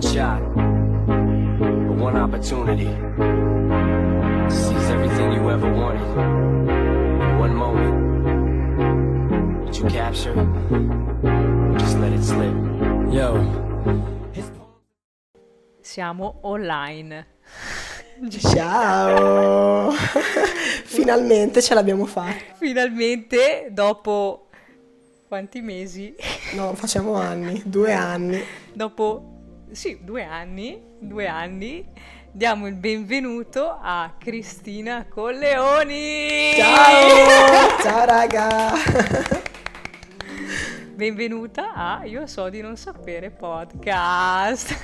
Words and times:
one 0.00 0.12
shot, 0.14 0.40
or 0.40 1.92
one 1.92 2.16
opportunity 2.16 2.84
to 2.84 4.50
seize 4.50 4.90
everything 4.90 5.32
you 5.32 5.50
ever 5.50 5.70
wanted 5.70 6.00
in 6.00 7.38
one 7.38 7.54
moment. 7.54 7.96
Did 9.66 9.76
you 9.76 9.84
capture? 9.90 10.34
Just 11.78 11.98
let 11.98 12.12
it 12.12 12.22
slip. 12.22 12.54
Yo. 13.12 13.44
Siamo 15.82 16.38
online. 16.42 17.26
Ciao! 18.38 19.90
Finalmente 20.84 21.60
ce 21.60 21.74
l'abbiamo 21.74 22.06
fatta. 22.06 22.54
Finalmente, 22.54 23.68
dopo 23.70 24.48
quanti 25.26 25.60
mesi? 25.60 26.14
No, 26.54 26.74
facciamo 26.74 27.14
anni, 27.14 27.62
due 27.64 27.92
anni. 27.92 28.42
Dopo, 28.72 29.39
sì, 29.72 29.98
due 30.02 30.24
anni, 30.24 30.80
due 30.98 31.26
anni, 31.26 31.86
diamo 32.30 32.66
il 32.66 32.74
benvenuto 32.74 33.78
a 33.80 34.14
Cristina 34.18 35.06
Colleoni! 35.06 36.52
Ciao! 36.56 37.78
Ciao 37.82 38.04
raga! 38.04 39.38
Benvenuta 40.94 41.72
a 41.72 42.04
Io 42.04 42.26
so 42.26 42.48
di 42.48 42.60
non 42.60 42.76
sapere 42.76 43.30
podcast. 43.30 44.74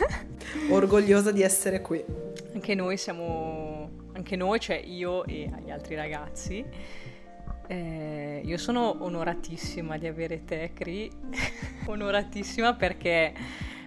Orgogliosa 0.71 1.31
di 1.31 1.43
essere 1.43 1.83
qui. 1.83 2.03
Anche 2.55 2.75
noi 2.75 2.97
siamo, 2.97 3.91
anche 4.15 4.37
noi, 4.37 4.59
cioè 4.61 4.77
io 4.77 5.25
e 5.27 5.51
gli 5.65 5.71
altri 5.71 5.95
ragazzi. 5.95 6.65
Eh, 7.67 8.41
io 8.45 8.57
sono 8.57 9.03
onoratissima 9.05 9.99
di 9.99 10.07
avere 10.07 10.45
te, 10.45 10.71
Cri. 10.73 11.11
onoratissima 11.87 12.75
perché, 12.75 13.35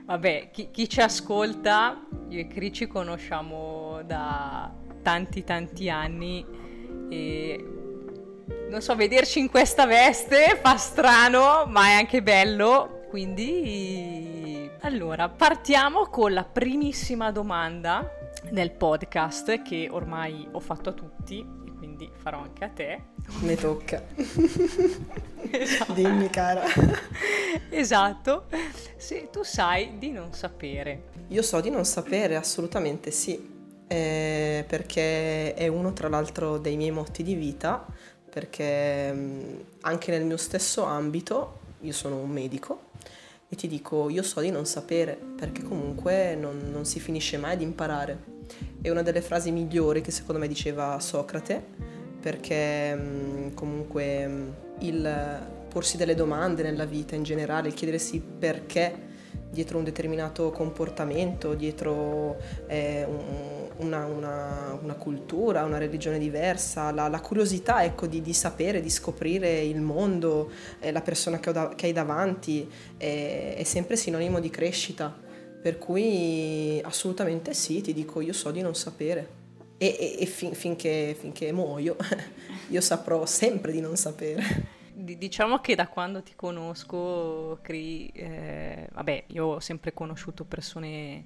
vabbè, 0.09 0.49
chi, 0.51 0.71
chi 0.71 0.89
ci 0.89 1.01
ascolta, 1.01 2.03
io 2.29 2.39
e 2.39 2.47
Cri 2.47 2.73
ci 2.73 2.87
conosciamo 2.87 4.01
da 4.03 4.73
tanti 5.03 5.43
tanti 5.43 5.87
anni 5.87 6.43
e 7.11 7.63
non 8.69 8.81
so, 8.81 8.95
vederci 8.95 9.37
in 9.37 9.51
questa 9.51 9.85
veste 9.85 10.57
fa 10.59 10.77
strano, 10.77 11.65
ma 11.67 11.89
è 11.89 11.93
anche 11.93 12.23
bello. 12.23 13.05
Quindi, 13.09 14.67
allora, 14.81 15.29
partiamo 15.29 16.07
con 16.07 16.33
la 16.33 16.43
primissima 16.43 17.31
domanda 17.31 18.11
del 18.49 18.71
podcast 18.71 19.61
che 19.61 19.89
ormai 19.91 20.47
ho 20.51 20.59
fatto 20.59 20.89
a 20.89 20.93
tutti 20.93 21.39
e 21.39 21.71
quindi 21.77 22.09
farò 22.15 22.41
anche 22.41 22.63
a 22.63 22.69
te. 22.69 23.03
Mi 23.41 23.55
tocca. 23.55 24.03
esatto. 25.51 25.93
Dimmi 25.93 26.29
cara. 26.29 26.63
Esatto. 27.69 28.45
Se 28.97 29.29
tu 29.31 29.43
sai 29.43 29.97
di 29.97 30.11
non 30.11 30.33
sapere. 30.33 31.03
Io 31.29 31.41
so 31.41 31.61
di 31.61 31.69
non 31.69 31.85
sapere, 31.85 32.35
assolutamente 32.35 33.11
sì. 33.11 33.57
Eh, 33.87 34.65
perché 34.67 35.53
è 35.53 35.67
uno 35.67 35.93
tra 35.93 36.09
l'altro 36.09 36.57
dei 36.57 36.77
miei 36.77 36.91
motti 36.91 37.23
di 37.23 37.33
vita 37.33 37.87
perché 38.29 39.67
anche 39.81 40.11
nel 40.11 40.23
mio 40.23 40.37
stesso 40.37 40.83
ambito, 40.83 41.59
io 41.81 41.91
sono 41.91 42.17
un 42.17 42.29
medico, 42.29 42.87
e 43.49 43.55
ti 43.55 43.67
dico, 43.67 44.09
io 44.09 44.21
so 44.21 44.39
di 44.39 44.51
non 44.51 44.65
sapere, 44.65 45.19
perché 45.35 45.63
comunque 45.63 46.35
non, 46.35 46.69
non 46.71 46.85
si 46.85 46.99
finisce 46.99 47.37
mai 47.37 47.57
di 47.57 47.63
imparare. 47.63 48.37
È 48.81 48.89
una 48.89 49.01
delle 49.01 49.21
frasi 49.21 49.51
migliori 49.51 50.01
che 50.01 50.11
secondo 50.11 50.39
me 50.39 50.47
diceva 50.47 50.99
Socrate, 50.99 51.88
perché 52.19 53.51
comunque 53.53 54.53
il 54.79 55.47
porsi 55.69 55.97
delle 55.97 56.15
domande 56.15 56.63
nella 56.63 56.85
vita 56.85 57.15
in 57.15 57.23
generale, 57.23 57.69
il 57.69 57.73
chiedersi 57.73 58.19
perché 58.19 59.07
dietro 59.51 59.77
un 59.77 59.83
determinato 59.83 60.51
comportamento, 60.51 61.53
dietro 61.53 62.37
eh, 62.67 63.05
un, 63.05 63.67
una, 63.77 64.05
una, 64.05 64.79
una, 64.81 64.93
cultura, 64.93 65.63
una 65.63 65.77
religione 65.77 66.19
diversa, 66.19 66.91
la, 66.91 67.07
la 67.07 67.19
curiosità 67.19 67.83
ecco, 67.83 68.05
di, 68.05 68.21
di, 68.21 68.33
sapere, 68.33 68.81
di 68.81 68.89
scoprire 68.89 69.61
il 69.61 69.81
mondo, 69.81 70.51
eh, 70.79 70.91
la 70.91 71.01
persona 71.01 71.39
che, 71.39 71.51
da, 71.51 71.69
che, 71.75 71.87
hai 71.87 71.93
davanti, 71.93 72.69
è, 72.97 73.55
è 73.57 73.63
sempre 73.63 73.95
sinonimo 73.95 74.39
di 74.39 74.49
crescita. 74.49 75.27
Per 75.61 75.77
cui 75.77 76.79
assolutamente 76.83 77.53
sì, 77.53 77.81
ti 77.81 77.93
dico 77.93 78.21
io 78.21 78.33
so 78.33 78.49
di 78.49 78.61
non 78.61 78.75
sapere. 78.75 79.38
E, 79.81 79.95
e, 79.97 80.17
e 80.19 80.25
fin, 80.25 80.53
finché, 80.53 81.15
finché 81.17 81.53
muoio 81.53 81.95
io 82.69 82.81
saprò 82.81 83.25
sempre 83.25 83.71
di 83.71 83.79
non 83.79 83.95
sapere. 83.95 84.77
Diciamo 84.93 85.59
che 85.59 85.75
da 85.75 85.87
quando 85.87 86.21
ti 86.21 86.33
conosco, 86.35 87.59
Cri, 87.61 88.07
eh, 88.07 88.89
vabbè, 88.91 89.23
io 89.27 89.45
ho 89.45 89.59
sempre 89.61 89.93
conosciuto 89.93 90.43
persone 90.43 91.23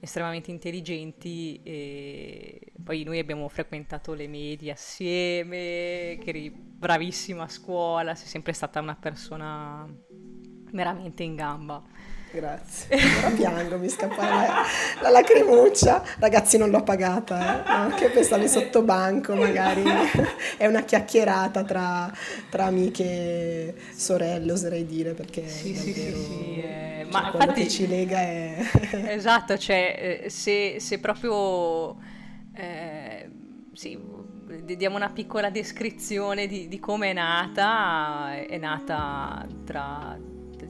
estremamente 0.00 0.50
intelligenti 0.50 1.60
e 1.62 2.72
poi 2.82 3.04
noi 3.04 3.18
abbiamo 3.18 3.46
frequentato 3.48 4.14
le 4.14 4.28
medie 4.28 4.72
assieme, 4.72 6.18
che 6.20 6.24
eri 6.24 6.50
bravissima 6.50 7.42
a 7.42 7.48
scuola, 7.48 8.14
sei 8.14 8.26
sempre 8.26 8.54
stata 8.54 8.80
una 8.80 8.96
persona 8.96 9.86
veramente 10.72 11.22
in 11.22 11.34
gamba. 11.34 11.82
Grazie. 12.34 12.96
Ora 13.18 13.30
piango, 13.30 13.78
mi 13.78 13.88
scappa 13.88 14.28
la, 14.28 14.62
la 15.02 15.10
lacrimuccia. 15.10 16.02
Ragazzi, 16.18 16.58
non 16.58 16.68
l'ho 16.68 16.82
pagata, 16.82 17.64
eh? 17.64 17.88
no? 17.90 17.94
che 17.94 18.10
pensavi 18.10 18.48
sotto 18.48 18.82
banco, 18.82 19.36
magari 19.36 19.84
è 20.56 20.66
una 20.66 20.82
chiacchierata 20.82 21.62
tra, 21.62 22.12
tra 22.50 22.64
amiche 22.64 23.04
e 23.04 23.74
sorelle, 23.94 24.50
oserei 24.50 24.84
dire, 24.84 25.14
perché 25.14 25.46
sì, 25.46 25.76
sì, 25.76 25.92
sì, 25.92 26.12
sì, 26.12 26.60
eh, 26.60 27.06
ma 27.08 27.30
quello 27.30 27.44
infatti, 27.44 27.70
ci 27.70 27.86
lega 27.86 28.18
è... 28.18 28.56
esatto, 29.14 29.56
cioè 29.56 30.22
eh, 30.24 30.28
se, 30.28 30.80
se 30.80 30.98
proprio... 30.98 31.96
Eh, 32.52 33.30
sì, 33.74 33.96
diamo 34.76 34.96
una 34.96 35.10
piccola 35.10 35.50
descrizione 35.50 36.48
di, 36.48 36.66
di 36.66 36.80
come 36.80 37.10
è 37.10 37.12
nata, 37.12 38.34
è 38.44 38.58
nata 38.58 39.46
tra 39.64 40.18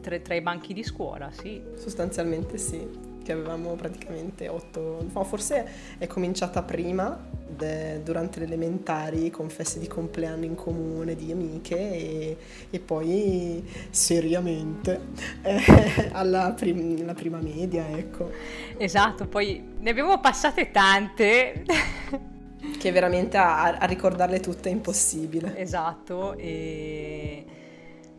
tra, 0.05 0.19
tra, 0.19 0.35
i 0.35 0.43
banchi 0.43 0.75
di 0.75 0.85
scuola, 0.85 1.31
sì. 1.33 1.61
Sostanzialmente 1.77 2.59
sì, 2.59 2.87
che 3.25 3.33
avevamo 3.33 3.75
praticamente 3.75 4.49
otto, 4.49 5.05
no, 5.11 5.25
forse 5.25 5.67
è 5.97 6.07
cominciata 6.07 6.63
prima, 6.63 7.19
de, 7.49 8.03
durante 8.03 8.41
le 8.41 8.45
elementari, 8.45 9.31
con 9.31 9.49
feste 9.49 9.81
di 9.81 9.89
compleanno 9.89 10.45
in 10.45 10.55
comune 10.55 11.17
di 11.17 11.33
amiche 11.33 11.77
e, 11.77 12.37
e 12.69 12.79
poi 12.81 13.67
seriamente 13.89 15.01
eh, 15.43 16.11
alla, 16.13 16.53
prim, 16.55 17.01
alla 17.01 17.15
prima 17.15 17.39
media, 17.39 17.89
ecco. 17.89 18.31
Esatto, 18.77 19.27
poi 19.27 19.75
ne 19.79 19.91
abbiamo 19.91 20.21
passate 20.21 20.71
tante. 20.71 21.65
che 22.79 22.93
veramente 22.93 23.37
a, 23.39 23.77
a 23.77 23.87
ricordarle 23.87 24.41
tutte 24.41 24.69
è 24.69 24.73
impossibile. 24.73 25.57
Esatto, 25.57 26.37
e 26.37 27.45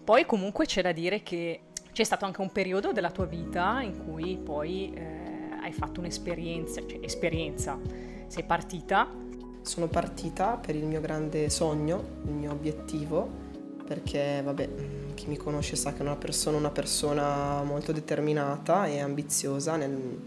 poi 0.05 0.23
comunque 0.25 0.65
c'è 0.65 0.83
da 0.83 0.91
dire 0.91 1.23
che 1.23 1.61
c'è 1.95 2.03
stato 2.03 2.25
anche 2.25 2.41
un 2.41 2.51
periodo 2.51 2.91
della 2.91 3.09
tua 3.09 3.23
vita 3.23 3.79
in 3.81 4.03
cui 4.03 4.35
poi 4.35 4.91
eh, 4.93 5.55
hai 5.61 5.71
fatto 5.71 6.01
un'esperienza, 6.01 6.81
cioè 6.85 6.99
esperienza, 7.01 7.79
sei 8.27 8.43
partita. 8.43 9.09
Sono 9.61 9.87
partita 9.87 10.57
per 10.57 10.75
il 10.75 10.83
mio 10.83 10.99
grande 10.99 11.49
sogno, 11.49 12.17
il 12.25 12.31
mio 12.31 12.51
obiettivo, 12.51 13.29
perché 13.85 14.41
vabbè, 14.43 14.69
chi 15.13 15.27
mi 15.27 15.37
conosce 15.37 15.77
sa 15.77 15.93
che 15.93 15.99
è 15.99 16.01
una 16.01 16.17
persona, 16.17 16.57
una 16.57 16.69
persona 16.69 17.63
molto 17.63 17.93
determinata 17.93 18.87
e 18.87 18.99
ambiziosa 18.99 19.77
nel, 19.77 20.19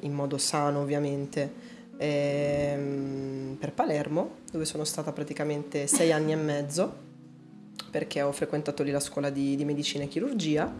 in 0.00 0.12
modo 0.12 0.38
sano 0.38 0.80
ovviamente. 0.80 1.74
E, 1.96 2.72
ehm, 2.74 3.56
per 3.60 3.72
Palermo, 3.72 4.38
dove 4.50 4.64
sono 4.64 4.82
stata 4.82 5.12
praticamente 5.12 5.86
sei 5.86 6.10
anni 6.10 6.32
e 6.32 6.36
mezzo 6.36 7.05
perché 7.96 8.20
ho 8.20 8.30
frequentato 8.30 8.82
lì 8.82 8.90
la 8.90 9.00
scuola 9.00 9.30
di, 9.30 9.56
di 9.56 9.64
medicina 9.64 10.04
e 10.04 10.08
chirurgia 10.08 10.70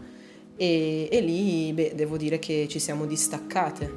e, 0.55 1.09
e 1.11 1.21
lì 1.21 1.73
beh, 1.73 1.93
devo 1.95 2.15
dire 2.15 2.37
che 2.37 2.67
ci 2.69 2.77
siamo 2.77 3.07
distaccate 3.07 3.91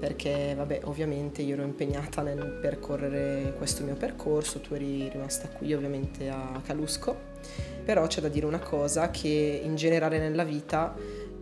perché 0.00 0.52
vabbè 0.56 0.80
ovviamente 0.82 1.42
io 1.42 1.54
ero 1.54 1.62
impegnata 1.62 2.22
nel 2.22 2.58
percorrere 2.60 3.54
questo 3.56 3.84
mio 3.84 3.94
percorso, 3.94 4.58
tu 4.58 4.74
eri 4.74 5.08
rimasta 5.08 5.46
qui 5.46 5.74
ovviamente 5.74 6.28
a 6.28 6.60
Calusco, 6.64 7.16
però 7.84 8.04
c'è 8.08 8.20
da 8.20 8.28
dire 8.28 8.46
una 8.46 8.58
cosa 8.58 9.12
che 9.12 9.60
in 9.62 9.76
generale 9.76 10.18
nella 10.18 10.42
vita 10.42 10.92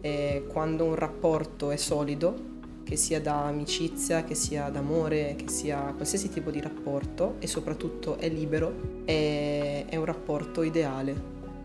eh, 0.02 0.44
quando 0.46 0.84
un 0.84 0.94
rapporto 0.94 1.70
è 1.70 1.76
solido 1.76 2.52
che 2.84 2.96
sia 2.96 3.20
da 3.20 3.46
amicizia, 3.46 4.24
che 4.24 4.34
sia 4.34 4.68
d'amore, 4.68 5.34
che 5.36 5.48
sia 5.48 5.92
qualsiasi 5.96 6.28
tipo 6.28 6.50
di 6.50 6.60
rapporto 6.60 7.36
e 7.38 7.46
soprattutto 7.46 8.18
è 8.18 8.28
libero, 8.28 9.02
è, 9.04 9.86
è 9.88 9.96
un 9.96 10.04
rapporto 10.04 10.62
ideale, 10.62 11.14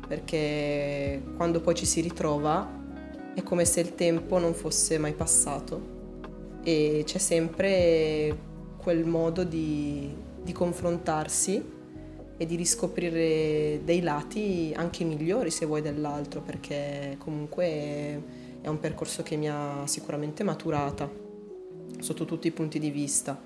perché 0.07 1.21
quando 1.35 1.59
poi 1.61 1.75
ci 1.75 1.85
si 1.85 2.01
ritrova 2.01 2.77
è 3.33 3.43
come 3.43 3.65
se 3.65 3.81
il 3.81 3.95
tempo 3.95 4.39
non 4.39 4.53
fosse 4.53 4.97
mai 4.97 5.13
passato 5.13 5.97
e 6.63 7.03
c'è 7.05 7.17
sempre 7.17 8.37
quel 8.77 9.05
modo 9.05 9.43
di, 9.43 10.13
di 10.41 10.51
confrontarsi 10.51 11.77
e 12.37 12.45
di 12.45 12.55
riscoprire 12.55 13.81
dei 13.83 14.01
lati 14.01 14.73
anche 14.75 15.03
migliori 15.03 15.51
se 15.51 15.65
vuoi 15.65 15.81
dell'altro 15.81 16.41
perché 16.41 17.15
comunque 17.19 18.38
è 18.69 18.71
un 18.71 18.79
percorso 18.79 19.23
che 19.23 19.35
mi 19.35 19.49
ha 19.49 19.85
sicuramente 19.85 20.43
maturata 20.43 21.09
sotto 21.99 22.25
tutti 22.25 22.47
i 22.47 22.51
punti 22.51 22.79
di 22.79 22.89
vista. 22.89 23.39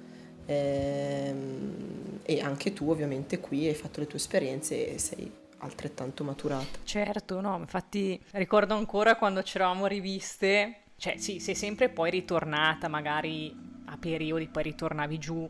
Ehm, 0.45 2.19
e 2.23 2.41
anche 2.41 2.73
tu 2.73 2.89
ovviamente 2.89 3.39
qui 3.39 3.67
hai 3.67 3.73
fatto 3.73 3.99
le 3.99 4.07
tue 4.07 4.17
esperienze 4.17 4.93
e 4.93 4.99
sei 4.99 5.31
altrettanto 5.59 6.23
maturata. 6.23 6.79
Certo, 6.83 7.39
no, 7.39 7.57
infatti 7.57 8.19
ricordo 8.31 8.75
ancora 8.75 9.15
quando 9.15 9.41
ci 9.43 9.57
eravamo 9.57 9.87
riviste, 9.87 10.81
cioè 10.97 11.17
sì, 11.17 11.39
sei 11.39 11.55
sempre 11.55 11.89
poi 11.89 12.11
ritornata, 12.11 12.87
magari 12.87 13.55
a 13.85 13.97
periodi 13.97 14.47
poi 14.47 14.63
ritornavi 14.63 15.17
giù, 15.17 15.49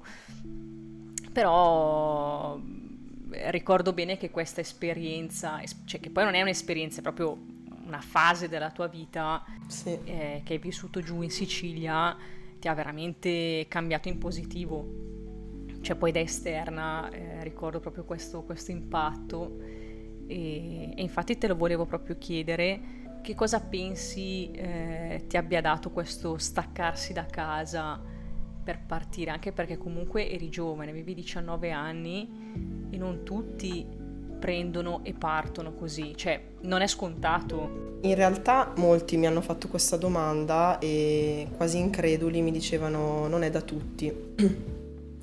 però 1.32 2.60
ricordo 3.50 3.94
bene 3.94 4.18
che 4.18 4.30
questa 4.30 4.62
esperienza, 4.62 5.60
cioè 5.86 6.00
che 6.00 6.12
poi 6.12 6.24
non 6.24 6.36
è 6.36 6.42
un'esperienza, 6.42 7.00
è 7.00 7.02
proprio 7.02 7.53
una 7.86 8.02
fase 8.02 8.48
della 8.48 8.72
tua 8.72 8.88
vita 8.88 9.44
sì. 9.68 9.98
eh, 10.04 10.42
che 10.44 10.54
hai 10.54 10.60
vissuto 10.60 11.02
giù 11.02 11.22
in 11.22 11.30
Sicilia, 11.30 12.16
ti 12.60 12.68
ha 12.68 12.74
veramente 12.74 13.66
cambiato 13.68 14.08
in 14.08 14.18
positivo. 14.18 15.12
Cioè 15.82 15.96
poi 15.98 16.12
da 16.12 16.20
esterna 16.20 17.10
eh, 17.10 17.44
ricordo 17.44 17.80
proprio 17.80 18.06
questo, 18.06 18.44
questo 18.44 18.72
impatto 18.72 19.60
e, 20.28 20.94
e, 20.96 21.02
infatti 21.02 21.38
te 21.38 21.48
lo 21.48 21.58
volevo 21.58 21.86
proprio 21.86 22.18
chiedere 22.18 23.02
che 23.22 23.36
cosa 23.36 23.60
pensi 23.60 24.52
eh, 24.52 25.26
ti 25.28 25.38
abbia 25.38 25.62
dato 25.62 25.92
questo 25.92 26.38
staccarsi 26.38 27.14
da 27.14 27.26
casa 27.26 28.02
per 28.64 28.80
partire, 28.86 29.32
anche 29.32 29.52
perché 29.52 29.78
comunque 29.78 30.30
eri 30.30 30.50
giovane, 30.50 30.92
avevi 30.92 31.14
19 31.16 31.72
anni 31.72 32.88
e 32.90 32.98
non 32.98 33.24
tutti 33.24 33.86
prendono 34.44 35.00
e 35.04 35.14
partono 35.14 35.74
così, 35.74 36.12
cioè 36.18 36.38
non 36.64 36.82
è 36.82 36.88
scontato. 36.88 38.00
In 38.02 38.14
realtà 38.14 38.74
molti 38.76 39.16
mi 39.16 39.26
hanno 39.26 39.40
fatto 39.40 39.70
questa 39.70 39.96
domanda 39.96 40.80
e 40.80 41.48
quasi 41.56 41.78
increduli 41.78 42.42
mi 42.42 42.52
dicevano 42.52 43.30
non 43.30 43.44
è 43.44 43.50
da 43.50 43.62
tutti. 43.62 44.14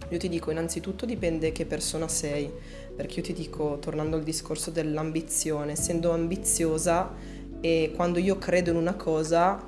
Io 0.08 0.18
ti 0.18 0.28
dico 0.30 0.50
innanzitutto 0.50 1.04
dipende 1.04 1.52
che 1.52 1.66
persona 1.66 2.08
sei, 2.08 2.50
perché 2.96 3.16
io 3.16 3.26
ti 3.26 3.34
dico, 3.34 3.76
tornando 3.78 4.16
al 4.16 4.22
discorso 4.22 4.70
dell'ambizione, 4.70 5.72
essendo 5.72 6.12
ambiziosa 6.12 7.12
e 7.60 7.92
quando 7.94 8.18
io 8.18 8.38
credo 8.38 8.70
in 8.70 8.76
una 8.76 8.94
cosa, 8.94 9.62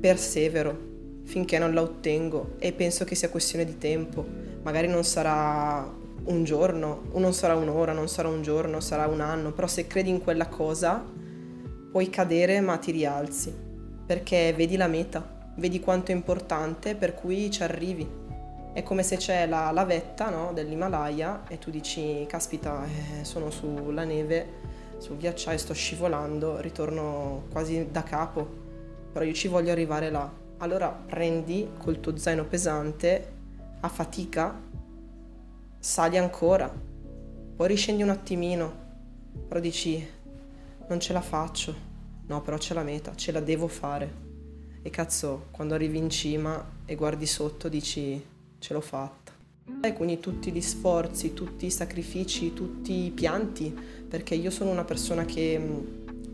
persevero 0.00 0.76
finché 1.22 1.60
non 1.60 1.72
la 1.72 1.82
ottengo 1.82 2.56
e 2.58 2.72
penso 2.72 3.04
che 3.04 3.14
sia 3.14 3.28
questione 3.30 3.64
di 3.64 3.78
tempo. 3.78 4.26
Magari 4.62 4.88
non 4.88 5.04
sarà 5.04 6.02
un 6.26 6.44
giorno, 6.44 7.04
o 7.12 7.18
non 7.18 7.32
sarà 7.32 7.54
un'ora, 7.54 7.92
non 7.92 8.08
sarà 8.08 8.28
un 8.28 8.42
giorno, 8.42 8.80
sarà 8.80 9.06
un 9.06 9.20
anno, 9.20 9.52
però 9.52 9.66
se 9.66 9.86
credi 9.86 10.10
in 10.10 10.22
quella 10.22 10.48
cosa 10.48 11.04
puoi 11.90 12.10
cadere 12.10 12.60
ma 12.60 12.76
ti 12.76 12.90
rialzi, 12.90 13.54
perché 14.06 14.52
vedi 14.56 14.76
la 14.76 14.86
meta, 14.86 15.52
vedi 15.56 15.80
quanto 15.80 16.12
è 16.12 16.14
importante 16.14 16.94
per 16.94 17.14
cui 17.14 17.50
ci 17.50 17.62
arrivi. 17.62 18.22
È 18.72 18.82
come 18.82 19.02
se 19.04 19.16
c'è 19.16 19.46
la, 19.46 19.70
la 19.70 19.84
vetta 19.84 20.30
no, 20.30 20.52
dell'Himalaya 20.52 21.44
e 21.48 21.58
tu 21.58 21.70
dici, 21.70 22.24
caspita, 22.26 22.84
eh, 22.84 23.24
sono 23.24 23.50
sulla 23.50 24.04
neve, 24.04 24.72
sul 24.98 25.16
ghiacciaio, 25.16 25.58
sto 25.58 25.74
scivolando, 25.74 26.60
ritorno 26.60 27.44
quasi 27.52 27.88
da 27.90 28.02
capo, 28.02 28.46
però 29.12 29.24
io 29.24 29.32
ci 29.32 29.46
voglio 29.46 29.70
arrivare 29.70 30.10
là 30.10 30.42
allora 30.58 30.88
prendi 30.88 31.68
col 31.78 32.00
tuo 32.00 32.16
zaino 32.16 32.44
pesante 32.44 33.32
a 33.80 33.88
fatica, 33.88 34.58
sali 35.84 36.16
ancora, 36.16 36.72
poi 37.54 37.68
riscendi 37.68 38.02
un 38.02 38.08
attimino, 38.08 38.72
però 39.46 39.60
dici 39.60 40.02
non 40.88 40.98
ce 40.98 41.12
la 41.12 41.20
faccio, 41.20 41.74
no 42.26 42.40
però 42.40 42.56
c'è 42.56 42.72
la 42.72 42.82
meta, 42.82 43.14
ce 43.14 43.32
la 43.32 43.40
devo 43.40 43.68
fare. 43.68 44.22
E 44.80 44.88
cazzo, 44.88 45.48
quando 45.50 45.74
arrivi 45.74 45.98
in 45.98 46.08
cima 46.08 46.72
e 46.86 46.94
guardi 46.94 47.26
sotto 47.26 47.68
dici 47.68 48.18
ce 48.58 48.72
l'ho 48.72 48.80
fatta. 48.80 49.32
E 49.82 49.92
quindi 49.92 50.20
tutti 50.20 50.50
gli 50.50 50.62
sforzi, 50.62 51.34
tutti 51.34 51.66
i 51.66 51.70
sacrifici, 51.70 52.54
tutti 52.54 53.04
i 53.04 53.10
pianti, 53.10 53.78
perché 54.08 54.34
io 54.34 54.50
sono 54.50 54.70
una 54.70 54.84
persona 54.84 55.26
che 55.26 55.60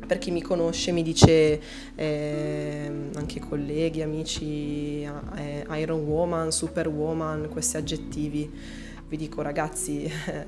per 0.06 0.18
chi 0.18 0.30
mi 0.30 0.42
conosce 0.42 0.92
mi 0.92 1.02
dice 1.02 1.60
eh, 1.96 2.90
anche 3.16 3.40
colleghi, 3.40 4.00
amici, 4.00 5.02
eh, 5.02 5.66
Iron 5.70 6.04
Woman, 6.04 6.52
Superwoman, 6.52 7.48
questi 7.48 7.76
aggettivi. 7.78 8.88
Vi 9.10 9.16
dico 9.16 9.42
ragazzi, 9.42 10.04
eh, 10.04 10.44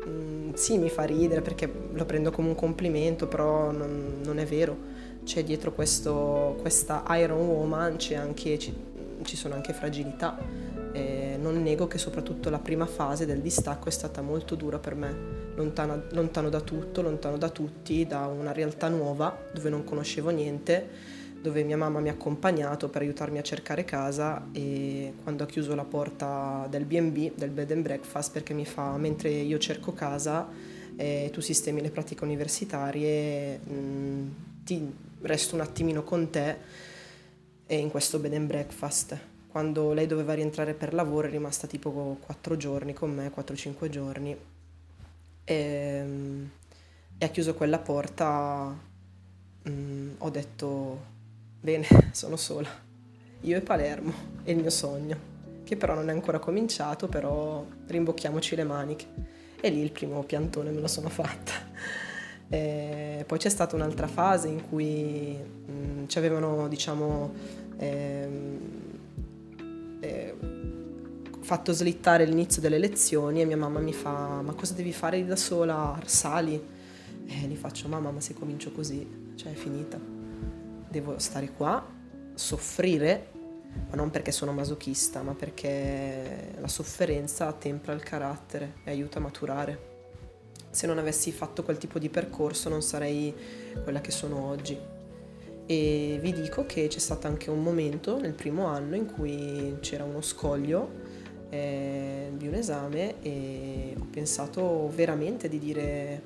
sì 0.56 0.78
mi 0.78 0.88
fa 0.88 1.02
ridere 1.02 1.42
perché 1.42 1.70
lo 1.92 2.06
prendo 2.06 2.30
come 2.30 2.48
un 2.48 2.54
complimento, 2.54 3.28
però 3.28 3.72
non, 3.72 4.20
non 4.24 4.38
è 4.38 4.46
vero. 4.46 4.74
C'è 5.22 5.44
dietro 5.44 5.74
questo, 5.74 6.56
questa 6.62 7.04
Iron 7.18 7.46
Woman, 7.46 7.98
anche, 8.16 8.58
ci, 8.58 8.74
ci 9.20 9.36
sono 9.36 9.52
anche 9.52 9.74
fragilità. 9.74 10.38
Eh, 10.92 11.36
non 11.38 11.62
nego 11.62 11.86
che 11.86 11.98
soprattutto 11.98 12.48
la 12.48 12.58
prima 12.58 12.86
fase 12.86 13.26
del 13.26 13.40
distacco 13.40 13.88
è 13.88 13.92
stata 13.92 14.22
molto 14.22 14.54
dura 14.54 14.78
per 14.78 14.94
me 14.94 15.52
lontana, 15.54 16.02
lontano 16.12 16.48
da 16.48 16.62
tutto, 16.62 17.02
lontano 17.02 17.36
da 17.36 17.50
tutti, 17.50 18.06
da 18.06 18.26
una 18.28 18.52
realtà 18.52 18.88
nuova 18.88 19.36
dove 19.52 19.68
non 19.68 19.84
conoscevo 19.84 20.30
niente, 20.30 20.88
dove 21.44 21.62
mia 21.62 21.76
mamma 21.76 22.00
mi 22.00 22.08
ha 22.08 22.12
accompagnato 22.12 22.88
per 22.88 23.02
aiutarmi 23.02 23.36
a 23.36 23.42
cercare 23.42 23.84
casa 23.84 24.48
e 24.52 25.12
quando 25.22 25.42
ha 25.42 25.46
chiuso 25.46 25.74
la 25.74 25.84
porta 25.84 26.66
del 26.70 26.86
BB, 26.86 27.34
del 27.34 27.50
bed 27.50 27.70
and 27.70 27.82
breakfast, 27.82 28.32
perché 28.32 28.54
mi 28.54 28.64
fa 28.64 28.96
mentre 28.96 29.28
io 29.28 29.58
cerco 29.58 29.92
casa 29.92 30.48
e 30.96 31.28
tu 31.30 31.42
sistemi 31.42 31.82
le 31.82 31.90
pratiche 31.90 32.24
universitarie, 32.24 33.58
mh, 33.58 33.74
mm, 33.74 34.28
ti 34.64 34.90
resto 35.20 35.54
un 35.54 35.60
attimino 35.60 36.02
con 36.02 36.30
te 36.30 36.56
e 37.66 37.76
in 37.76 37.90
questo 37.90 38.18
bed 38.18 38.32
and 38.32 38.46
breakfast. 38.46 39.18
Quando 39.48 39.92
lei 39.92 40.06
doveva 40.06 40.32
rientrare 40.32 40.72
per 40.72 40.94
lavoro 40.94 41.26
è 41.26 41.30
rimasta 41.30 41.66
tipo 41.66 42.16
4 42.20 42.56
giorni 42.56 42.94
con 42.94 43.12
me, 43.12 43.30
4-5 43.30 43.90
giorni 43.90 44.34
e, 45.44 45.54
ehm, 45.54 46.50
e 47.18 47.24
ha 47.26 47.28
chiuso 47.28 47.52
quella 47.52 47.80
porta, 47.80 48.74
mh, 49.62 49.70
mm, 49.70 50.10
ho 50.16 50.30
detto, 50.30 51.12
bene, 51.64 51.86
sono 52.12 52.36
sola, 52.36 52.68
io 53.40 53.56
e 53.56 53.62
Palermo, 53.62 54.12
è 54.42 54.50
il 54.50 54.58
mio 54.58 54.68
sogno, 54.68 55.16
che 55.64 55.78
però 55.78 55.94
non 55.94 56.10
è 56.10 56.12
ancora 56.12 56.38
cominciato, 56.38 57.08
però 57.08 57.64
rimbocchiamoci 57.86 58.54
le 58.54 58.64
maniche. 58.64 59.06
E 59.58 59.70
lì 59.70 59.80
il 59.80 59.90
primo 59.90 60.22
piantone 60.24 60.70
me 60.70 60.80
lo 60.80 60.86
sono 60.88 61.08
fatta. 61.08 61.52
E 62.50 63.24
poi 63.26 63.38
c'è 63.38 63.48
stata 63.48 63.74
un'altra 63.74 64.06
fase 64.06 64.48
in 64.48 64.68
cui 64.68 65.34
mh, 65.38 65.72
mm, 65.72 66.06
ci 66.06 66.18
avevano, 66.18 66.68
diciamo, 66.68 67.32
ehm, 67.78 68.58
eh, 70.00 70.34
fatto 71.40 71.72
slittare 71.72 72.26
l'inizio 72.26 72.60
delle 72.60 72.76
lezioni 72.78 73.40
e 73.40 73.46
mia 73.46 73.56
mamma 73.56 73.78
mi 73.78 73.92
fa 73.92 74.42
ma 74.42 74.52
cosa 74.52 74.74
devi 74.74 74.92
fare 74.92 75.24
da 75.24 75.36
sola? 75.36 75.98
Sali? 76.04 76.62
E 77.26 77.34
gli 77.46 77.56
faccio 77.56 77.88
mamma 77.88 78.10
ma 78.10 78.20
se 78.20 78.34
comincio 78.34 78.70
così, 78.70 79.32
cioè 79.36 79.52
è 79.52 79.54
finita. 79.54 80.13
Devo 80.94 81.18
stare 81.18 81.50
qua, 81.50 81.84
soffrire, 82.34 83.30
ma 83.90 83.96
non 83.96 84.12
perché 84.12 84.30
sono 84.30 84.52
masochista, 84.52 85.22
ma 85.22 85.34
perché 85.34 86.52
la 86.60 86.68
sofferenza 86.68 87.52
tempra 87.52 87.92
il 87.94 88.04
carattere 88.04 88.74
e 88.84 88.92
aiuta 88.92 89.18
a 89.18 89.22
maturare. 89.22 89.78
Se 90.70 90.86
non 90.86 90.98
avessi 90.98 91.32
fatto 91.32 91.64
quel 91.64 91.78
tipo 91.78 91.98
di 91.98 92.08
percorso 92.08 92.68
non 92.68 92.80
sarei 92.80 93.34
quella 93.82 94.00
che 94.00 94.12
sono 94.12 94.46
oggi. 94.46 94.78
E 95.66 96.18
vi 96.22 96.32
dico 96.32 96.64
che 96.64 96.86
c'è 96.86 97.00
stato 97.00 97.26
anche 97.26 97.50
un 97.50 97.60
momento 97.60 98.20
nel 98.20 98.34
primo 98.34 98.66
anno 98.66 98.94
in 98.94 99.12
cui 99.12 99.76
c'era 99.80 100.04
uno 100.04 100.20
scoglio 100.20 100.92
eh, 101.50 102.30
di 102.36 102.46
un 102.46 102.54
esame 102.54 103.20
e 103.20 103.96
ho 103.98 104.06
pensato 104.12 104.88
veramente 104.94 105.48
di 105.48 105.58
dire 105.58 106.22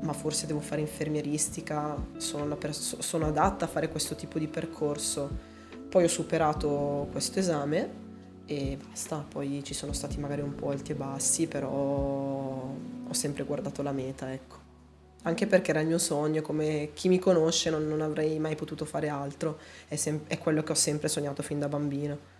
ma 0.00 0.12
forse 0.12 0.46
devo 0.46 0.60
fare 0.60 0.80
infermieristica, 0.80 1.96
sono, 2.16 2.56
pers- 2.56 2.98
sono 2.98 3.26
adatta 3.26 3.64
a 3.64 3.68
fare 3.68 3.88
questo 3.88 4.14
tipo 4.14 4.38
di 4.38 4.48
percorso. 4.48 5.52
Poi 5.88 6.04
ho 6.04 6.08
superato 6.08 7.08
questo 7.10 7.38
esame 7.38 8.02
e 8.46 8.76
basta, 8.86 9.24
poi 9.26 9.62
ci 9.64 9.74
sono 9.74 9.92
stati 9.92 10.18
magari 10.18 10.42
un 10.42 10.54
po' 10.54 10.70
alti 10.70 10.92
e 10.92 10.94
bassi, 10.94 11.46
però 11.46 11.70
ho 11.70 13.12
sempre 13.12 13.44
guardato 13.44 13.82
la 13.82 13.92
meta, 13.92 14.32
ecco. 14.32 14.62
Anche 15.22 15.46
perché 15.46 15.70
era 15.70 15.80
il 15.80 15.86
mio 15.86 15.98
sogno, 15.98 16.42
come 16.42 16.90
chi 16.92 17.08
mi 17.08 17.18
conosce 17.18 17.70
non, 17.70 17.88
non 17.88 18.02
avrei 18.02 18.38
mai 18.38 18.56
potuto 18.56 18.84
fare 18.84 19.08
altro, 19.08 19.58
è, 19.88 19.96
sem- 19.96 20.26
è 20.26 20.36
quello 20.36 20.62
che 20.62 20.72
ho 20.72 20.74
sempre 20.74 21.08
sognato 21.08 21.42
fin 21.42 21.58
da 21.58 21.68
bambino. 21.68 22.32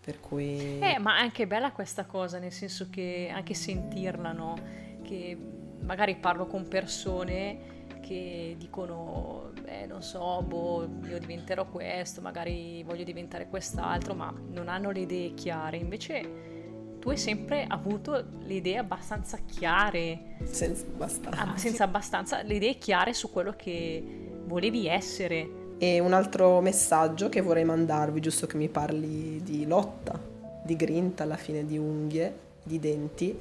Per 0.00 0.18
cui... 0.18 0.80
Eh, 0.80 0.98
ma 0.98 1.18
è 1.18 1.20
anche 1.20 1.46
bella 1.46 1.70
questa 1.70 2.04
cosa, 2.04 2.40
nel 2.40 2.50
senso 2.50 2.88
che 2.90 3.30
anche 3.32 3.54
sentirla, 3.54 4.32
no? 4.32 4.56
Che 5.04 5.38
magari 5.82 6.16
parlo 6.16 6.46
con 6.46 6.66
persone 6.66 7.70
che 8.00 8.56
dicono, 8.58 9.52
eh, 9.64 9.86
non 9.86 10.02
so, 10.02 10.42
boh, 10.42 10.88
io 11.08 11.18
diventerò 11.18 11.66
questo, 11.66 12.20
magari 12.20 12.82
voglio 12.82 13.04
diventare 13.04 13.48
quest'altro, 13.48 14.14
ma 14.14 14.32
non 14.50 14.68
hanno 14.68 14.90
le 14.90 15.00
idee 15.00 15.34
chiare. 15.34 15.76
Invece 15.76 16.50
tu 16.98 17.10
hai 17.10 17.16
sempre 17.16 17.64
avuto 17.66 18.24
le 18.40 18.54
idee 18.54 18.78
abbastanza 18.78 19.38
chiare. 19.46 20.36
Senza 20.44 20.84
abbastanza. 20.84 21.40
Ah, 21.40 21.56
senza 21.56 21.84
abbastanza, 21.84 22.42
le 22.42 22.54
idee 22.54 22.76
chiare 22.76 23.14
su 23.14 23.30
quello 23.30 23.54
che 23.56 24.30
volevi 24.44 24.86
essere 24.86 25.60
E 25.78 25.98
un 25.98 26.12
altro 26.12 26.60
messaggio 26.60 27.28
che 27.28 27.40
vorrei 27.40 27.64
mandarvi, 27.64 28.20
giusto 28.20 28.46
che 28.46 28.56
mi 28.56 28.68
parli 28.68 29.42
di 29.42 29.66
lotta, 29.66 30.20
di 30.64 30.76
grinta 30.76 31.22
alla 31.22 31.36
fine 31.36 31.64
di 31.64 31.78
unghie, 31.78 32.32
di 32.62 32.78
denti, 32.78 33.36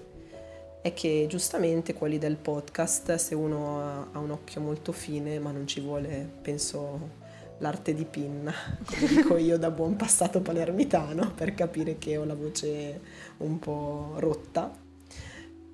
è 0.81 0.93
che 0.93 1.25
giustamente 1.29 1.93
quelli 1.93 2.17
del 2.17 2.37
podcast, 2.37 3.15
se 3.15 3.35
uno 3.35 4.09
ha 4.11 4.19
un 4.19 4.31
occhio 4.31 4.61
molto 4.61 4.91
fine, 4.91 5.39
ma 5.39 5.51
non 5.51 5.67
ci 5.67 5.79
vuole, 5.79 6.27
penso, 6.41 7.19
l'arte 7.59 7.93
di 7.93 8.05
pinna, 8.05 8.53
come 8.85 9.07
dico 9.07 9.37
io 9.37 9.57
da 9.57 9.69
buon 9.69 9.95
passato 9.95 10.41
palermitano, 10.41 11.31
per 11.33 11.53
capire 11.53 11.97
che 11.97 12.17
ho 12.17 12.25
la 12.25 12.35
voce 12.35 12.99
un 13.37 13.59
po' 13.59 14.13
rotta, 14.17 14.75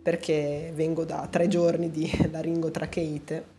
perché 0.01 0.71
vengo 0.75 1.05
da 1.05 1.27
tre 1.29 1.47
giorni 1.47 1.89
di 1.89 2.11
laringotracheite 2.29 3.55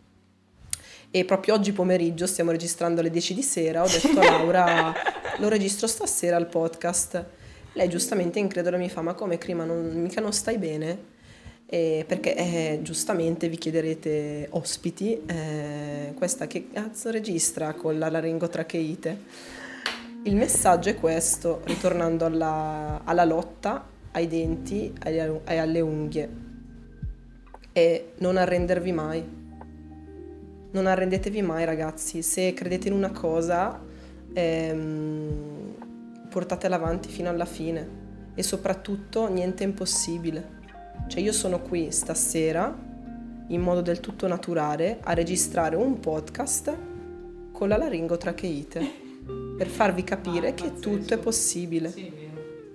e 1.11 1.25
proprio 1.25 1.55
oggi 1.55 1.73
pomeriggio 1.73 2.27
stiamo 2.27 2.51
registrando 2.51 3.01
alle 3.01 3.11
10 3.11 3.33
di 3.33 3.43
sera, 3.43 3.83
ho 3.83 3.89
detto 3.89 4.21
a 4.21 4.25
Laura 4.29 4.93
lo 5.39 5.49
registro 5.49 5.87
stasera 5.87 6.37
al 6.37 6.49
podcast. 6.49 7.25
Lei 7.73 7.89
giustamente 7.89 8.39
incredula 8.39 8.77
mi 8.77 8.91
fa 8.91 9.01
ma 9.01 9.15
come 9.15 9.39
Crima 9.39 9.65
non, 9.65 9.87
mica 9.95 10.21
non 10.21 10.35
stai 10.35 10.59
bene? 10.59 11.17
Eh, 11.71 12.05
perché 12.09 12.35
eh, 12.35 12.79
giustamente 12.81 13.49
vi 13.51 13.59
chiederete 13.59 14.49
ospiti, 14.53 15.21
eh, 15.27 16.15
questa 16.17 16.47
che 16.47 16.69
cazzo 16.73 17.11
registra 17.11 17.75
con 17.75 17.99
la 17.99 18.09
laringotracheite? 18.09 19.19
Il 20.23 20.35
messaggio 20.35 20.89
è 20.89 20.95
questo, 20.95 21.61
ritornando 21.65 22.25
alla, 22.25 23.03
alla 23.05 23.25
lotta, 23.25 23.87
ai 24.13 24.27
denti 24.27 24.95
e 25.05 25.59
alle 25.59 25.81
unghie, 25.81 26.29
e 27.73 28.13
non 28.19 28.39
arrendervi 28.39 28.93
mai 28.93 29.37
non 30.71 30.87
arrendetevi 30.87 31.41
mai 31.43 31.65
ragazzi, 31.65 32.23
se 32.23 32.53
credete 32.53 32.89
in 32.89 32.95
una 32.95 33.11
cosa 33.11 33.81
ehm, 34.35 36.29
portatela 36.29 36.77
avanti 36.77 37.09
fino 37.09 37.31
alla 37.31 37.47
fine 37.47 38.07
e 38.35 38.43
soprattutto 38.43 39.29
niente 39.29 39.65
è 39.65 39.67
impossibile. 39.67 40.58
Cioè 41.07 41.21
io 41.21 41.33
sono 41.33 41.61
qui 41.61 41.91
stasera 41.91 42.77
in 43.49 43.61
modo 43.61 43.81
del 43.81 44.01
tutto 44.01 44.27
naturale 44.27 44.99
a 45.03 45.15
registrare 45.15 45.77
un 45.77 46.01
podcast 46.01 46.77
con 47.53 47.69
la 47.69 47.77
laringotracheite 47.77 49.07
per 49.57 49.69
farvi 49.69 50.05
capire 50.05 50.49
ah, 50.49 50.55
che 50.55 50.75
tutto 50.75 51.15
è 51.15 51.19
possibile. 51.19 51.91
Sì, 51.91 52.27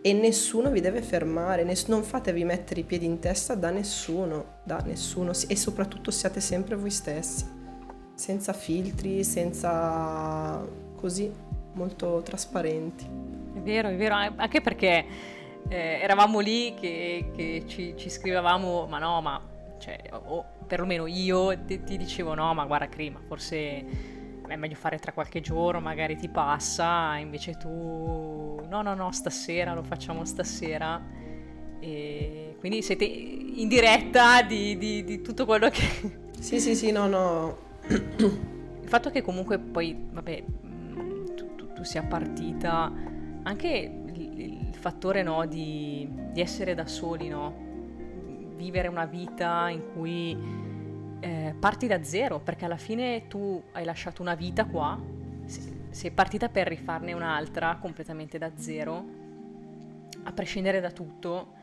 e 0.06 0.12
nessuno 0.12 0.70
vi 0.70 0.82
deve 0.82 1.02
fermare, 1.02 1.64
ness- 1.64 1.88
non 1.88 2.04
fatevi 2.04 2.44
mettere 2.44 2.82
i 2.82 2.84
piedi 2.84 3.06
in 3.06 3.20
testa 3.20 3.56
da 3.56 3.70
nessuno, 3.70 4.58
da 4.64 4.80
nessuno 4.86 5.32
e 5.48 5.56
soprattutto 5.56 6.12
siate 6.12 6.42
sempre 6.42 6.76
voi 6.76 6.90
stessi 6.90 7.62
senza 8.14 8.52
filtri, 8.54 9.24
senza 9.24 10.62
così, 10.96 11.32
molto 11.74 12.22
trasparenti. 12.24 13.06
È 13.56 13.60
vero, 13.60 13.90
è 13.90 13.96
vero, 13.96 14.16
anche 14.16 14.62
perché 14.62 15.06
eh, 15.70 16.00
eravamo 16.02 16.40
lì 16.40 16.74
che, 16.80 17.32
che 17.36 17.64
ci, 17.68 17.94
ci, 17.98 18.10
scrivevamo, 18.10 18.86
ma 18.88 19.00
no, 19.00 19.22
ma, 19.22 19.42
cioè, 19.80 20.00
o 20.12 20.46
perlomeno 20.66 21.08
io 21.08 21.58
ti, 21.66 21.84
ti 21.84 21.98
dicevo 21.98 22.34
no, 22.34 22.54
ma 22.54 22.66
guarda 22.66 22.88
Crima, 22.88 23.20
forse 23.28 23.86
è 24.48 24.56
meglio 24.56 24.76
fare 24.76 25.00
tra 25.00 25.14
qualche 25.14 25.42
giorno, 25.42 25.80
magari 25.80 26.16
ti 26.16 26.30
passa, 26.30 27.18
invece 27.18 27.58
tu 27.58 28.62
no, 28.68 28.82
no, 28.82 28.94
no, 28.94 29.12
stasera, 29.12 29.74
lo 29.74 29.84
facciamo 29.84 30.26
stasera. 30.26 31.02
E 31.80 32.56
quindi 32.60 32.82
siete 32.82 33.04
in 33.04 33.68
diretta 33.68 34.42
di, 34.42 34.78
di, 34.78 35.04
di 35.04 35.22
tutto 35.22 35.46
quello 35.46 35.70
che... 35.70 36.22
Sì, 36.44 36.60
sì, 36.60 36.76
sì, 36.76 36.92
no, 36.92 37.08
no, 37.08 37.58
il 37.88 38.90
fatto 38.90 39.10
che 39.10 39.22
comunque 39.22 39.60
poi, 39.60 40.08
vabbè, 40.12 40.44
mm, 40.66 41.26
tu, 41.36 41.56
tu, 41.56 41.72
tu 41.72 41.84
sia 41.84 42.04
partita, 42.04 42.92
anche 43.44 44.03
fattore 44.84 45.24
no, 45.24 45.46
di, 45.46 46.06
di, 46.34 46.42
essere 46.42 46.76
da 46.76 46.86
soli, 46.86 47.30
no? 47.30 47.56
vivere 48.58 48.90
una 48.90 49.06
vita 49.06 49.70
in 49.70 49.94
cui 49.94 50.38
eh, 51.22 51.56
parti 51.58 51.88
da 51.88 52.04
zero, 52.04 52.42
perché 52.42 52.66
alla 52.66 52.76
fine 52.76 53.28
tu 53.30 53.64
hai 53.72 53.86
lasciato 53.86 54.22
una 54.22 54.36
vita 54.36 54.66
qua, 54.66 55.00
sei 55.90 56.12
partita 56.12 56.50
per 56.50 56.68
rifarne 56.68 57.14
un'altra 57.14 57.78
completamente 57.80 58.38
da 58.38 58.52
zero, 58.56 59.06
a 60.24 60.34
prescindere 60.34 60.82
da 60.82 60.92
tutto, 60.92 61.54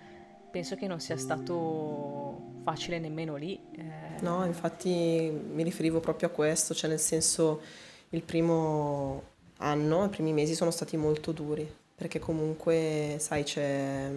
penso 0.50 0.74
che 0.74 0.86
non 0.86 0.98
sia 0.98 1.18
stato 1.18 2.40
facile 2.62 2.98
nemmeno 2.98 3.36
lì. 3.36 3.60
Eh. 3.72 4.22
No, 4.22 4.46
infatti 4.46 5.30
mi 5.30 5.62
riferivo 5.62 6.00
proprio 6.00 6.28
a 6.28 6.32
questo, 6.32 6.72
cioè 6.72 6.88
nel 6.88 6.98
senso 6.98 7.60
il 8.10 8.22
primo 8.22 9.22
anno, 9.58 10.06
i 10.06 10.08
primi 10.08 10.32
mesi 10.32 10.54
sono 10.54 10.70
stati 10.70 10.96
molto 10.96 11.32
duri, 11.32 11.79
perché 12.00 12.18
comunque, 12.18 13.16
sai, 13.18 13.42
c'è 13.42 14.08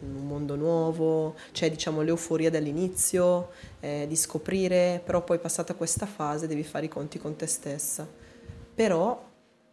un 0.00 0.26
mondo 0.26 0.56
nuovo, 0.56 1.36
c'è 1.52 1.70
diciamo 1.70 2.00
l'euforia 2.00 2.50
dell'inizio, 2.50 3.50
eh, 3.78 4.06
di 4.08 4.16
scoprire, 4.16 5.00
però 5.04 5.22
poi 5.22 5.38
passata 5.38 5.74
questa 5.74 6.04
fase 6.04 6.48
devi 6.48 6.64
fare 6.64 6.86
i 6.86 6.88
conti 6.88 7.20
con 7.20 7.36
te 7.36 7.46
stessa. 7.46 8.04
Però 8.74 9.24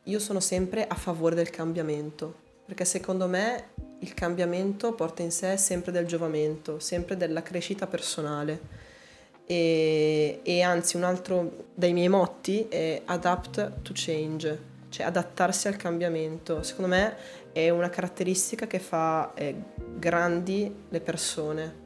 io 0.03 0.19
sono 0.19 0.39
sempre 0.41 0.85
a 0.85 0.93
favore 0.93 1.33
del 1.33 1.49
cambiamento, 1.49 2.35
perché 2.67 2.85
secondo 2.85 3.27
me 3.27 3.69
il 4.01 4.13
cambiamento 4.13 4.93
porta 4.93 5.23
in 5.23 5.31
sé 5.31 5.57
sempre 5.57 5.91
del 5.91 6.05
giovamento, 6.05 6.77
sempre 6.77 7.17
della 7.17 7.41
crescita 7.41 7.87
personale. 7.87 8.61
E, 9.47 10.39
e, 10.43 10.61
anzi 10.61 10.97
un 10.97 11.03
altro 11.03 11.65
dei 11.73 11.93
miei 11.93 12.09
motti 12.09 12.67
è 12.67 13.01
adapt 13.05 13.81
to 13.81 13.91
change, 13.95 14.73
cioè 14.95 15.05
adattarsi 15.05 15.67
al 15.67 15.75
cambiamento. 15.75 16.63
Secondo 16.63 16.89
me 16.89 17.17
è 17.51 17.69
una 17.69 17.89
caratteristica 17.89 18.65
che 18.65 18.79
fa 18.79 19.33
eh, 19.33 19.53
grandi 19.97 20.73
le 20.87 21.01
persone, 21.01 21.83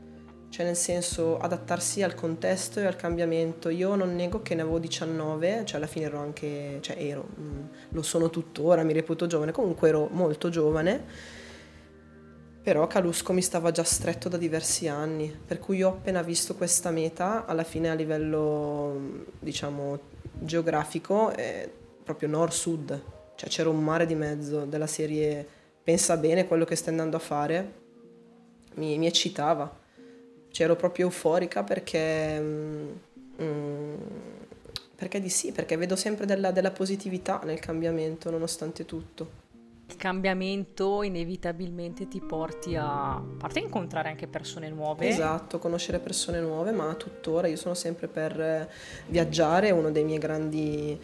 cioè 0.49 0.63
nel 0.63 0.75
senso 0.75 1.39
adattarsi 1.39 2.03
al 2.03 2.13
contesto 2.13 2.79
e 2.79 2.85
al 2.85 2.95
cambiamento. 2.95 3.69
Io 3.69 3.95
non 3.95 4.15
nego 4.15 4.43
che 4.43 4.53
ne 4.53 4.61
avevo 4.61 4.77
19, 4.77 5.65
cioè 5.65 5.77
alla 5.77 5.87
fine 5.87 6.05
ero 6.05 6.19
anche, 6.19 6.77
cioè 6.81 6.97
ero, 6.99 7.29
mh, 7.33 7.41
mm, 7.41 7.63
lo 7.89 8.03
sono 8.03 8.29
tuttora, 8.29 8.83
mi 8.83 8.93
reputo 8.93 9.25
giovane, 9.25 9.51
comunque 9.51 9.89
ero 9.89 10.07
molto 10.11 10.49
giovane 10.49 11.37
però 12.61 12.85
Calusco 12.85 13.33
mi 13.33 13.41
stava 13.41 13.71
già 13.71 13.83
stretto 13.83 14.29
da 14.29 14.37
diversi 14.37 14.87
anni, 14.87 15.35
per 15.43 15.57
cui 15.57 15.81
ho 15.81 15.89
appena 15.89 16.21
visto 16.21 16.53
questa 16.53 16.91
meta, 16.91 17.45
alla 17.47 17.63
fine 17.63 17.89
a 17.89 17.95
livello, 17.95 19.23
diciamo, 19.39 19.99
geografico, 20.37 21.29
è 21.31 21.67
proprio 22.09 22.27
nord-sud, 22.29 23.01
cioè 23.35 23.49
c'era 23.49 23.69
un 23.69 23.83
mare 23.83 24.07
di 24.07 24.15
mezzo 24.15 24.65
della 24.65 24.87
serie 24.87 25.47
pensa 25.83 26.17
bene 26.17 26.47
quello 26.47 26.65
che 26.65 26.75
stai 26.75 26.89
andando 26.89 27.17
a 27.17 27.19
fare, 27.19 27.73
mi, 28.75 28.97
mi 28.97 29.05
eccitava, 29.05 29.77
cioè 30.49 30.65
ero 30.65 30.75
proprio 30.75 31.05
euforica 31.05 31.63
perché... 31.63 32.39
Mm, 32.39 33.93
perché 34.95 35.21
di 35.21 35.29
sì, 35.29 35.51
perché 35.51 35.77
vedo 35.77 35.95
sempre 35.95 36.25
della, 36.25 36.51
della 36.51 36.71
positività 36.71 37.39
nel 37.45 37.59
cambiamento 37.59 38.29
nonostante 38.29 38.85
tutto 38.85 39.47
il 39.89 39.95
cambiamento 39.95 41.01
inevitabilmente 41.01 42.07
ti 42.07 42.21
porti 42.21 42.75
a, 42.75 43.15
a 43.15 43.23
parte 43.37 43.59
incontrare 43.59 44.09
anche 44.09 44.27
persone 44.27 44.69
nuove. 44.69 45.07
Esatto, 45.07 45.57
conoscere 45.57 45.97
persone 45.97 46.39
nuove, 46.39 46.71
ma 46.71 46.93
tuttora 46.93 47.47
io 47.47 47.55
sono 47.55 47.73
sempre 47.73 48.07
per 48.07 48.39
eh, 48.39 48.69
viaggiare, 49.07 49.69
è 49.69 49.71
una 49.71 49.89
eh, 49.89 50.99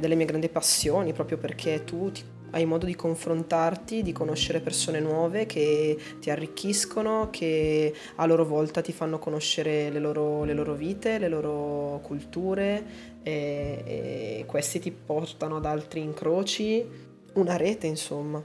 delle 0.00 0.14
mie 0.14 0.24
grandi 0.24 0.48
passioni, 0.48 1.12
proprio 1.12 1.36
perché 1.36 1.84
tu 1.84 2.10
ti, 2.10 2.24
hai 2.52 2.64
modo 2.64 2.86
di 2.86 2.96
confrontarti, 2.96 4.02
di 4.02 4.12
conoscere 4.12 4.60
persone 4.60 5.00
nuove 5.00 5.44
che 5.44 5.98
ti 6.18 6.30
arricchiscono, 6.30 7.28
che 7.30 7.94
a 8.16 8.24
loro 8.24 8.46
volta 8.46 8.80
ti 8.80 8.92
fanno 8.92 9.18
conoscere 9.18 9.90
le 9.90 9.98
loro, 9.98 10.44
le 10.44 10.54
loro 10.54 10.72
vite, 10.72 11.18
le 11.18 11.28
loro 11.28 12.00
culture 12.02 13.18
e, 13.22 13.82
e 13.84 14.44
questi 14.46 14.80
ti 14.80 14.90
portano 14.90 15.56
ad 15.56 15.66
altri 15.66 16.00
incroci 16.00 17.08
una 17.34 17.56
rete, 17.56 17.86
insomma, 17.86 18.42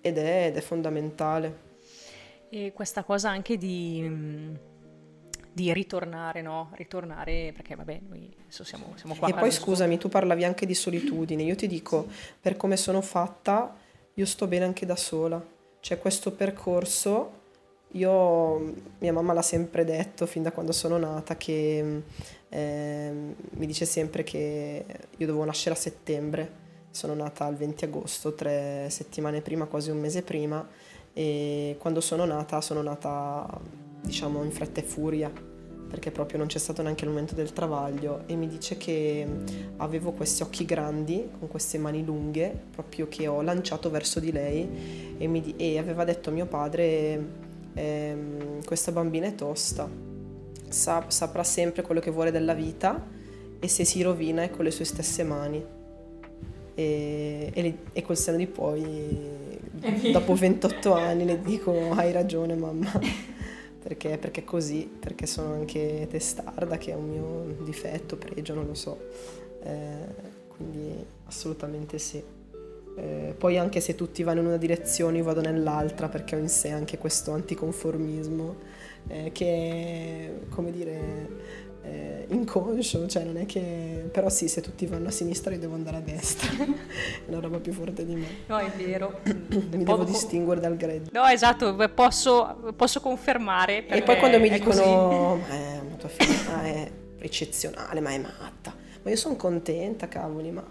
ed 0.00 0.18
è, 0.18 0.46
ed 0.46 0.56
è 0.56 0.60
fondamentale. 0.60 1.68
E 2.48 2.72
questa 2.72 3.04
cosa 3.04 3.30
anche 3.30 3.56
di, 3.56 4.04
mm, 4.04 4.54
di 5.52 5.72
ritornare, 5.72 6.42
no? 6.42 6.70
Ritornare, 6.74 7.52
perché 7.54 7.76
vabbè, 7.76 8.00
noi 8.08 8.34
adesso 8.42 8.64
siamo, 8.64 8.92
siamo 8.96 9.14
qua. 9.14 9.28
E 9.28 9.34
poi 9.34 9.52
scusami, 9.52 9.98
tu 9.98 10.08
parlavi 10.08 10.44
anche 10.44 10.66
di 10.66 10.74
solitudine, 10.74 11.42
io 11.42 11.54
ti 11.54 11.66
dico, 11.66 12.08
per 12.40 12.56
come 12.56 12.76
sono 12.76 13.00
fatta, 13.00 13.76
io 14.14 14.26
sto 14.26 14.46
bene 14.46 14.64
anche 14.64 14.86
da 14.86 14.96
sola. 14.96 15.44
C'è 15.80 15.98
questo 15.98 16.32
percorso, 16.32 17.38
io, 17.92 18.74
mia 18.98 19.12
mamma 19.12 19.32
l'ha 19.32 19.42
sempre 19.42 19.84
detto 19.84 20.26
fin 20.26 20.42
da 20.42 20.52
quando 20.52 20.72
sono 20.72 20.98
nata, 20.98 21.36
che 21.36 22.02
eh, 22.48 23.12
mi 23.12 23.66
dice 23.66 23.84
sempre 23.84 24.24
che 24.24 24.84
io 25.16 25.26
dovevo 25.26 25.44
nascere 25.44 25.74
a 25.74 25.78
settembre 25.78 26.68
sono 26.90 27.14
nata 27.14 27.46
il 27.46 27.56
20 27.56 27.84
agosto, 27.84 28.34
tre 28.34 28.88
settimane 28.90 29.40
prima, 29.40 29.66
quasi 29.66 29.90
un 29.90 29.98
mese 29.98 30.22
prima, 30.22 30.66
e 31.12 31.76
quando 31.78 32.00
sono 32.00 32.24
nata 32.24 32.60
sono 32.60 32.82
nata 32.82 33.46
diciamo 34.02 34.42
in 34.42 34.50
fretta 34.50 34.80
e 34.80 34.84
furia, 34.84 35.30
perché 35.90 36.12
proprio 36.12 36.38
non 36.38 36.46
c'è 36.46 36.58
stato 36.58 36.82
neanche 36.82 37.04
il 37.04 37.10
momento 37.10 37.34
del 37.34 37.52
travaglio 37.52 38.22
e 38.26 38.36
mi 38.36 38.46
dice 38.46 38.76
che 38.76 39.26
avevo 39.78 40.12
questi 40.12 40.42
occhi 40.42 40.64
grandi 40.64 41.28
con 41.36 41.48
queste 41.48 41.78
mani 41.78 42.04
lunghe 42.04 42.56
proprio 42.70 43.08
che 43.08 43.26
ho 43.26 43.42
lanciato 43.42 43.90
verso 43.90 44.20
di 44.20 44.30
lei 44.30 45.16
e, 45.18 45.26
mi, 45.26 45.54
e 45.56 45.78
aveva 45.78 46.04
detto 46.04 46.30
a 46.30 46.32
mio 46.32 46.46
padre 46.46 47.26
ehm, 47.74 48.64
questa 48.64 48.92
bambina 48.92 49.26
è 49.26 49.34
tosta 49.34 49.88
Sa, 50.68 51.06
saprà 51.08 51.42
sempre 51.42 51.82
quello 51.82 52.00
che 52.00 52.12
vuole 52.12 52.30
della 52.30 52.54
vita 52.54 53.04
e 53.58 53.66
se 53.66 53.84
si 53.84 54.00
rovina 54.02 54.44
è 54.44 54.50
con 54.50 54.64
le 54.64 54.70
sue 54.70 54.84
stesse 54.84 55.24
mani 55.24 55.78
e, 56.80 57.50
e, 57.52 57.78
e 57.92 58.02
col 58.02 58.16
seno 58.16 58.36
di 58.36 58.46
poi 58.46 59.18
dopo 60.12 60.34
28 60.34 60.92
anni 60.92 61.24
le 61.24 61.40
dico 61.40 61.90
hai 61.92 62.12
ragione 62.12 62.54
mamma 62.54 62.90
perché, 63.82 64.18
perché 64.18 64.44
così, 64.44 64.90
perché 64.98 65.26
sono 65.26 65.54
anche 65.54 66.06
testarda, 66.10 66.76
che 66.76 66.92
è 66.92 66.94
un 66.94 67.08
mio 67.08 67.64
difetto, 67.64 68.16
pregio, 68.16 68.54
non 68.54 68.66
lo 68.66 68.74
so. 68.74 68.98
Eh, 69.62 70.28
quindi 70.48 71.04
assolutamente 71.26 71.98
sì. 71.98 72.22
Eh, 72.96 73.34
poi 73.36 73.56
anche 73.56 73.80
se 73.80 73.94
tutti 73.94 74.22
vanno 74.22 74.40
in 74.40 74.46
una 74.46 74.56
direzione 74.56 75.18
io 75.18 75.24
vado 75.24 75.40
nell'altra 75.40 76.08
perché 76.08 76.34
ho 76.34 76.38
in 76.38 76.48
sé 76.48 76.70
anche 76.70 76.98
questo 76.98 77.30
anticonformismo 77.30 78.56
eh, 79.06 79.30
che 79.32 80.40
come 80.48 80.72
dire 80.72 81.28
eh, 81.82 82.26
inconscio, 82.28 83.06
cioè 83.06 83.24
non 83.24 83.36
è 83.36 83.46
che... 83.46 84.08
Però 84.10 84.28
sì, 84.28 84.48
se 84.48 84.60
tutti 84.60 84.86
vanno 84.86 85.08
a 85.08 85.10
sinistra 85.10 85.52
io 85.52 85.60
devo 85.60 85.74
andare 85.74 85.96
a 85.96 86.00
destra, 86.00 86.50
è 86.62 87.28
una 87.28 87.40
roba 87.40 87.58
più 87.58 87.72
forte 87.72 88.04
di 88.04 88.14
me. 88.14 88.26
No, 88.46 88.58
è 88.58 88.70
vero. 88.76 89.20
Mi 89.24 89.84
devo 89.84 90.04
distinguere 90.04 90.60
dal 90.60 90.76
gregge. 90.76 91.10
No, 91.12 91.24
esatto, 91.26 91.74
posso, 91.94 92.72
posso 92.76 93.00
confermare. 93.00 93.86
E 93.86 94.02
poi 94.02 94.18
quando 94.18 94.38
mi 94.38 94.50
dicono, 94.50 95.36
ma 95.36 95.48
è, 95.48 95.80
tua 95.96 96.08
figlia 96.08 96.62
è 96.64 96.90
eccezionale, 97.18 98.00
ma 98.00 98.10
è 98.10 98.18
matta. 98.18 98.74
Ma 99.02 99.10
io 99.10 99.16
sono 99.16 99.36
contenta, 99.36 100.08
cavoli, 100.08 100.50
ma 100.50 100.64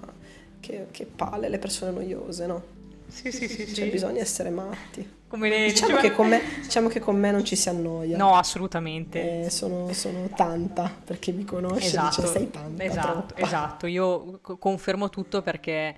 che, 0.60 0.88
che 0.92 1.06
palle 1.06 1.50
le 1.50 1.58
persone 1.58 1.92
noiose, 1.92 2.46
no? 2.46 2.64
Sì, 3.08 3.32
sì, 3.32 3.48
sì. 3.48 3.66
Cioè, 3.74 3.86
sì. 3.86 3.90
bisogna 3.90 4.22
essere 4.22 4.50
matti. 4.50 5.18
Come 5.30 5.48
diciamo, 5.48 5.70
diceva... 5.70 6.02
che 6.02 6.12
con 6.12 6.28
me, 6.28 6.42
diciamo 6.64 6.88
che 6.90 7.00
con 7.00 7.16
me 7.16 7.30
non 7.30 7.46
ci 7.46 7.56
si 7.56 7.70
annoia. 7.70 8.18
No, 8.18 8.36
assolutamente. 8.36 9.46
Eh, 9.46 9.50
sono, 9.52 9.94
sono, 9.94 10.28
tanta, 10.36 10.92
perché 11.06 11.32
mi 11.32 11.46
conosce 11.46 11.86
esatto, 11.86 12.22
dice 12.22 12.34
sei 12.34 12.50
tanta. 12.50 12.84
Esatto, 12.84 13.36
esatto. 13.36 13.86
Io 13.86 14.40
confermo 14.42 15.10
tutto 15.10 15.44
perché, 15.44 15.96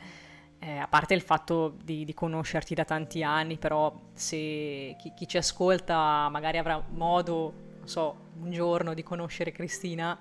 eh, 0.60 0.78
a 0.78 0.88
parte 0.88 1.14
il 1.14 1.22
fatto 1.22 1.78
di, 1.82 2.04
di, 2.04 2.14
conoscerti 2.14 2.76
da 2.76 2.84
tanti 2.84 3.24
anni, 3.24 3.58
però 3.58 3.94
se 4.14 4.98
chi, 5.00 5.14
chi 5.16 5.26
ci 5.26 5.38
ascolta 5.38 6.28
magari 6.30 6.58
avrà 6.58 6.84
modo, 6.90 7.54
non 7.80 7.88
so, 7.88 8.16
un 8.42 8.52
giorno 8.52 8.94
di 8.94 9.02
conoscere 9.02 9.54
Cristina 9.54 10.20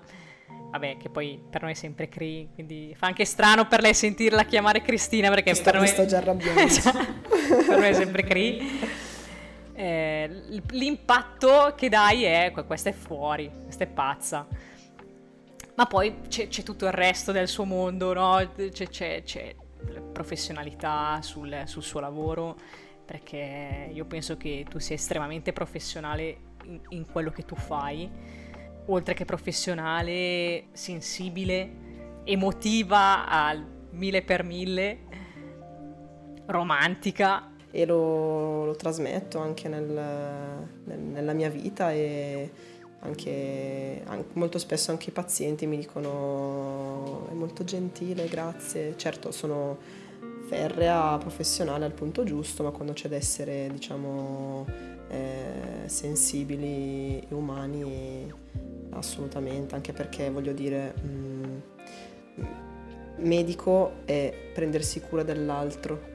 Vabbè, 0.71 0.95
che 0.95 1.09
poi 1.09 1.37
per 1.49 1.63
noi 1.63 1.71
è 1.71 1.75
sempre 1.75 2.07
Cri, 2.07 2.47
quindi 2.53 2.95
fa 2.97 3.07
anche 3.07 3.25
strano 3.25 3.67
per 3.67 3.81
lei 3.81 3.93
sentirla 3.93 4.45
chiamare 4.45 4.81
Cristina 4.81 5.29
perché 5.29 5.53
sto, 5.53 5.63
per 5.63 5.75
noi... 5.75 5.87
sto 5.87 6.05
già 6.05 6.17
arrabbiando. 6.17 6.61
per 7.67 7.77
noi 7.77 7.89
è 7.89 7.93
sempre 7.93 8.23
Cri. 8.23 8.79
Eh, 9.81 10.61
l'impatto 10.73 11.73
che 11.75 11.89
dai 11.89 12.23
è 12.23 12.51
questa 12.51 12.91
è 12.91 12.93
fuori, 12.93 13.51
questa 13.63 13.85
è 13.85 13.87
pazza. 13.87 14.47
Ma 15.73 15.87
poi 15.87 16.21
c'è, 16.27 16.49
c'è 16.49 16.61
tutto 16.61 16.85
il 16.85 16.91
resto 16.91 17.31
del 17.31 17.47
suo 17.47 17.65
mondo, 17.65 18.13
no? 18.13 18.51
C'è, 18.55 18.87
c'è, 18.87 19.23
c'è 19.23 19.55
professionalità 20.11 21.19
sul, 21.23 21.63
sul 21.65 21.81
suo 21.81 21.99
lavoro, 21.99 22.57
perché 23.03 23.89
io 23.91 24.05
penso 24.05 24.37
che 24.37 24.67
tu 24.69 24.77
sia 24.77 24.93
estremamente 24.93 25.51
professionale 25.51 26.37
in, 26.65 26.79
in 26.89 27.11
quello 27.11 27.31
che 27.31 27.43
tu 27.43 27.55
fai 27.55 28.07
oltre 28.85 29.15
che 29.15 29.25
professionale, 29.25 30.67
sensibile, 30.73 32.21
emotiva 32.25 33.27
al 33.27 33.65
mille 33.91 34.21
per 34.21 34.43
mille, 34.43 34.99
romantica. 36.45 37.50
E 37.71 37.85
lo, 37.85 38.65
lo 38.65 38.75
trasmetto 38.75 39.39
anche 39.39 39.69
nel, 39.69 39.87
nel, 40.83 40.99
nella 40.99 41.33
mia 41.33 41.49
vita 41.49 41.91
e 41.93 42.51
anche, 42.99 44.01
anche, 44.05 44.29
molto 44.33 44.59
spesso 44.59 44.91
anche 44.91 45.09
i 45.09 45.13
pazienti 45.13 45.65
mi 45.65 45.77
dicono 45.77 47.27
è 47.29 47.33
molto 47.33 47.63
gentile, 47.63 48.27
grazie. 48.27 48.95
Certo 48.97 49.31
sono 49.31 49.77
ferrea, 50.47 51.17
professionale 51.17 51.85
al 51.85 51.93
punto 51.93 52.23
giusto, 52.23 52.63
ma 52.63 52.71
quando 52.71 52.93
c'è 52.93 53.07
da 53.07 53.15
essere 53.15 53.69
diciamo 53.71 54.65
eh, 55.07 55.87
sensibili 55.87 57.19
e 57.19 57.33
umani 57.33 58.31
assolutamente, 58.91 59.75
anche 59.75 59.93
perché 59.93 60.29
voglio 60.29 60.53
dire, 60.53 60.93
mh, 61.01 61.07
mm, 61.07 62.45
medico 63.17 63.93
è 64.05 64.33
prendersi 64.53 64.99
cura 65.01 65.23
dell'altro, 65.23 66.10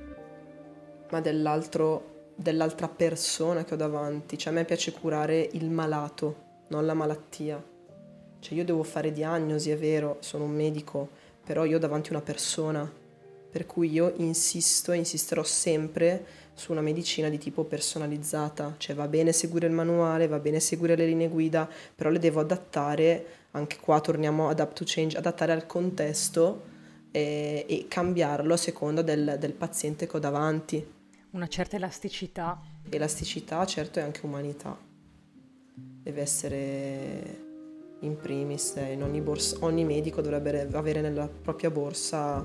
ma 1.10 1.20
dell'altra 1.20 2.88
persona 2.88 3.64
che 3.64 3.74
ho 3.74 3.76
davanti. 3.76 4.38
Cioè 4.38 4.52
a 4.52 4.56
me 4.56 4.64
piace 4.64 4.92
curare 4.92 5.48
il 5.52 5.70
malato, 5.70 6.44
non 6.68 6.86
la 6.86 6.94
malattia. 6.94 7.62
Cioè 8.38 8.56
io 8.56 8.64
devo 8.64 8.82
fare 8.82 9.12
diagnosi, 9.12 9.70
è 9.70 9.76
vero, 9.76 10.18
sono 10.20 10.44
un 10.44 10.52
medico, 10.52 11.08
però 11.44 11.64
io 11.64 11.76
ho 11.76 11.80
davanti 11.80 12.10
una 12.10 12.20
persona, 12.20 12.90
per 13.50 13.66
cui 13.66 13.90
io 13.90 14.12
insisto 14.16 14.92
e 14.92 14.96
insisterò 14.96 15.42
sempre 15.42 16.44
su 16.54 16.72
una 16.72 16.80
medicina 16.80 17.28
di 17.28 17.38
tipo 17.38 17.64
personalizzata, 17.64 18.74
cioè 18.78 18.94
va 18.94 19.08
bene 19.08 19.32
seguire 19.32 19.66
il 19.66 19.72
manuale, 19.72 20.26
va 20.26 20.38
bene 20.38 20.58
seguire 20.58 20.96
le 20.96 21.06
linee 21.06 21.28
guida, 21.28 21.68
però 21.94 22.10
le 22.10 22.18
devo 22.18 22.40
adattare, 22.40 23.26
anche 23.52 23.76
qua 23.78 24.00
torniamo 24.00 24.48
ad 24.48 24.60
up 24.60 24.72
to 24.72 24.84
change, 24.86 25.16
adattare 25.16 25.52
al 25.52 25.66
contesto 25.66 26.62
e, 27.10 27.64
e 27.68 27.86
cambiarlo 27.88 28.54
a 28.54 28.58
seconda 28.58 29.02
del, 29.02 29.36
del 29.38 29.52
paziente 29.52 30.06
che 30.06 30.16
ho 30.16 30.20
davanti. 30.20 30.94
Una 31.36 31.48
certa 31.48 31.76
elasticità. 31.76 32.58
Elasticità, 32.88 33.66
certo, 33.66 33.98
e 33.98 34.02
anche 34.02 34.24
umanità. 34.24 34.74
Deve 35.74 36.22
essere 36.22 37.44
in 38.00 38.16
primis, 38.16 38.76
in 38.76 39.02
ogni, 39.02 39.20
borsa, 39.20 39.58
ogni 39.60 39.84
medico 39.84 40.22
dovrebbe 40.22 40.66
avere 40.72 41.02
nella 41.02 41.28
propria 41.28 41.70
borsa 41.70 42.42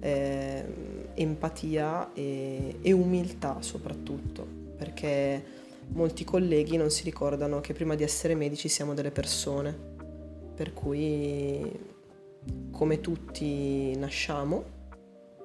eh, 0.00 0.64
empatia 1.14 2.12
e, 2.12 2.78
e 2.82 2.90
umiltà 2.90 3.62
soprattutto, 3.62 4.44
perché 4.76 5.44
molti 5.90 6.24
colleghi 6.24 6.76
non 6.76 6.90
si 6.90 7.04
ricordano 7.04 7.60
che 7.60 7.72
prima 7.72 7.94
di 7.94 8.02
essere 8.02 8.34
medici 8.34 8.68
siamo 8.68 8.94
delle 8.94 9.12
persone, 9.12 9.72
per 10.56 10.72
cui 10.72 11.70
come 12.72 13.00
tutti 13.00 13.94
nasciamo, 13.96 14.64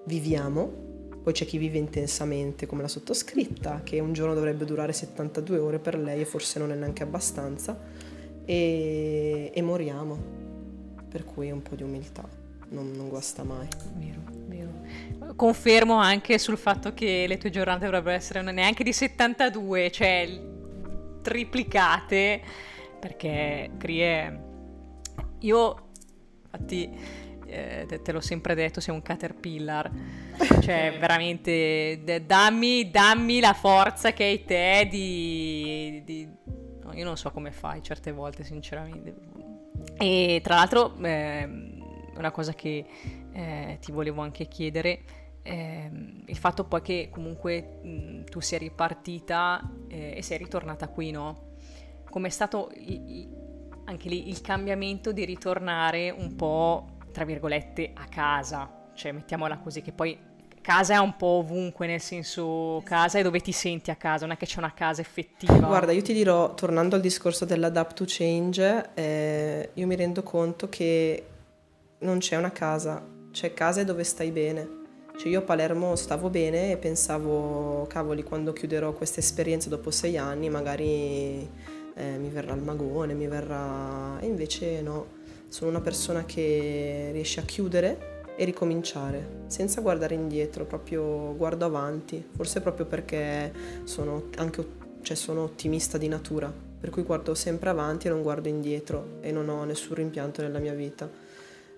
viviamo, 0.06 0.88
poi 1.21 1.34
c'è 1.34 1.45
chi 1.45 1.58
vive 1.58 1.77
intensamente 1.77 2.65
come 2.65 2.82
la 2.82 2.88
sottoscritta, 2.88 3.82
che 3.84 3.99
un 3.99 4.13
giorno 4.13 4.34
dovrebbe 4.34 4.65
durare 4.65 4.93
72 4.93 5.58
ore 5.58 5.79
per 5.79 5.97
lei 5.97 6.21
e 6.21 6.25
forse 6.25 6.60
non 6.60 6.71
è 6.71 6.75
neanche 6.75 7.03
abbastanza, 7.03 7.77
e, 8.45 9.51
e 9.53 9.62
moriamo, 9.62 10.17
per 11.10 11.25
cui 11.25 11.51
un 11.51 11.62
po' 11.62 11.75
di 11.75 11.84
umiltà 11.84 12.27
non, 12.69 12.91
non 12.91 13.10
guasta 13.10 13.43
mai. 13.43 13.67
Vero 13.95 14.29
confermo 15.36 15.95
anche 15.95 16.38
sul 16.38 16.58
fatto 16.58 16.93
che 16.93 17.25
le 17.27 17.38
tue 17.38 17.49
giornate 17.49 17.86
dovrebbero 17.86 18.15
essere 18.15 18.41
neanche 18.41 18.84
di 18.84 18.93
72, 18.93 19.91
cioè 19.91 20.27
triplicate, 21.21 22.41
perché 22.99 23.71
Crie... 23.77 24.47
Io, 25.39 25.89
infatti, 26.43 26.89
eh, 27.49 28.01
te, 28.01 28.12
l'ho 28.12 28.21
sempre 28.21 28.55
detto, 28.55 28.79
sei 28.79 28.93
un 28.93 29.01
caterpillar, 29.01 29.91
cioè 30.62 30.95
veramente 30.99 32.01
d- 32.03 32.21
dammi, 32.21 32.89
dammi, 32.89 33.39
la 33.39 33.53
forza 33.53 34.13
che 34.13 34.23
hai 34.23 34.45
te 34.45 34.88
di... 34.89 36.01
di... 36.05 36.27
No, 36.83 36.93
io 36.93 37.03
non 37.05 37.17
so 37.17 37.31
come 37.31 37.51
fai 37.51 37.81
certe 37.81 38.12
volte, 38.12 38.43
sinceramente. 38.43 39.15
E 39.97 40.39
tra 40.43 40.55
l'altro, 40.55 40.95
eh, 41.01 41.47
una 42.15 42.31
cosa 42.31 42.53
che 42.53 42.85
eh, 43.31 43.77
ti 43.81 43.91
volevo 43.91 44.21
anche 44.21 44.47
chiedere 44.47 45.01
eh, 45.41 45.89
il 46.25 46.38
fatto 46.38 46.65
poi 46.65 46.81
che 46.81 47.09
comunque 47.12 47.79
mh, 47.81 48.23
tu 48.25 48.39
sia 48.39 48.57
ripartita 48.57 49.62
eh, 49.88 50.13
e 50.17 50.21
sei 50.21 50.38
ritornata 50.38 50.88
qui, 50.89 51.12
no? 51.12 51.47
Com'è 52.09 52.29
stato 52.29 52.71
il, 52.75 53.27
anche 53.85 54.09
lì 54.09 54.29
il 54.29 54.41
cambiamento 54.41 55.12
di 55.12 55.25
ritornare 55.25 56.12
un 56.12 56.35
po', 56.35 56.98
tra 57.11 57.25
virgolette, 57.25 57.91
a 57.93 58.05
casa? 58.07 58.87
Cioè, 58.93 59.11
mettiamola 59.11 59.57
così, 59.59 59.81
che 59.81 59.91
poi 59.91 60.17
casa 60.61 60.95
è 60.95 60.97
un 60.97 61.15
po' 61.15 61.27
ovunque, 61.27 61.87
nel 61.87 62.01
senso 62.01 62.81
casa 62.83 63.19
è 63.19 63.23
dove 63.23 63.39
ti 63.39 63.51
senti 63.51 63.91
a 63.91 63.95
casa, 63.95 64.25
non 64.25 64.35
è 64.35 64.37
che 64.37 64.45
c'è 64.45 64.59
una 64.59 64.73
casa 64.73 65.01
effettiva. 65.01 65.53
Guarda, 65.55 65.91
io 65.91 66.01
ti 66.01 66.13
dirò, 66.13 66.53
tornando 66.53 66.95
al 66.95 67.01
discorso 67.01 67.45
dell'adapt 67.45 67.95
to 67.95 68.03
change, 68.07 68.89
eh, 68.93 69.69
io 69.73 69.87
mi 69.87 69.95
rendo 69.95 70.23
conto 70.23 70.69
che 70.69 71.25
non 71.99 72.19
c'è 72.19 72.35
una 72.35 72.51
casa, 72.51 73.03
c'è 73.31 73.53
casa 73.53 73.83
dove 73.83 74.03
stai 74.03 74.31
bene 74.31 74.77
cioè 75.19 75.27
io 75.27 75.39
a 75.39 75.41
Palermo 75.41 75.97
stavo 75.97 76.29
bene 76.29 76.71
e 76.71 76.77
pensavo, 76.77 77.85
cavoli, 77.89 78.23
quando 78.23 78.53
chiuderò 78.53 78.93
questa 78.93 79.19
esperienza 79.19 79.67
dopo 79.67 79.91
sei 79.91 80.15
anni 80.15 80.49
magari 80.49 81.45
eh, 81.93 82.17
mi 82.17 82.29
verrà 82.29 82.53
il 82.53 82.61
magone, 82.61 83.13
mi 83.15 83.27
verrà... 83.27 84.17
E 84.21 84.25
invece 84.25 84.81
no, 84.81 85.07
sono 85.49 85.69
una 85.69 85.81
persona 85.81 86.25
che 86.25 87.09
riesce 87.12 87.39
a 87.41 87.43
chiudere 87.43 88.17
e 88.38 88.45
ricominciare, 88.45 89.43
senza 89.47 89.81
guardare 89.81 90.15
indietro, 90.15 90.65
proprio 90.65 91.35
guardo 91.35 91.65
avanti, 91.65 92.25
forse 92.35 92.62
proprio 92.62 92.85
perché 92.85 93.51
sono 93.83 94.29
anche 94.38 94.77
cioè 95.01 95.15
sono 95.15 95.43
ottimista 95.43 95.97
di 95.97 96.07
natura, 96.07 96.53
per 96.79 96.89
cui 96.89 97.03
guardo 97.03 97.33
sempre 97.33 97.69
avanti 97.69 98.07
e 98.07 98.09
non 98.09 98.21
guardo 98.21 98.47
indietro 98.47 99.17
e 99.21 99.31
non 99.31 99.49
ho 99.49 99.63
nessun 99.63 99.95
rimpianto 99.95 100.41
nella 100.41 100.59
mia 100.59 100.73
vita. 100.73 101.09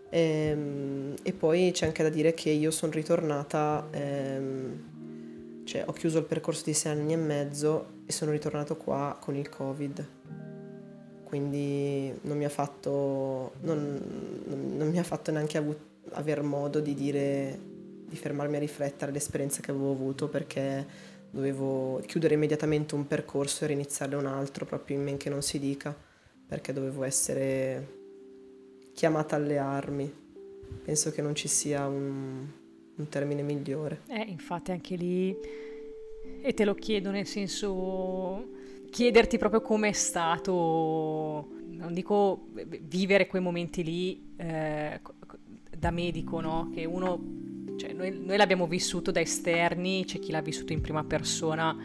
E, 0.09 0.19
ehm, 0.19 1.13
e 1.23 1.33
poi 1.33 1.71
c'è 1.71 1.85
anche 1.85 2.03
da 2.03 2.09
dire 2.09 2.33
che 2.33 2.49
io 2.49 2.71
sono 2.71 2.91
ritornata, 2.91 3.87
ehm, 3.91 5.63
cioè 5.63 5.83
ho 5.85 5.93
chiuso 5.93 6.19
il 6.19 6.25
percorso 6.25 6.63
di 6.65 6.73
sei 6.73 6.91
anni 6.91 7.13
e 7.13 7.17
mezzo 7.17 7.99
e 8.05 8.11
sono 8.11 8.31
ritornato 8.31 8.75
qua 8.75 9.17
con 9.19 9.35
il 9.35 9.49
Covid. 9.49 10.07
Quindi 11.31 12.13
non 12.23 12.35
mi 12.35 12.43
ha 12.43 12.49
fatto, 12.49 13.53
non, 13.61 14.43
non, 14.75 14.89
mi 14.89 14.99
ha 14.99 15.03
fatto 15.03 15.31
neanche 15.31 15.57
avuto, 15.57 15.79
aver 16.11 16.41
modo 16.41 16.81
di 16.81 16.93
dire, 16.93 17.57
di 18.05 18.17
fermarmi 18.17 18.57
a 18.57 18.59
riflettere 18.59 19.13
l'esperienza 19.13 19.61
che 19.61 19.71
avevo 19.71 19.91
avuto 19.91 20.27
perché 20.27 20.85
dovevo 21.29 22.01
chiudere 22.05 22.33
immediatamente 22.33 22.95
un 22.95 23.07
percorso 23.07 23.63
e 23.63 23.67
riniziarne 23.67 24.15
un 24.15 24.25
altro 24.25 24.65
proprio 24.65 24.97
in 24.97 25.03
men 25.03 25.15
che 25.15 25.29
non 25.29 25.41
si 25.41 25.57
dica 25.57 25.95
perché 26.45 26.73
dovevo 26.73 27.05
essere 27.05 27.87
chiamata 28.93 29.37
alle 29.37 29.57
armi. 29.57 30.13
Penso 30.83 31.11
che 31.11 31.21
non 31.21 31.33
ci 31.33 31.47
sia 31.47 31.87
un, 31.87 32.45
un 32.93 33.07
termine 33.07 33.41
migliore. 33.41 34.01
Eh, 34.09 34.25
infatti 34.27 34.71
anche 34.71 34.97
lì, 34.97 35.33
e 36.41 36.53
te 36.53 36.65
lo 36.65 36.75
chiedo 36.75 37.09
nel 37.09 37.25
senso, 37.25 38.59
chiederti 38.91 39.39
proprio 39.39 39.61
com'è 39.61 39.91
stato, 39.93 41.47
non 41.69 41.93
dico 41.93 42.49
vivere 42.81 43.25
quei 43.25 43.41
momenti 43.41 43.83
lì 43.83 44.33
eh, 44.37 45.01
da 45.75 45.89
medico, 45.89 46.39
no? 46.39 46.69
Che 46.71 46.85
uno, 46.85 47.19
cioè 47.77 47.93
noi, 47.93 48.11
noi 48.23 48.37
l'abbiamo 48.37 48.67
vissuto 48.67 49.09
da 49.09 49.19
esterni, 49.19 50.05
c'è 50.05 50.19
chi 50.19 50.31
l'ha 50.31 50.41
vissuto 50.41 50.73
in 50.73 50.81
prima 50.81 51.03
persona, 51.03 51.75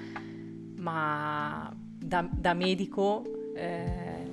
ma 0.76 1.74
da, 1.74 2.28
da 2.30 2.52
medico... 2.52 3.24
Eh... 3.54 4.24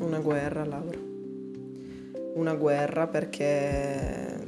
Una 0.00 0.18
guerra, 0.18 0.66
Laura 0.66 1.06
una 2.36 2.54
guerra 2.54 3.06
perché 3.06 4.45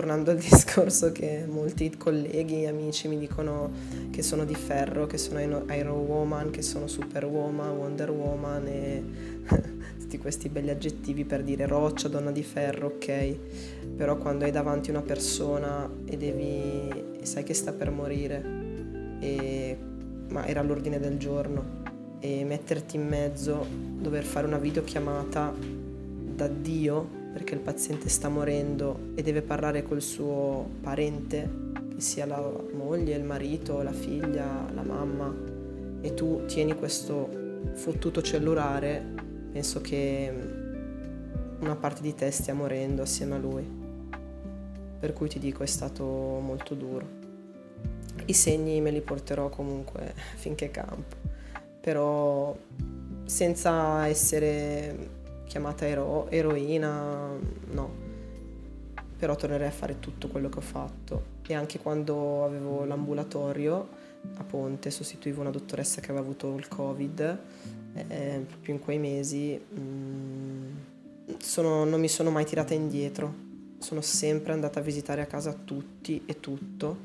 tornando 0.00 0.30
al 0.30 0.38
discorso 0.40 1.12
che 1.12 1.44
molti 1.46 1.94
colleghi 1.98 2.62
e 2.62 2.68
amici 2.68 3.06
mi 3.06 3.18
dicono 3.18 3.70
che 4.10 4.22
sono 4.22 4.46
di 4.46 4.54
ferro, 4.54 5.06
che 5.06 5.18
sono 5.18 5.40
Iron 5.40 6.06
Woman, 6.06 6.48
che 6.48 6.62
sono 6.62 6.86
Superwoman, 6.86 7.76
Wonder 7.76 8.10
Woman 8.10 8.66
e 8.66 9.02
tutti 10.00 10.16
questi 10.16 10.48
belli 10.48 10.70
aggettivi 10.70 11.26
per 11.26 11.42
dire 11.42 11.66
roccia, 11.66 12.08
donna 12.08 12.30
di 12.30 12.42
ferro, 12.42 12.86
ok, 12.86 13.36
però 13.94 14.16
quando 14.16 14.46
hai 14.46 14.50
davanti 14.50 14.88
una 14.88 15.02
persona 15.02 15.88
e 16.06 16.16
devi 16.16 17.18
sai 17.20 17.42
che 17.42 17.52
sta 17.52 17.72
per 17.72 17.90
morire, 17.90 18.42
e, 19.20 19.76
ma 20.30 20.46
era 20.46 20.62
l'ordine 20.62 20.98
del 20.98 21.18
giorno, 21.18 21.82
e 22.20 22.42
metterti 22.44 22.96
in 22.96 23.06
mezzo, 23.06 23.66
dover 23.68 24.24
fare 24.24 24.46
una 24.46 24.58
videochiamata 24.58 25.52
da 26.34 26.48
Dio 26.48 27.19
perché 27.32 27.54
il 27.54 27.60
paziente 27.60 28.08
sta 28.08 28.28
morendo 28.28 29.12
e 29.14 29.22
deve 29.22 29.42
parlare 29.42 29.82
col 29.82 30.02
suo 30.02 30.68
parente, 30.80 31.48
che 31.94 32.00
sia 32.00 32.26
la 32.26 32.42
moglie, 32.72 33.14
il 33.14 33.24
marito, 33.24 33.82
la 33.82 33.92
figlia, 33.92 34.66
la 34.72 34.82
mamma, 34.82 35.32
e 36.00 36.14
tu 36.14 36.44
tieni 36.46 36.74
questo 36.74 37.28
fottuto 37.74 38.22
cellulare, 38.22 39.04
penso 39.52 39.80
che 39.80 40.32
una 41.60 41.76
parte 41.76 42.00
di 42.00 42.14
te 42.14 42.30
stia 42.30 42.54
morendo 42.54 43.02
assieme 43.02 43.34
a 43.34 43.38
lui. 43.38 43.78
Per 44.98 45.12
cui 45.12 45.28
ti 45.28 45.38
dico 45.38 45.62
è 45.62 45.66
stato 45.66 46.04
molto 46.04 46.74
duro. 46.74 47.18
I 48.26 48.32
segni 48.32 48.80
me 48.80 48.90
li 48.90 49.00
porterò 49.00 49.48
comunque 49.48 50.14
finché 50.36 50.70
campo, 50.70 51.16
però 51.80 52.54
senza 53.24 54.06
essere 54.06 55.18
chiamata 55.50 55.84
ero- 55.84 56.30
eroina, 56.30 57.36
no. 57.72 58.08
Però 59.18 59.34
tornerei 59.34 59.66
a 59.66 59.72
fare 59.72 59.98
tutto 59.98 60.28
quello 60.28 60.48
che 60.48 60.58
ho 60.58 60.62
fatto. 60.62 61.38
E 61.44 61.54
anche 61.54 61.80
quando 61.80 62.44
avevo 62.44 62.84
l'ambulatorio 62.84 63.88
a 64.36 64.44
Ponte, 64.44 64.92
sostituivo 64.92 65.40
una 65.40 65.50
dottoressa 65.50 66.00
che 66.00 66.12
aveva 66.12 66.24
avuto 66.24 66.54
il 66.54 66.68
Covid, 66.68 67.38
eh, 67.94 68.44
proprio 68.46 68.74
in 68.74 68.80
quei 68.80 68.98
mesi 68.98 69.60
mh, 69.60 69.80
mm, 69.80 70.68
sono, 71.40 71.84
non 71.84 71.98
mi 71.98 72.08
sono 72.08 72.30
mai 72.30 72.44
tirata 72.44 72.72
indietro. 72.72 73.48
Sono 73.78 74.02
sempre 74.02 74.52
andata 74.52 74.78
a 74.78 74.82
visitare 74.82 75.20
a 75.20 75.26
casa 75.26 75.52
tutti 75.52 76.22
e 76.26 76.38
tutto, 76.38 76.96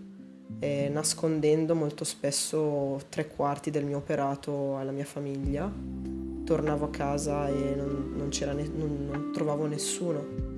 eh, 0.60 0.88
nascondendo 0.90 1.74
molto 1.74 2.04
spesso 2.04 3.02
tre 3.10 3.28
quarti 3.28 3.72
del 3.72 3.86
mio 3.86 3.98
operato 3.98 4.78
alla 4.78 4.92
mia 4.92 5.06
famiglia 5.06 6.35
tornavo 6.46 6.86
a 6.86 6.90
casa 6.90 7.50
e 7.50 7.76
non, 7.76 8.14
non, 8.16 8.30
ne, 8.30 8.70
non, 8.76 9.08
non 9.12 9.32
trovavo 9.34 9.66
nessuno 9.66 10.54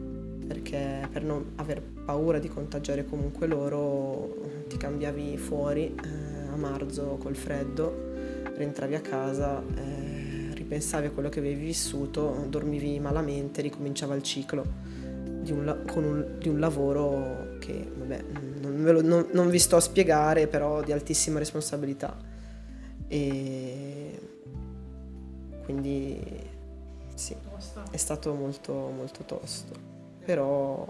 perché 0.47 1.07
per 1.11 1.23
non 1.23 1.51
aver 1.55 1.81
paura 1.81 2.39
di 2.39 2.47
contagiare 2.47 3.05
comunque 3.05 3.47
loro 3.47 4.65
ti 4.67 4.77
cambiavi 4.77 5.37
fuori 5.37 5.93
eh, 5.93 6.51
a 6.51 6.55
marzo 6.55 7.17
col 7.19 7.35
freddo, 7.35 8.13
rientravi 8.55 8.95
a 8.95 9.01
casa, 9.01 9.61
eh, 9.75 10.53
ripensavi 10.53 11.07
a 11.07 11.11
quello 11.11 11.29
che 11.29 11.39
avevi 11.39 11.65
vissuto, 11.65 12.45
dormivi 12.47 12.99
malamente, 12.99 13.61
ricominciava 13.61 14.15
il 14.15 14.23
ciclo 14.23 14.63
di 15.41 15.51
un, 15.51 15.83
un, 15.95 16.25
di 16.39 16.49
un 16.49 16.59
lavoro 16.59 17.57
che 17.59 17.89
vabbè, 17.95 18.23
non, 18.61 18.83
lo, 18.83 19.27
non 19.31 19.49
vi 19.49 19.59
sto 19.59 19.75
a 19.75 19.81
spiegare 19.81 20.47
però 20.47 20.81
di 20.81 20.91
altissima 20.91 21.39
responsabilità. 21.39 22.17
E 23.09 24.19
quindi 25.67 26.17
sì, 27.13 27.35
è 27.91 27.97
stato 27.97 28.33
molto 28.33 28.71
molto 28.71 29.23
tosto, 29.25 29.73
però 30.23 30.87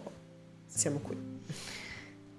siamo 0.67 0.99
qui. 0.99 1.17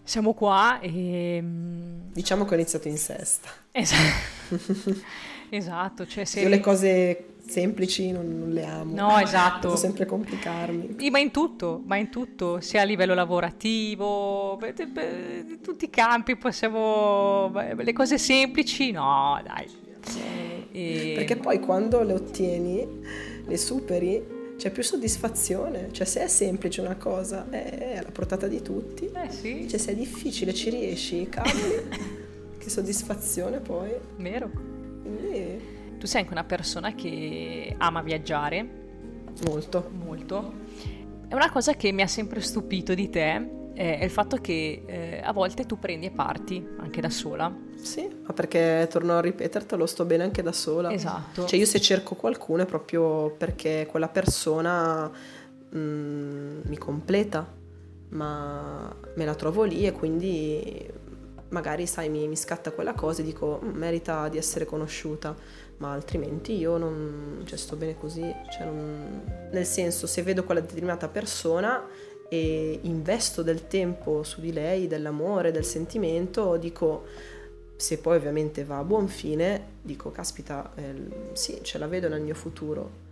Siamo 0.05 0.35
qua 0.35 0.79
e... 0.79 1.41
Mm, 1.43 2.13
diciamo 2.13 2.45
che 2.45 2.53
ho 2.53 2.57
iniziato 2.57 2.87
in 2.87 2.97
sesta. 2.97 3.49
Esatto, 3.73 4.57
esatto 5.51 6.07
cioè 6.07 6.25
se... 6.25 6.43
Io 6.43 6.49
le 6.49 6.61
cose 6.61 7.35
semplici 7.45 8.13
non, 8.13 8.39
non 8.39 8.51
le 8.51 8.65
amo. 8.65 8.95
No, 8.95 9.19
esatto. 9.19 9.67
Devo 9.67 9.77
sempre 9.77 10.07
complicarmi. 10.07 11.11
Ma 11.11 11.19
in 11.19 11.33
tutto, 11.33 11.83
ma 11.85 11.97
in 11.97 12.09
tutto, 12.09 12.61
sia 12.61 12.83
a 12.83 12.85
livello 12.85 13.15
lavorativo, 13.15 14.61
in 14.63 15.59
tutti 15.61 15.87
i 15.87 15.91
campi 15.91 16.37
possiamo... 16.37 17.51
Le 17.51 17.93
cose 17.93 18.17
semplici, 18.17 18.93
no, 18.93 19.43
dai. 19.45 19.87
E... 20.73 21.13
Perché 21.17 21.37
poi 21.37 21.61
quando 21.61 22.03
le 22.03 22.13
ottieni, 22.13 22.87
le 23.45 23.57
superi, 23.57 24.37
c'è 24.57 24.71
più 24.71 24.83
soddisfazione. 24.83 25.89
Cioè, 25.93 26.07
se 26.07 26.23
è 26.25 26.29
semplice 26.29 26.81
una 26.81 26.97
cosa, 26.97 27.49
è 27.51 27.97
alla 27.99 28.11
portata 28.11 28.47
di 28.47 28.63
tutti. 28.63 29.11
Eh 29.13 29.31
sì. 29.31 29.69
Cioè, 29.69 29.79
se 29.79 29.93
è 29.93 29.95
difficile, 29.95 30.55
ci 30.55 30.71
riesci, 30.71 31.29
cavoli. 31.29 31.89
che 32.59 32.71
soddisfazione 32.71 33.61
poi. 33.61 33.91
Vero. 34.17 34.51
Quindi... 34.51 35.77
Tu 35.99 36.07
sei 36.07 36.21
anche 36.21 36.33
una 36.33 36.45
persona 36.45 36.95
che 36.95 37.75
ama 37.77 38.03
viaggiare. 38.03 38.69
Molto. 39.47 39.91
Molto. 39.93 40.53
È 41.29 41.35
una 41.35 41.51
cosa 41.51 41.75
che 41.75 41.93
mi 41.93 42.03
ha 42.03 42.07
sempre 42.07 42.41
stupito 42.41 42.95
di 42.95 43.11
te 43.11 43.57
è 43.79 44.03
il 44.03 44.11
fatto 44.11 44.39
che 44.39 44.83
eh, 44.87 45.21
a 45.23 45.33
volte 45.33 45.65
tu 45.65 45.79
prendi 45.79 46.07
e 46.07 46.11
parti 46.11 46.67
anche 46.79 47.01
da 47.01 47.11
sola. 47.11 47.55
Sì, 47.81 48.09
ma 48.25 48.33
perché 48.33 48.87
torno 48.91 49.17
a 49.17 49.21
ripetertelo, 49.21 49.87
sto 49.87 50.05
bene 50.05 50.25
anche 50.25 50.43
da 50.43 50.53
sola. 50.53 50.93
Esatto. 50.93 51.47
Cioè 51.47 51.59
io 51.59 51.67
se 51.67 51.81
cerco 51.81 52.15
qualcuno 52.15 52.63
è 52.63 52.67
proprio 52.67 53.31
perché 53.31 53.87
quella 53.89 54.09
persona 54.09 55.11
mh, 55.71 55.79
mm, 55.79 56.61
mi 56.65 56.79
completa, 56.79 57.47
ma 58.11 58.95
me 59.15 59.25
la 59.25 59.35
trovo 59.35 59.65
lì 59.65 59.87
e 59.87 59.93
quindi 59.93 61.07
magari 61.51 61.87
sai 61.87 62.11
mi, 62.11 62.29
mi 62.29 62.37
scatta 62.37 62.73
quella 62.73 62.93
cosa 62.93 63.23
e 63.23 63.25
dico 63.25 63.61
mm, 63.63 63.77
merita 63.77 64.29
di 64.29 64.39
essere 64.39 64.65
conosciuta, 64.65 65.35
ma 65.79 65.93
altrimenti 65.93 66.57
io 66.57 66.77
non 66.77 67.43
cioè, 67.45 67.57
sto 67.57 67.77
bene 67.77 67.97
così. 67.97 68.35
Cioè, 68.51 68.65
non, 68.65 69.49
nel 69.53 69.67
senso 69.67 70.07
se 70.07 70.23
vedo 70.23 70.45
quella 70.45 70.61
determinata 70.61 71.09
persona 71.09 71.87
e 72.29 72.81
investo 72.83 73.43
del 73.43 73.67
tempo 73.67 74.23
su 74.23 74.41
di 74.41 74.53
lei, 74.53 74.87
dell'amore, 74.87 75.51
del 75.51 75.65
sentimento, 75.65 76.57
dico, 76.57 77.07
se 77.79 77.99
poi 77.99 78.17
ovviamente 78.17 78.65
va 78.65 78.79
a 78.79 78.83
buon 78.83 79.07
fine, 79.07 79.77
dico, 79.81 80.11
caspita, 80.11 80.73
eh, 80.75 80.95
sì, 81.33 81.61
ce 81.63 81.79
la 81.79 81.87
vedo 81.87 82.09
nel 82.09 82.21
mio 82.21 82.35
futuro. 82.35 83.07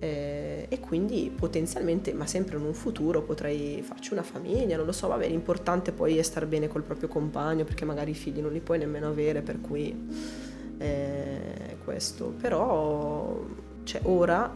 Eh, 0.00 0.66
e 0.68 0.80
quindi 0.80 1.32
potenzialmente, 1.32 2.12
ma 2.12 2.26
sempre 2.26 2.56
in 2.56 2.64
un 2.64 2.74
futuro, 2.74 3.22
potrei 3.22 3.82
farci 3.82 4.12
una 4.12 4.24
famiglia, 4.24 4.76
non 4.76 4.86
lo 4.86 4.90
so, 4.90 5.06
vabbè, 5.06 5.28
l'importante 5.28 5.92
poi 5.92 6.18
è 6.18 6.22
star 6.22 6.46
bene 6.46 6.66
col 6.66 6.82
proprio 6.82 7.06
compagno, 7.06 7.62
perché 7.62 7.84
magari 7.84 8.10
i 8.10 8.14
figli 8.14 8.40
non 8.40 8.52
li 8.52 8.58
puoi 8.58 8.78
nemmeno 8.78 9.06
avere, 9.06 9.42
per 9.42 9.60
cui 9.60 9.94
eh, 10.78 11.76
questo, 11.84 12.34
però 12.40 13.46
cioè, 13.84 14.00
ora 14.06 14.52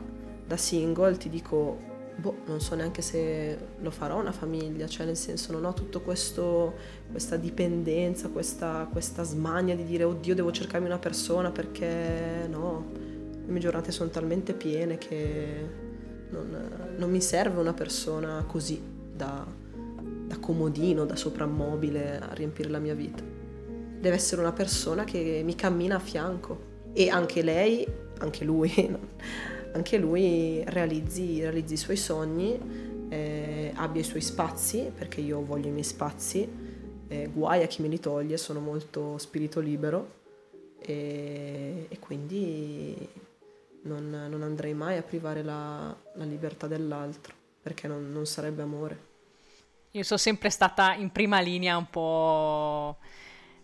da 0.46 0.56
single 0.56 1.16
ti 1.16 1.28
dico, 1.28 1.78
boh, 2.16 2.38
non 2.46 2.60
so 2.60 2.74
neanche 2.74 3.02
se 3.02 3.56
lo 3.78 3.90
farò 3.92 4.18
una 4.18 4.32
famiglia, 4.32 4.88
cioè 4.88 5.06
nel 5.06 5.16
senso 5.16 5.52
non 5.52 5.64
ho 5.64 5.74
tutto 5.74 6.00
questo, 6.00 6.74
questa 7.14 7.36
dipendenza, 7.36 8.28
questa, 8.28 8.88
questa 8.90 9.22
smania 9.22 9.76
di 9.76 9.84
dire 9.84 10.02
oddio 10.02 10.34
devo 10.34 10.50
cercarmi 10.50 10.88
una 10.88 10.98
persona 10.98 11.52
perché 11.52 12.48
no, 12.50 12.86
le 13.46 13.52
mie 13.52 13.60
giornate 13.60 13.92
sono 13.92 14.10
talmente 14.10 14.52
piene 14.52 14.98
che 14.98 15.68
non, 16.30 16.94
non 16.96 17.08
mi 17.12 17.20
serve 17.20 17.60
una 17.60 17.72
persona 17.72 18.44
così 18.48 18.82
da, 19.14 19.46
da 20.26 20.38
comodino, 20.40 21.04
da 21.04 21.14
soprammobile 21.14 22.18
a 22.18 22.32
riempire 22.32 22.68
la 22.68 22.80
mia 22.80 22.94
vita. 22.94 23.22
Deve 23.22 24.16
essere 24.16 24.40
una 24.40 24.52
persona 24.52 25.04
che 25.04 25.40
mi 25.44 25.54
cammina 25.54 25.94
a 25.94 26.00
fianco 26.00 26.88
e 26.92 27.10
anche 27.10 27.42
lei, 27.42 27.86
anche 28.18 28.44
lui, 28.44 28.72
anche 29.72 29.98
lui 29.98 30.64
realizzi, 30.66 31.40
realizzi 31.42 31.74
i 31.74 31.76
suoi 31.76 31.96
sogni, 31.96 32.58
eh, 33.08 33.70
abbia 33.72 34.00
i 34.00 34.04
suoi 34.04 34.20
spazi, 34.20 34.90
perché 34.92 35.20
io 35.20 35.44
voglio 35.44 35.68
i 35.68 35.70
miei 35.70 35.84
spazi, 35.84 36.63
eh, 37.08 37.28
guai 37.28 37.62
a 37.62 37.66
chi 37.66 37.82
me 37.82 37.88
li 37.88 38.00
toglie, 38.00 38.36
sono 38.36 38.60
molto 38.60 39.18
spirito 39.18 39.60
libero 39.60 40.22
e, 40.78 41.86
e 41.88 41.98
quindi 41.98 43.08
non, 43.82 44.26
non, 44.28 44.42
andrei 44.42 44.74
mai 44.74 44.96
a 44.96 45.02
privare 45.02 45.42
la, 45.42 45.94
la 46.14 46.24
libertà 46.24 46.66
dell'altro, 46.66 47.34
perché 47.62 47.88
non, 47.88 48.10
non 48.12 48.26
sarebbe 48.26 48.62
amore. 48.62 49.12
Io 49.92 50.02
sono 50.02 50.18
sempre 50.18 50.50
stata 50.50 50.94
in 50.94 51.10
prima 51.10 51.40
linea 51.40 51.76
un 51.76 51.88
po' 51.88 52.98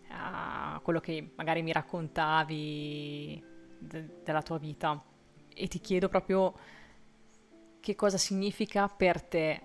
a 0.08 0.80
quello 0.82 1.00
che 1.00 1.32
magari 1.34 1.62
mi 1.62 1.72
raccontavi 1.72 3.44
de- 3.78 4.08
della 4.22 4.42
tua 4.42 4.58
vita 4.58 5.02
e 5.52 5.68
ti 5.68 5.80
chiedo 5.80 6.08
proprio 6.08 6.54
che 7.80 7.94
cosa 7.94 8.18
significa 8.18 8.88
per 8.88 9.22
te 9.22 9.60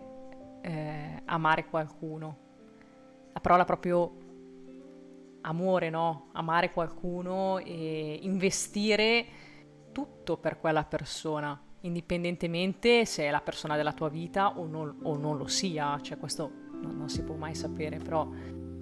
eh, 0.62 1.22
amare 1.26 1.66
qualcuno. 1.66 2.45
La 3.36 3.42
parola 3.42 3.66
proprio 3.66 4.12
amore, 5.42 5.90
no? 5.90 6.30
Amare 6.32 6.72
qualcuno 6.72 7.60
e 7.60 8.18
investire 8.22 9.26
tutto 9.92 10.38
per 10.38 10.58
quella 10.60 10.84
persona, 10.84 11.62
indipendentemente 11.82 13.06
se 13.06 13.26
è 13.26 13.30
la 13.30 13.42
persona 13.42 13.76
della 13.76 13.94
tua 13.94 14.10
vita 14.10 14.58
o 14.58 14.66
non, 14.66 15.00
o 15.04 15.18
non 15.18 15.38
lo 15.38 15.48
sia, 15.48 16.00
cioè 16.02 16.18
questo 16.18 16.50
non, 16.82 16.98
non 16.98 17.10
si 17.10 17.22
può 17.24 17.36
mai 17.36 17.54
sapere, 17.54 17.98
però... 17.98 18.28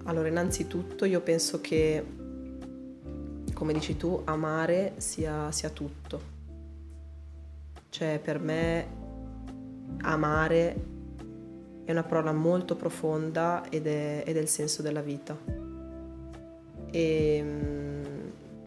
Allora, 0.06 0.28
innanzitutto 0.28 1.06
io 1.06 1.20
penso 1.22 1.60
che, 1.62 2.04
come 3.54 3.72
dici 3.72 3.96
tu, 3.96 4.20
amare 4.24 4.94
sia, 4.98 5.50
sia 5.50 5.70
tutto 5.70 6.32
cioè 7.94 8.18
per 8.18 8.40
me 8.40 8.86
amare 10.00 10.74
è 11.84 11.90
una 11.90 12.02
parola 12.02 12.32
molto 12.32 12.76
profonda 12.76 13.68
ed 13.68 13.86
è, 13.86 14.24
è 14.24 14.30
il 14.30 14.48
senso 14.48 14.82
della 14.82 15.00
vita. 15.00 15.36
E 16.90 17.40
mm, 17.42 18.02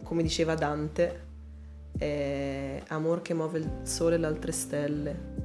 come 0.03 0.21
diceva 0.21 0.55
Dante, 0.55 1.25
è 1.97 2.81
amor 2.87 3.21
che 3.21 3.33
muove 3.33 3.59
il 3.59 3.69
sole 3.83 4.15
e 4.15 4.17
le 4.17 4.27
altre 4.27 4.51
stelle 4.51 5.35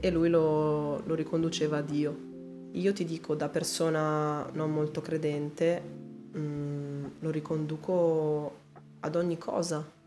e 0.00 0.10
lui 0.10 0.28
lo, 0.28 1.02
lo 1.04 1.14
riconduceva 1.14 1.78
a 1.78 1.82
Dio. 1.82 2.30
Io 2.72 2.92
ti 2.92 3.04
dico 3.04 3.34
da 3.34 3.48
persona 3.48 4.48
non 4.52 4.72
molto 4.72 5.00
credente, 5.00 5.82
mh, 6.32 6.38
mm, 6.38 7.04
lo 7.20 7.30
riconduco 7.30 8.60
ad 9.00 9.16
ogni 9.16 9.36
cosa 9.36 10.00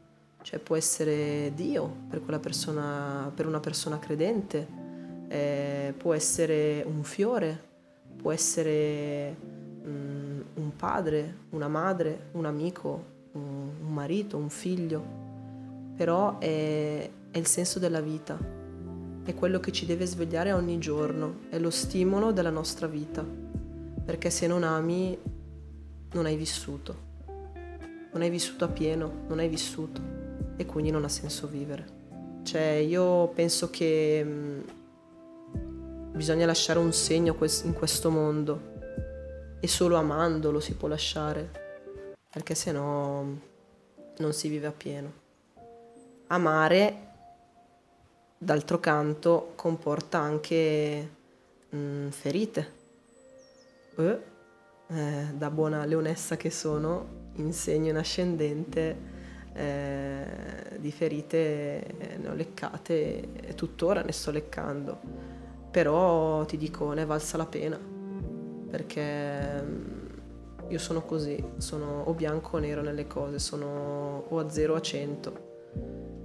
cioè 0.45 0.59
può 0.59 0.75
essere 0.75 1.51
Dio 1.55 1.91
per, 2.07 2.21
persona, 2.39 3.31
per 3.33 3.47
una 3.47 3.59
persona 3.59 3.97
credente, 3.97 4.67
eh, 5.35 5.93
può 5.97 6.13
essere 6.13 6.81
un 6.87 7.03
fiore, 7.03 7.59
può 8.15 8.31
essere 8.31 9.35
um, 9.83 10.43
un 10.53 10.75
padre, 10.77 11.39
una 11.49 11.67
madre, 11.67 12.29
un 12.31 12.45
amico, 12.45 13.13
un, 13.33 13.69
un 13.81 13.93
marito, 13.93 14.37
un 14.37 14.49
figlio, 14.49 15.03
però 15.95 16.37
è, 16.37 17.09
è 17.31 17.37
il 17.37 17.47
senso 17.47 17.79
della 17.79 17.99
vita, 17.99 18.37
è 19.25 19.33
quello 19.33 19.59
che 19.59 19.73
ci 19.73 19.85
deve 19.85 20.05
svegliare 20.05 20.53
ogni 20.53 20.77
giorno, 20.77 21.39
è 21.49 21.59
lo 21.59 21.69
stimolo 21.69 22.31
della 22.31 22.49
nostra 22.49 22.87
vita, 22.87 23.25
perché 24.05 24.29
se 24.29 24.47
non 24.47 24.63
ami 24.63 25.17
non 26.13 26.25
hai 26.25 26.37
vissuto, 26.37 27.03
non 28.13 28.21
hai 28.21 28.29
vissuto 28.29 28.63
a 28.63 28.69
pieno, 28.69 29.25
non 29.27 29.39
hai 29.39 29.49
vissuto. 29.49 30.13
E 30.57 30.65
quindi 30.65 30.89
non 30.89 31.03
ha 31.03 31.09
senso 31.09 31.47
vivere. 31.47 31.85
Cioè 32.43 32.75
io 32.75 33.27
penso 33.35 33.69
che 33.69 34.23
mm, 34.23 34.59
bisogna 36.15 36.45
lasciare 36.45 36.79
un 36.79 36.93
segno 36.93 37.35
in 37.63 37.73
questo 37.73 38.09
mondo 38.09 38.73
e 39.59 39.67
solo 39.67 39.97
amandolo 39.97 40.61
si 40.61 40.73
può 40.75 40.87
lasciare, 40.87 41.49
perché 42.29 42.55
se 42.55 42.71
no 42.71 43.41
non 44.17 44.31
si 44.31 44.47
vive 44.47 44.67
a 44.67 44.71
pieno. 44.71 45.23
Amare, 46.27 47.07
d'altro 48.37 48.79
canto, 48.79 49.51
comporta 49.55 50.19
anche 50.19 51.09
mh, 51.69 51.77
mm, 51.77 52.07
ferite. 52.09 52.71
Eh, 53.97 54.19
eh, 54.87 55.25
da 55.33 55.49
buona 55.49 55.83
leonessa 55.83 56.37
che 56.37 56.49
sono, 56.49 57.23
insegno 57.33 57.89
in 57.89 57.97
ascendente 57.97 59.13
eh, 59.53 60.25
di 60.77 60.91
ferite 60.91 62.17
ne 62.17 62.29
ho 62.29 62.33
leccate 62.33 63.33
e 63.33 63.55
tuttora 63.55 64.01
ne 64.01 64.11
sto 64.11 64.31
leccando, 64.31 65.33
però 65.75 66.45
ti 66.45 66.55
dico 66.55 66.93
ne 66.93 67.01
è 67.01 67.05
valsa 67.05 67.35
la 67.35 67.45
pena 67.45 67.77
perché 68.69 69.61
mm, 69.61 70.69
io 70.69 70.79
sono 70.79 71.01
così, 71.03 71.43
sono 71.57 72.03
o 72.05 72.13
bianco 72.13 72.55
o 72.55 72.59
nero 72.59 72.81
nelle 72.81 73.07
cose, 73.07 73.39
sono 73.39 74.23
o 74.25 74.39
a 74.39 74.49
zero 74.49 74.71
o 74.71 74.75
a 74.77 74.81
cento, 74.81 75.33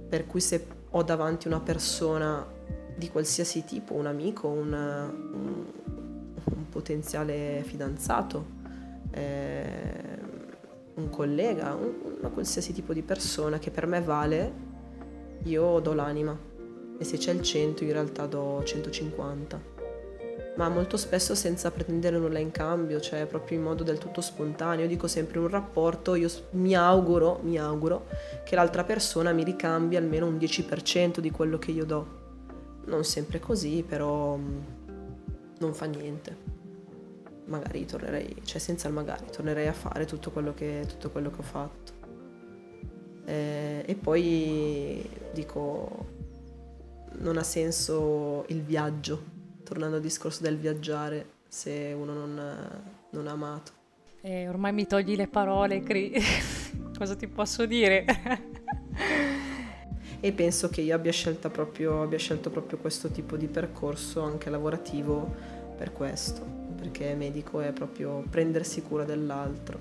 per 0.07 0.25
cui 0.25 0.39
se 0.39 0.65
ho 0.89 1.03
davanti 1.03 1.47
una 1.47 1.59
persona 1.59 2.47
di 2.95 3.09
qualsiasi 3.09 3.65
tipo, 3.65 3.93
un 3.93 4.05
amico, 4.05 4.47
un, 4.47 4.71
un, 4.71 5.65
un 6.45 6.69
potenziale 6.69 7.61
fidanzato, 7.65 8.45
eh, 9.11 10.17
un 10.93 11.09
collega, 11.09 11.73
un, 11.73 11.93
una 12.19 12.29
qualsiasi 12.29 12.71
tipo 12.71 12.93
di 12.93 13.01
persona 13.01 13.59
che 13.59 13.69
per 13.69 13.85
me 13.85 13.99
vale, 13.99 14.53
io 15.43 15.79
do 15.79 15.93
l'anima. 15.93 16.50
E 17.01 17.03
se 17.03 17.17
c'è 17.17 17.31
il 17.31 17.41
100 17.41 17.83
in 17.83 17.93
realtà 17.93 18.27
do 18.27 18.61
150. 18.63 19.59
Ma 20.57 20.69
molto 20.69 20.97
spesso 20.97 21.33
senza 21.33 21.71
pretendere 21.71 22.19
nulla 22.19 22.37
in 22.37 22.51
cambio, 22.51 22.99
cioè 22.99 23.25
proprio 23.25 23.57
in 23.57 23.63
modo 23.63 23.81
del 23.81 23.97
tutto 23.97 24.21
spontaneo. 24.21 24.83
Io 24.83 24.87
dico 24.87 25.07
sempre 25.07 25.39
in 25.39 25.45
un 25.45 25.49
rapporto, 25.49 26.13
io 26.13 26.29
mi 26.51 26.75
auguro, 26.75 27.39
mi 27.41 27.57
auguro 27.57 28.05
che 28.43 28.53
l'altra 28.53 28.83
persona 28.83 29.31
mi 29.31 29.43
ricambi 29.43 29.95
almeno 29.95 30.27
un 30.27 30.37
10% 30.37 31.17
di 31.17 31.31
quello 31.31 31.57
che 31.57 31.71
io 31.71 31.85
do. 31.85 32.19
Non 32.85 33.03
sempre 33.03 33.39
così, 33.39 33.83
però 33.87 34.35
mm, 34.35 34.59
non 35.57 35.73
fa 35.73 35.85
niente 35.85 36.59
magari 37.45 37.85
tornerei, 37.85 38.35
cioè 38.43 38.59
senza 38.59 38.87
il 38.87 38.93
magari, 38.93 39.25
tornerei 39.29 39.67
a 39.67 39.73
fare 39.73 40.05
tutto 40.05 40.31
quello 40.31 40.53
che, 40.53 40.85
tutto 40.87 41.09
quello 41.09 41.31
che 41.31 41.39
ho 41.39 41.43
fatto. 41.43 41.91
Eh, 43.25 43.83
e 43.85 43.95
poi 43.95 45.07
dico, 45.33 46.10
non 47.19 47.37
ha 47.37 47.43
senso 47.43 48.45
il 48.47 48.61
viaggio, 48.61 49.23
tornando 49.63 49.97
al 49.97 50.01
discorso 50.01 50.43
del 50.43 50.57
viaggiare, 50.57 51.39
se 51.47 51.95
uno 51.97 52.13
non, 52.13 52.83
non 53.09 53.27
ha 53.27 53.31
amato. 53.31 53.71
Eh, 54.21 54.47
ormai 54.47 54.73
mi 54.73 54.85
togli 54.85 55.15
le 55.15 55.27
parole, 55.27 55.81
Cri. 55.81 56.13
Cosa 56.97 57.15
ti 57.15 57.27
posso 57.27 57.65
dire? 57.65 58.05
e 60.19 60.31
penso 60.33 60.69
che 60.69 60.81
io 60.81 60.95
abbia, 60.95 61.11
proprio, 61.51 62.03
abbia 62.03 62.19
scelto 62.19 62.49
proprio 62.51 62.77
questo 62.77 63.09
tipo 63.09 63.35
di 63.35 63.47
percorso 63.47 64.21
anche 64.21 64.49
lavorativo 64.49 65.59
per 65.75 65.91
questo 65.91 66.59
perché 66.81 67.13
medico 67.13 67.61
è 67.61 67.71
proprio 67.71 68.23
prendersi 68.27 68.81
cura 68.81 69.03
dell'altro 69.03 69.79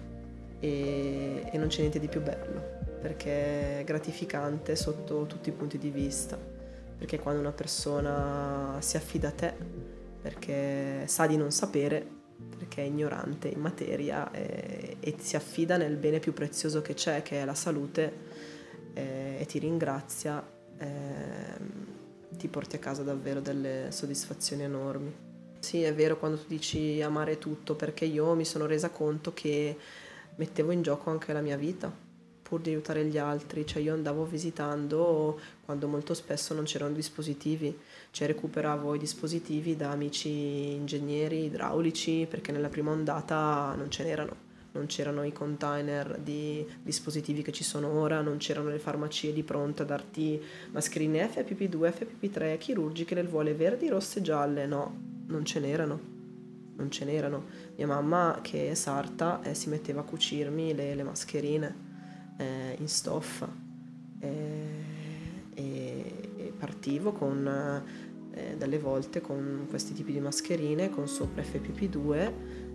e, 0.61 1.49
e 1.51 1.57
non 1.57 1.69
c'è 1.69 1.81
niente 1.81 1.99
di 1.99 2.09
più 2.09 2.21
bello, 2.21 2.63
perché 3.01 3.81
è 3.81 3.85
gratificante 3.85 4.77
sotto 4.77 5.25
tutti 5.25 5.49
i 5.49 5.53
punti 5.53 5.79
di 5.79 5.89
vista, 5.89 6.39
perché 7.01 7.19
quando 7.19 7.41
una 7.41 7.53
persona 7.53 8.77
si 8.81 8.99
affida 8.99 9.29
a 9.29 9.31
te, 9.31 9.55
perché 10.21 11.05
sa 11.07 11.27
di 11.27 11.39
non 11.39 11.51
sapere, 11.51 12.07
perché 12.59 12.83
è 12.83 12.85
ignorante 12.85 13.49
in 13.49 13.59
materia 13.59 14.31
e, 14.33 14.99
e 15.01 15.15
si 15.19 15.35
affida 15.35 15.79
nel 15.79 15.97
bene 15.97 16.19
più 16.19 16.35
prezioso 16.35 16.83
che 16.83 16.93
c'è, 16.93 17.23
che 17.23 17.41
è 17.41 17.47
la 17.47 17.55
salute, 17.55 18.13
e, 18.93 19.39
e 19.41 19.47
ti 19.47 19.59
ringrazia, 19.59 20.47
e, 20.77 20.85
ehm, 20.85 21.87
ti 22.37 22.49
porti 22.49 22.77
a 22.77 22.79
casa 22.79 23.03
davvero 23.03 23.41
delle 23.41 23.87
soddisfazioni 23.89 24.65
enormi. 24.65 25.11
Sì, 25.59 25.83
è 25.83 25.95
vero 25.95 26.19
quando 26.19 26.37
tu 26.37 26.49
dici 26.49 27.01
amare 27.01 27.39
tutto, 27.39 27.77
perché 27.77 28.05
io 28.05 28.35
mi 28.35 28.45
sono 28.45 28.67
resa 28.67 28.91
conto 28.91 29.33
che 29.33 29.75
mettevo 30.37 30.71
in 30.71 30.83
gioco 30.83 31.09
anche 31.09 31.33
la 31.33 31.41
mia 31.41 31.57
vita, 31.57 31.91
pur 32.43 32.61
di 32.61 32.71
aiutare 32.71 33.07
gli 33.07 33.17
altri, 33.17 33.65
cioè 33.65 33.81
io 33.81 33.95
andavo 33.95 34.25
visitando 34.25 35.39
quando 35.71 35.87
molto 35.87 36.15
spesso 36.15 36.53
non 36.53 36.65
c'erano 36.65 36.95
dispositivi, 36.95 37.79
cioè 38.11 38.27
recuperavo 38.27 38.97
i 38.97 38.99
dispositivi 38.99 39.77
da 39.77 39.93
amici 39.93 40.73
ingegneri 40.73 41.45
idraulici 41.45 42.27
perché 42.29 42.51
nella 42.51 42.69
prima 42.69 42.91
ondata 42.91 43.73
non 43.77 43.89
ce 43.89 44.03
n'erano. 44.03 44.49
Non 44.73 44.87
c'erano 44.87 45.23
i 45.23 45.33
container 45.33 46.19
di 46.19 46.67
dispositivi 46.83 47.43
che 47.43 47.53
ci 47.53 47.63
sono 47.63 47.87
ora, 47.87 48.21
non 48.21 48.39
c'erano 48.39 48.69
le 48.69 48.81
farmacie 48.81 49.33
di 49.33 49.45
pronta 49.45 49.85
a 49.85 49.87
darti 49.87 50.43
mascherine 50.73 51.29
FPP2, 51.29 52.09
FPP3, 52.21 52.59
chirurgiche, 52.59 53.15
le 53.15 53.23
vuole 53.23 53.55
verdi, 53.55 53.89
rosse 53.89 54.21
gialle, 54.23 54.67
no, 54.67 55.23
non 55.27 55.45
ce 55.45 55.61
n'erano, 55.61 56.01
non 56.75 56.91
ce 56.91 57.05
n'erano. 57.05 57.45
Mia 57.77 57.87
mamma 57.87 58.41
che 58.43 58.71
è 58.71 58.75
sarta 58.75 59.41
eh, 59.43 59.55
si 59.55 59.69
metteva 59.69 60.01
a 60.01 60.05
cucirmi 60.05 60.75
le, 60.75 60.97
le 60.97 61.03
mascherine 61.05 61.75
eh, 62.39 62.77
in 62.77 62.89
stoffa. 62.89 63.49
Eh, 64.19 64.90
e, 65.61 66.15
e, 66.37 66.53
partivo 66.57 67.13
con 67.13 67.47
eh, 68.33 68.57
delle 68.57 68.79
volte 68.79 69.21
con 69.21 69.67
questi 69.69 69.93
tipi 69.93 70.13
di 70.13 70.21
mascherine 70.21 70.91
con 70.91 71.09
sopra 71.09 71.43
FPP2 71.43 72.33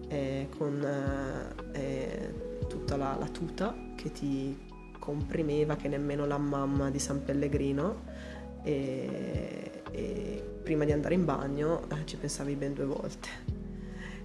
eh, 0.08 0.48
con 0.58 0.84
eh, 0.84 1.80
eh, 1.80 2.34
tutta 2.68 2.96
la, 2.96 3.16
la, 3.20 3.28
tuta 3.28 3.76
che 3.96 4.12
ti 4.12 4.56
comprimeva 5.00 5.76
che 5.76 5.88
nemmeno 5.88 6.26
la 6.26 6.38
mamma 6.38 6.90
di 6.90 7.00
San 7.00 7.24
Pellegrino. 7.24 8.34
E, 8.64 9.84
e 9.92 10.44
prima 10.64 10.84
di 10.86 10.92
andare 10.92 11.14
in 11.14 11.26
bagno 11.26 11.84
eh, 11.92 12.06
ci 12.06 12.18
pensavi 12.18 12.56
ben 12.56 12.74
due 12.74 12.86
volte. 12.86 13.30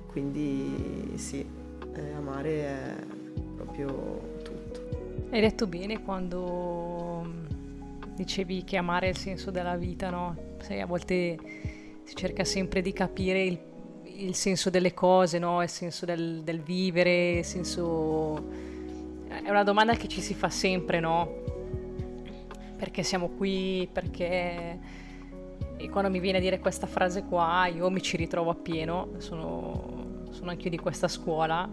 Quindi 0.06 1.12
sì 1.16 1.46
eh, 1.94 2.12
amare 2.12 2.50
è 2.50 2.96
proprio 3.56 4.38
tutto. 4.42 4.88
Hai 5.30 5.40
detto 5.40 5.66
bene 5.66 6.02
quando 6.02 6.89
dicevi 8.22 8.64
che 8.64 8.76
amare 8.76 9.06
è 9.06 9.10
il 9.10 9.16
senso 9.16 9.50
della 9.50 9.76
vita 9.76 10.10
no? 10.10 10.36
Sai, 10.60 10.80
a 10.80 10.86
volte 10.86 11.38
si 12.04 12.14
cerca 12.14 12.44
sempre 12.44 12.82
di 12.82 12.92
capire 12.92 13.42
il 13.42 13.68
il 14.20 14.34
senso 14.34 14.70
delle 14.70 14.92
cose, 14.92 15.38
no? 15.38 15.62
il 15.62 15.68
senso 15.68 16.04
del, 16.04 16.42
del, 16.42 16.60
vivere, 16.60 17.38
il 17.38 17.44
senso... 17.44 18.68
È 19.28 19.48
una 19.48 19.62
domanda 19.62 19.94
che 19.94 20.08
ci 20.08 20.20
si 20.20 20.34
fa 20.34 20.50
sempre, 20.50 21.00
no? 21.00 21.42
Perché 22.76 23.02
siamo 23.02 23.28
qui, 23.28 23.88
perché... 23.90 24.78
E 25.76 25.88
quando 25.88 26.10
mi 26.10 26.20
viene 26.20 26.38
a 26.38 26.40
dire 26.40 26.58
questa 26.58 26.86
frase 26.86 27.24
qua, 27.24 27.66
io 27.66 27.88
mi 27.88 28.02
ci 28.02 28.18
ritrovo 28.18 28.50
appieno, 28.50 29.12
sono, 29.16 30.26
sono 30.30 30.50
anche 30.50 30.64
io 30.64 30.70
di 30.70 30.78
questa 30.78 31.08
scuola, 31.08 31.66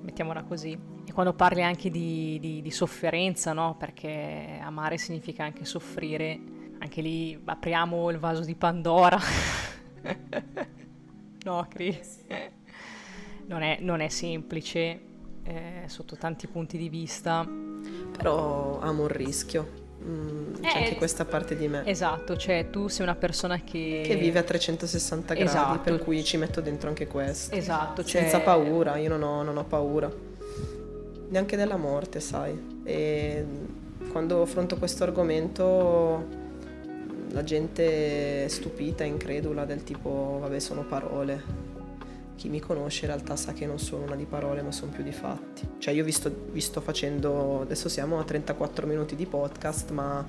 mettiamola 0.00 0.44
così. 0.44 0.97
E 1.08 1.12
quando 1.14 1.32
parli 1.32 1.62
anche 1.62 1.88
di, 1.88 2.36
di, 2.38 2.60
di 2.60 2.70
sofferenza, 2.70 3.54
no? 3.54 3.76
Perché 3.78 4.58
amare 4.60 4.98
significa 4.98 5.42
anche 5.42 5.64
soffrire, 5.64 6.38
anche 6.80 7.00
lì 7.00 7.40
apriamo 7.42 8.10
il 8.10 8.18
vaso 8.18 8.44
di 8.44 8.54
Pandora. 8.54 9.18
no, 11.44 11.66
Chris? 11.70 12.18
Non 13.46 13.62
è, 13.62 13.78
non 13.80 14.00
è 14.00 14.08
semplice 14.08 15.00
eh, 15.44 15.84
sotto 15.86 16.14
tanti 16.16 16.46
punti 16.46 16.76
di 16.76 16.90
vista. 16.90 17.48
Però 18.14 18.78
amo 18.80 19.04
il 19.04 19.10
rischio. 19.10 19.86
Mm, 20.04 20.56
c'è 20.60 20.76
eh, 20.76 20.82
anche 20.82 20.96
questa 20.96 21.24
parte 21.24 21.56
di 21.56 21.68
me. 21.68 21.86
Esatto, 21.86 22.36
cioè 22.36 22.68
tu 22.68 22.88
sei 22.88 23.06
una 23.06 23.16
persona 23.16 23.62
che... 23.62 24.02
Che 24.04 24.16
vive 24.16 24.40
a 24.40 24.42
360 24.42 25.32
gradi, 25.32 25.48
esatto. 25.48 25.78
per 25.78 26.00
cui 26.00 26.22
ci 26.22 26.36
metto 26.36 26.60
dentro 26.60 26.90
anche 26.90 27.06
questo. 27.06 27.54
Esatto. 27.54 28.02
Senza 28.02 28.36
cioè... 28.36 28.44
paura, 28.44 28.98
io 28.98 29.08
non 29.08 29.22
ho, 29.22 29.42
non 29.42 29.56
ho 29.56 29.64
paura. 29.64 30.36
Neanche 31.28 31.56
della 31.56 31.76
morte, 31.76 32.20
sai. 32.20 32.80
E 32.84 33.44
quando 34.10 34.42
affronto 34.42 34.76
questo 34.76 35.04
argomento 35.04 36.46
la 37.30 37.44
gente 37.44 38.44
è 38.44 38.48
stupita, 38.48 39.04
incredula, 39.04 39.64
del 39.64 39.84
tipo, 39.84 40.38
vabbè, 40.40 40.58
sono 40.58 40.84
parole. 40.84 41.66
Chi 42.36 42.48
mi 42.48 42.60
conosce 42.60 43.04
in 43.04 43.12
realtà 43.12 43.36
sa 43.36 43.52
che 43.52 43.66
non 43.66 43.78
sono 43.78 44.04
una 44.04 44.16
di 44.16 44.24
parole, 44.24 44.62
ma 44.62 44.70
sono 44.70 44.92
più 44.92 45.02
di 45.02 45.12
fatti. 45.12 45.68
Cioè, 45.78 45.92
io 45.92 46.04
vi 46.04 46.12
sto, 46.12 46.32
vi 46.50 46.60
sto 46.60 46.80
facendo, 46.80 47.60
adesso 47.62 47.88
siamo 47.88 48.18
a 48.18 48.24
34 48.24 48.86
minuti 48.86 49.16
di 49.16 49.26
podcast, 49.26 49.90
ma 49.90 50.24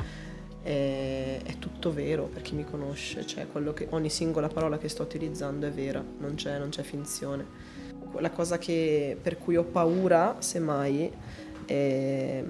è, 0.61 1.39
è, 1.43 1.57
tutto 1.59 1.93
vero 1.93 2.25
per 2.25 2.41
chi 2.41 2.55
mi 2.55 2.65
conosce. 2.65 3.25
Cioè, 3.25 3.47
che, 3.73 3.87
ogni 3.91 4.09
singola 4.09 4.47
parola 4.47 4.77
che 4.77 4.89
sto 4.89 5.03
utilizzando 5.03 5.67
è 5.67 5.71
vera, 5.71 6.03
non 6.17 6.35
c'è, 6.35 6.57
non 6.57 6.69
c'è 6.69 6.81
finzione. 6.81 7.68
La 8.17 8.31
cosa 8.31 8.57
che, 8.57 9.17
per 9.21 9.37
cui 9.37 9.55
ho 9.55 9.63
paura, 9.63 10.37
semmai, 10.39 11.11
è, 11.65 12.43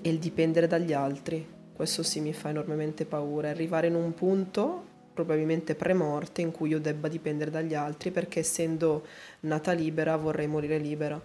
è 0.00 0.08
il 0.08 0.18
dipendere 0.18 0.66
dagli 0.66 0.92
altri 0.92 1.52
questo 1.74 2.04
sì 2.04 2.20
mi 2.20 2.32
fa 2.32 2.50
enormemente 2.50 3.04
paura, 3.04 3.50
arrivare 3.50 3.88
in 3.88 3.96
un 3.96 4.14
punto 4.14 4.92
probabilmente 5.12 5.74
premorte 5.74 6.40
in 6.40 6.52
cui 6.52 6.70
io 6.70 6.80
debba 6.80 7.08
dipendere 7.08 7.50
dagli 7.50 7.74
altri 7.74 8.10
perché 8.10 8.40
essendo 8.40 9.04
nata 9.40 9.72
libera 9.72 10.16
vorrei 10.16 10.46
morire 10.46 10.78
libera 10.78 11.20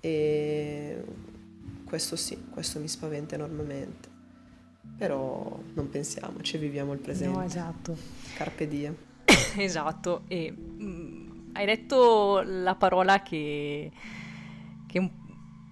e 0.00 1.02
questo 1.84 2.14
sì, 2.14 2.40
questo 2.50 2.78
mi 2.78 2.86
spaventa 2.86 3.34
enormemente. 3.34 4.08
Però 4.96 5.60
non 5.74 5.88
pensiamoci, 5.88 6.56
viviamo 6.56 6.92
il 6.92 7.00
presente. 7.00 7.36
No, 7.36 7.44
esatto. 7.44 7.96
Carpe 8.34 8.68
diem. 8.68 8.94
esatto, 9.56 10.22
e 10.28 10.52
mm, 10.52 11.29
hai 11.52 11.66
detto 11.66 12.42
la 12.44 12.74
parola 12.74 13.22
che, 13.22 13.90
che 14.86 15.10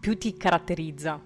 più 0.01 0.19
ti 0.19 0.37
caratterizza 0.37 1.21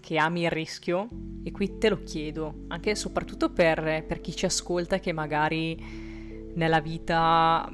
che 0.00 0.18
ami 0.18 0.42
il 0.42 0.50
rischio 0.50 1.08
e 1.42 1.50
qui 1.50 1.78
te 1.78 1.88
lo 1.88 2.02
chiedo, 2.04 2.66
anche 2.68 2.90
e 2.90 2.94
soprattutto 2.94 3.50
per, 3.50 4.04
per 4.06 4.20
chi 4.20 4.36
ci 4.36 4.44
ascolta 4.44 5.00
che 5.00 5.12
magari 5.12 6.52
nella 6.54 6.80
vita 6.80 7.68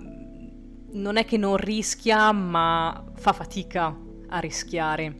non 0.93 1.17
è 1.17 1.25
che 1.25 1.37
non 1.37 1.57
rischia 1.57 2.33
ma 2.33 3.05
fa 3.15 3.33
fatica 3.33 3.95
a 4.29 4.39
rischiare, 4.39 5.15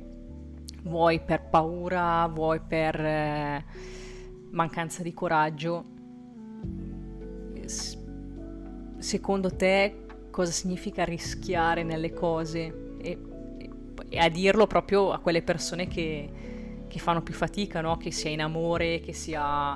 vuoi 0.85 1.21
per 1.21 1.49
paura, 1.51 2.27
vuoi 2.29 2.61
per 2.67 2.99
eh, 2.99 3.65
mancanza 4.51 5.03
di 5.03 5.13
coraggio. 5.13 5.85
secondo 8.99 9.55
te 9.55 10.07
cosa 10.33 10.51
significa 10.51 11.05
rischiare 11.05 11.85
nelle 11.85 12.13
cose? 12.13 12.97
E, 13.01 13.19
e, 14.09 14.19
a 14.19 14.29
dirlo 14.29 14.67
proprio 14.67 15.13
a 15.13 15.21
quelle 15.21 15.43
persone 15.43 15.87
che 15.87 16.51
che 16.93 16.99
fanno 16.99 17.23
più 17.23 17.33
fatica, 17.33 17.81
no? 17.81 17.97
che 17.97 18.11
sia 18.11 18.29
in 18.29 18.43
amore, 18.43 19.01
che 19.01 19.15
sia 19.15 19.75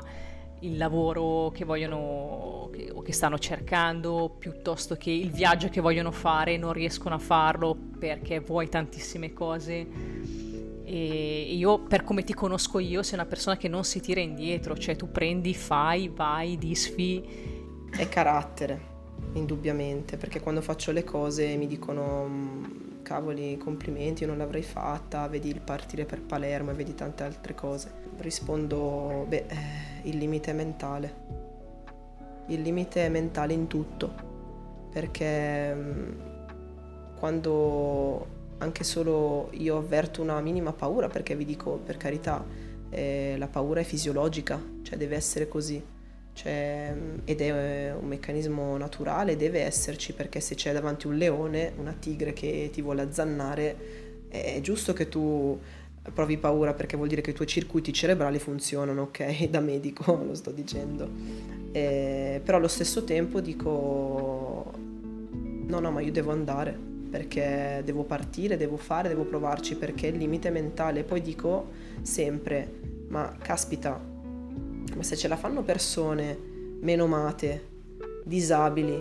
il 0.60 0.76
lavoro 0.76 1.50
che 1.50 1.64
vogliono 1.64 2.68
che, 2.70 2.90
o 2.92 3.00
che 3.00 3.14
stanno 3.14 3.38
cercando, 3.38 4.36
piuttosto 4.38 4.96
che 4.96 5.10
il 5.10 5.30
viaggio 5.30 5.70
che 5.70 5.80
vogliono 5.80 6.10
fare 6.10 6.52
e 6.52 6.56
non 6.58 6.74
riescono 6.74 7.14
a 7.14 7.18
farlo 7.18 7.74
perché 7.98 8.40
vuoi 8.40 8.68
tantissime 8.68 9.32
cose. 9.32 9.86
E 10.84 11.54
io, 11.54 11.78
per 11.78 12.04
come 12.04 12.22
ti 12.22 12.34
conosco 12.34 12.80
io, 12.80 13.02
sei 13.02 13.14
una 13.14 13.26
persona 13.26 13.56
che 13.56 13.68
non 13.68 13.82
si 13.82 14.00
tira 14.00 14.20
indietro, 14.20 14.76
cioè 14.76 14.94
tu 14.94 15.10
prendi, 15.10 15.54
fai, 15.54 16.08
vai, 16.08 16.58
disfi. 16.58 17.24
È 17.90 18.08
carattere, 18.10 18.95
indubbiamente, 19.34 20.16
perché 20.16 20.40
quando 20.40 20.60
faccio 20.60 20.92
le 20.92 21.04
cose 21.04 21.56
mi 21.56 21.66
dicono 21.66 22.26
mm, 22.26 23.02
cavoli, 23.02 23.56
complimenti, 23.56 24.22
io 24.22 24.28
non 24.28 24.38
l'avrei 24.38 24.62
fatta, 24.62 25.26
vedi 25.28 25.48
il 25.48 25.60
partire 25.60 26.04
per 26.04 26.20
Palermo 26.22 26.70
e 26.70 26.74
vedi 26.74 26.94
tante 26.94 27.22
altre 27.22 27.54
cose. 27.54 27.92
Rispondo, 28.18 29.26
beh, 29.28 29.46
eh, 29.48 30.08
il 30.08 30.16
limite 30.16 30.50
è 30.50 30.54
mentale. 30.54 31.14
Il 32.46 32.62
limite 32.62 33.06
è 33.06 33.08
mentale 33.08 33.52
in 33.52 33.66
tutto, 33.66 34.12
perché 34.90 35.74
mm, 35.74 36.10
quando 37.18 38.34
anche 38.58 38.84
solo 38.84 39.48
io 39.52 39.76
avverto 39.76 40.22
una 40.22 40.40
minima 40.40 40.72
paura, 40.72 41.09
perché 41.09 41.36
vi 41.36 41.44
dico 41.44 41.80
per 41.84 41.96
carità, 41.96 42.44
eh, 42.90 43.34
la 43.38 43.48
paura 43.48 43.80
è 43.80 43.84
fisiologica, 43.84 44.61
cioè 44.82 44.96
deve 44.96 45.16
essere 45.16 45.48
così 45.48 45.94
cioè, 46.37 46.95
ed 47.24 47.41
è 47.41 47.95
un 47.99 48.07
meccanismo 48.07 48.76
naturale, 48.76 49.37
deve 49.37 49.62
esserci 49.62 50.12
perché 50.12 50.41
se 50.41 50.55
c'è 50.55 50.70
davanti 50.74 51.07
un 51.07 51.16
leone, 51.16 51.72
una 51.78 51.95
tigre 51.99 52.34
che 52.34 52.68
ti 52.70 52.82
vuole 52.82 53.01
azzannare, 53.01 53.76
è 54.28 54.61
giusto 54.61 54.93
che 54.93 55.09
tu 55.09 55.59
provi 56.12 56.37
paura 56.37 56.74
perché 56.74 56.99
vuol 56.99 57.09
dire 57.09 57.22
che 57.22 57.30
i 57.30 57.32
tuoi 57.32 57.47
circuiti 57.47 57.91
cerebrali 57.91 58.39
funzionano, 58.39 59.03
ok? 59.03 59.45
Da 59.49 59.61
medico 59.61 60.12
lo 60.22 60.34
sto 60.34 60.51
dicendo. 60.51 61.09
Eh, 61.72 62.43
però 62.45 62.59
allo 62.59 62.68
stesso 62.68 63.05
tempo 63.05 63.41
dico, 63.41 64.72
no, 64.74 65.80
no, 65.80 65.91
ma 65.91 66.03
io 66.03 66.12
devo 66.12 66.32
andare 66.32 66.78
perché 67.11 67.80
devo 67.82 68.03
partire, 68.03 68.59
devo 68.59 68.76
fare, 68.76 69.09
devo 69.09 69.24
provarci 69.24 69.74
perché 69.76 70.09
il 70.09 70.18
limite 70.18 70.51
mentale. 70.51 71.03
Poi 71.03 71.22
dico 71.22 71.70
sempre, 72.03 72.70
ma 73.09 73.34
caspita, 73.41 74.15
ma 74.97 75.03
se 75.03 75.14
ce 75.14 75.28
la 75.28 75.36
fanno 75.36 75.62
persone 75.62 76.36
menomate, 76.80 77.74
disabili, 78.24 79.01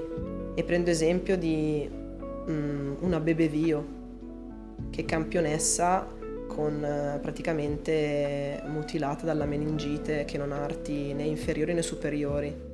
e 0.54 0.64
prendo 0.64 0.90
esempio 0.90 1.38
di 1.38 1.90
um, 1.90 2.98
una 3.00 3.20
Bebe 3.20 3.48
Vio, 3.48 3.94
che 4.90 5.02
è 5.02 5.06
campionessa 5.06 6.08
con 6.48 6.84
eh, 6.84 7.20
praticamente 7.22 8.62
mutilata 8.68 9.26
dalla 9.26 9.46
meningite 9.46 10.26
che 10.26 10.38
non 10.38 10.52
ha 10.52 10.64
arti 10.64 11.14
né 11.14 11.24
inferiori 11.24 11.74
né 11.74 11.82
superiori. 11.82 12.74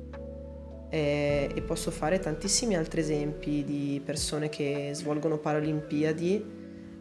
E, 0.90 1.50
e 1.54 1.62
posso 1.62 1.90
fare 1.90 2.18
tantissimi 2.18 2.76
altri 2.76 3.00
esempi 3.00 3.64
di 3.64 4.00
persone 4.04 4.50
che 4.50 4.90
svolgono 4.92 5.38
Paralimpiadi 5.38 6.44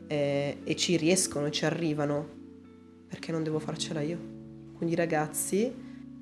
e, 0.07 0.57
e 0.63 0.75
ci 0.75 0.95
riescono 0.95 1.49
ci 1.49 1.65
arrivano. 1.65 2.39
Perché 3.07 3.33
non 3.33 3.43
devo 3.43 3.59
farcela 3.59 3.99
io? 4.01 4.17
Quindi 4.77 4.95
ragazzi, 4.95 5.71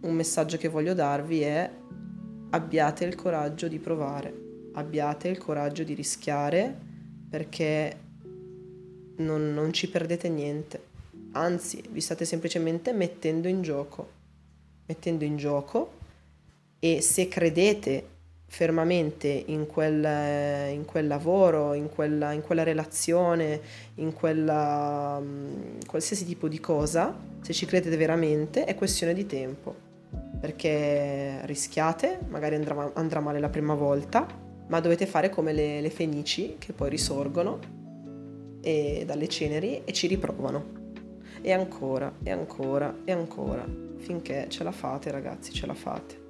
un 0.02 0.14
messaggio 0.14 0.58
che 0.58 0.68
voglio 0.68 0.93
darvi 0.93 1.41
è 1.41 1.70
abbiate 2.52 3.06
il 3.06 3.16
coraggio 3.16 3.68
di 3.68 3.80
provare, 3.80 4.34
abbiate 4.74 5.28
il 5.28 5.38
coraggio 5.38 5.84
di 5.84 5.93
rischiare 5.93 6.76
perché 7.30 7.97
non, 9.18 9.54
non 9.54 9.74
ci 9.74 9.89
perdete 9.89 10.30
niente. 10.30 10.88
Anzi, 11.34 11.84
vi 11.89 12.02
state 12.02 12.26
semplicemente 12.26 12.91
mettendo 12.91 13.47
in 13.47 13.62
gioco. 13.62 14.18
Mettendo 14.86 15.24
in 15.24 15.38
gioco 15.38 15.97
e 16.80 17.02
se 17.02 17.28
credete 17.28 18.18
fermamente 18.47 19.28
in 19.28 19.68
quel, 19.68 20.74
in 20.74 20.86
quel 20.86 21.06
lavoro, 21.06 21.74
in 21.76 21.89
quella, 21.89 22.32
in 22.32 22.41
quella, 22.41 22.64
relazione, 22.64 23.62
in 23.95 24.14
quella, 24.14 25.20
mm, 25.22 25.82
qualsiasi 25.86 26.26
tipo 26.26 26.47
di 26.47 26.60
cosa, 26.60 27.16
se 27.41 27.54
ci 27.54 27.68
credete 27.68 27.95
veramente 27.95 28.64
è 28.64 28.74
questione 28.74 29.14
di 29.14 29.28
tempo. 29.28 29.88
Perché 30.40 31.46
rischiate, 31.46 32.20
magari 32.28 32.56
andrà, 32.56 32.92
andrà 32.94 33.20
male 33.20 33.40
la 33.40 33.50
prima 33.50 33.74
volta, 33.74 34.26
ma 34.68 34.80
dovete 34.80 35.06
fare 35.06 35.30
come 35.30 35.52
le, 35.52 35.82
le 35.82 35.90
fenici 35.90 36.56
che 36.58 36.74
poi 36.74 36.90
risorgono 36.90 37.60
e, 38.62 39.04
dalle 39.06 39.28
ceneri 39.28 39.84
e 39.84 39.94
ci 39.94 40.08
riprovano. 40.08 40.78
E 41.42 41.52
ancora, 41.52 42.14
e 42.24 42.32
ancora, 42.32 43.00
e 43.06 43.12
ancora, 43.12 43.66
finché 43.98 44.48
ce 44.50 44.64
la 44.64 44.72
fate 44.72 45.12
ragazzi, 45.12 45.54
ce 45.54 45.66
la 45.66 45.74
fate. 45.74 46.28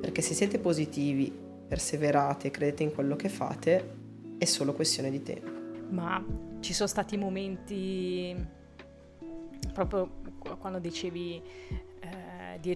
Perché 0.00 0.22
se 0.22 0.34
siete 0.34 0.58
positivi, 0.58 1.32
perseverate 1.68 2.50
credete 2.50 2.82
in 2.82 2.92
quello 2.92 3.16
che 3.16 3.28
fate, 3.28 4.00
è 4.38 4.44
solo 4.44 4.72
questione 4.72 5.10
di 5.10 5.22
tempo. 5.22 5.50
Ma 5.90 6.24
ci 6.60 6.72
sono 6.72 6.88
stati 6.88 7.16
momenti, 7.16 8.34
proprio 9.72 10.20
quando 10.58 10.78
dicevi 10.78 11.42
eh, 12.00 12.21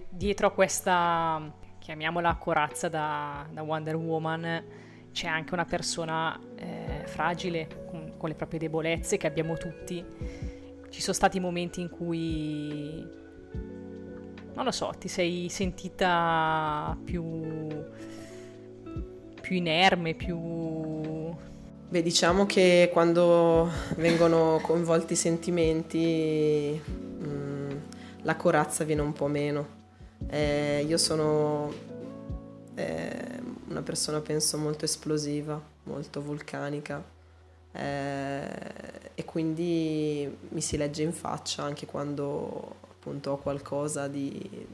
dietro 0.09 0.47
a 0.47 0.51
questa, 0.51 1.51
chiamiamola 1.79 2.35
corazza 2.35 2.89
da, 2.89 3.47
da, 3.51 3.61
Wonder 3.61 3.95
Woman, 3.95 4.63
c'è 5.11 5.27
anche 5.27 5.53
una 5.53 5.65
persona 5.65 6.39
eh, 6.55 7.03
fragile, 7.05 7.85
con, 7.89 8.13
con 8.17 8.29
le 8.29 8.35
proprie 8.35 8.59
debolezze 8.59 9.17
che 9.17 9.27
abbiamo 9.27 9.55
tutti. 9.55 10.03
Ci 10.89 11.01
sono 11.01 11.13
stati 11.13 11.39
momenti 11.39 11.81
in 11.81 11.89
cui 11.89 13.25
non 14.57 14.65
lo 14.65 14.71
so, 14.71 14.91
ti 14.97 15.07
sei 15.07 15.49
sentita 15.49 16.97
più, 17.03 17.67
più 19.39 19.55
inerme, 19.55 20.15
più... 20.15 21.35
Beh, 21.89 22.01
diciamo 22.01 22.47
che 22.47 22.89
quando 22.91 23.69
vengono 23.97 24.59
coinvolti 24.63 25.13
i 25.13 25.15
sentimenti 25.15 26.81
mm, 26.83 27.69
la 28.23 28.35
corazza 28.35 28.83
viene 28.83 29.01
un 29.01 29.13
po' 29.13 29.27
meno. 29.27 29.76
Eh, 30.27 30.83
io 30.87 30.97
sono 30.97 31.71
eh, 32.75 33.41
una 33.67 33.81
persona, 33.81 34.19
penso, 34.21 34.57
molto 34.57 34.85
esplosiva, 34.85 35.61
molto 35.83 36.21
vulcanica 36.21 37.03
eh, 37.71 38.49
e 39.13 39.25
quindi 39.25 40.35
mi 40.49 40.61
si 40.61 40.77
legge 40.77 41.03
in 41.03 41.13
faccia 41.13 41.63
anche 41.63 41.85
quando 41.85 42.75
appunto 42.89 43.31
ho 43.31 43.37
qualcosa 43.37 44.07
di, 44.07 44.67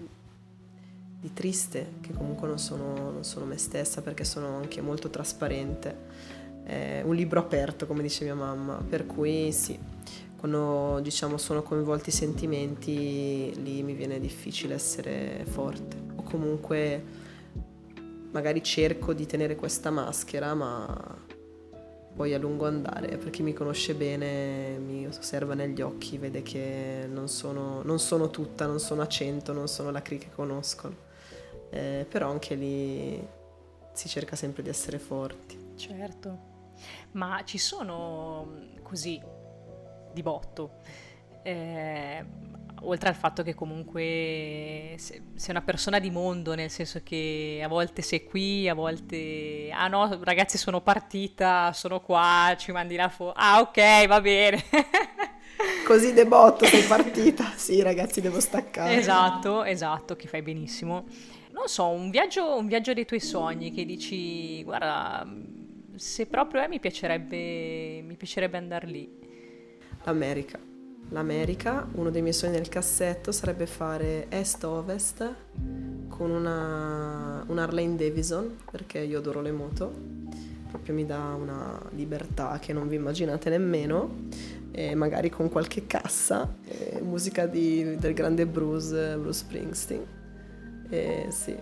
di 1.19 1.33
triste, 1.33 1.95
che 2.01 2.13
comunque 2.13 2.47
non 2.47 2.59
sono, 2.59 3.11
non 3.11 3.23
sono, 3.23 3.45
me 3.45 3.57
stessa 3.57 4.01
perché 4.01 4.23
sono 4.23 4.55
anche 4.57 4.81
molto 4.81 5.09
trasparente. 5.09 6.31
È 6.63 7.01
un 7.03 7.13
libro 7.13 7.41
aperto, 7.41 7.85
come 7.85 8.01
dice 8.01 8.23
mia 8.23 8.35
mamma, 8.35 8.81
per 8.87 9.05
cui 9.05 9.51
sì, 9.51 9.77
quando 10.43 10.99
diciamo 10.99 11.37
sono 11.37 11.63
coinvolti 11.63 12.09
i 12.09 12.11
sentimenti 12.11 13.53
lì 13.63 13.81
mi 13.81 13.93
viene 13.93 14.19
difficile 14.19 14.73
essere 14.73 15.45
forte. 15.45 15.95
O 16.15 16.23
comunque 16.23 17.01
magari 18.31 18.61
cerco 18.61 19.13
di 19.13 19.25
tenere 19.25 19.55
questa 19.55 19.89
maschera 19.89 20.53
ma 20.53 21.17
poi 22.13 22.33
a 22.33 22.37
lungo 22.39 22.67
andare, 22.67 23.17
per 23.17 23.29
chi 23.29 23.41
mi 23.41 23.53
conosce 23.53 23.95
bene 23.95 24.77
mi 24.79 25.07
osserva 25.07 25.53
negli 25.53 25.79
occhi, 25.79 26.17
vede 26.17 26.41
che 26.41 27.07
non 27.09 27.29
sono, 27.29 27.81
non 27.81 27.99
sono 27.99 28.29
tutta, 28.29 28.65
non 28.65 28.81
sono 28.81 29.01
a 29.01 29.07
cento, 29.07 29.53
non 29.53 29.69
sono 29.69 29.91
la 29.91 30.01
Cree 30.01 30.17
che 30.17 30.29
conoscono, 30.29 30.93
eh, 31.69 32.05
però 32.09 32.29
anche 32.29 32.55
lì 32.55 33.25
si 33.93 34.09
cerca 34.09 34.35
sempre 34.35 34.61
di 34.61 34.67
essere 34.67 34.99
forti. 34.99 35.57
Certo, 35.77 36.37
ma 37.11 37.43
ci 37.45 37.57
sono 37.57 38.59
così 38.81 39.21
di 40.13 40.21
botto. 40.21 40.79
Eh, 41.43 42.25
oltre 42.83 43.09
al 43.09 43.15
fatto 43.15 43.43
che 43.43 43.53
comunque 43.53 44.95
sei 44.97 45.21
una 45.49 45.61
persona 45.61 45.99
di 45.99 46.09
mondo, 46.09 46.55
nel 46.55 46.69
senso 46.69 47.01
che 47.03 47.61
a 47.63 47.67
volte 47.67 48.01
sei 48.01 48.23
qui, 48.23 48.67
a 48.67 48.73
volte... 48.73 49.69
Ah 49.71 49.87
no, 49.87 50.19
ragazzi 50.23 50.57
sono 50.57 50.81
partita, 50.81 51.71
sono 51.73 52.01
qua, 52.01 52.55
ci 52.57 52.71
mandi 52.71 52.95
la 52.95 53.09
foto. 53.09 53.33
Ah 53.35 53.59
ok, 53.59 54.07
va 54.07 54.21
bene. 54.21 54.63
Così 55.85 56.13
debotto 56.13 56.65
sei 56.65 56.83
partita. 56.83 57.51
Sì 57.63 57.81
ragazzi, 57.81 58.19
devo 58.19 58.39
staccare. 58.39 58.95
Esatto, 58.95 59.63
esatto, 59.63 60.15
che 60.15 60.27
fai 60.27 60.41
benissimo. 60.41 61.05
Non 61.51 61.67
so, 61.67 61.87
un 61.89 62.09
viaggio, 62.09 62.57
un 62.57 62.67
viaggio 62.67 62.93
dei 62.93 63.05
tuoi 63.05 63.19
sogni 63.19 63.71
che 63.71 63.85
dici, 63.85 64.63
guarda, 64.63 65.25
se 65.95 66.25
proprio 66.25 66.61
è 66.61 66.67
mi 66.67 66.79
piacerebbe, 66.79 68.01
mi 68.01 68.15
piacerebbe 68.15 68.57
andare 68.57 68.87
lì. 68.87 69.09
L'America. 70.05 70.59
l'America, 71.09 71.87
uno 71.93 72.09
dei 72.09 72.21
miei 72.21 72.33
sogni 72.33 72.53
nel 72.53 72.69
cassetto 72.69 73.31
sarebbe 73.31 73.65
fare 73.67 74.25
est-ovest 74.29 75.33
con 76.09 76.29
una, 76.29 77.43
un 77.47 77.57
Harley 77.57 77.95
Davidson, 77.95 78.57
perché 78.69 78.99
io 78.99 79.19
adoro 79.19 79.41
le 79.41 79.51
moto, 79.51 79.91
proprio 80.69 80.93
mi 80.93 81.05
dà 81.05 81.35
una 81.39 81.81
libertà 81.91 82.59
che 82.59 82.73
non 82.73 82.87
vi 82.87 82.95
immaginate 82.95 83.49
nemmeno, 83.49 84.27
e 84.71 84.95
magari 84.95 85.29
con 85.29 85.49
qualche 85.49 85.85
cassa, 85.85 86.53
musica 87.01 87.45
di, 87.45 87.95
del 87.97 88.13
grande 88.13 88.45
Bruce, 88.45 89.15
Bruce 89.17 89.39
Springsteen. 89.39 90.05
E 90.89 91.27
sì, 91.29 91.55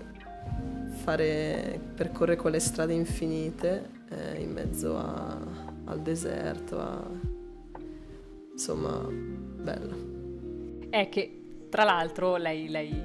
fare, 1.04 1.80
percorrere 1.94 2.38
quelle 2.38 2.60
strade 2.60 2.94
infinite 2.94 3.90
eh, 4.10 4.42
in 4.42 4.52
mezzo 4.52 4.98
a, 4.98 5.38
al 5.86 6.02
deserto, 6.02 6.80
a 6.80 7.21
insomma, 8.52 9.06
bella. 9.10 9.96
È 10.90 11.10
che, 11.10 11.42
tra 11.70 11.84
l'altro, 11.84 12.36
lei, 12.36 12.70
lei, 12.70 13.02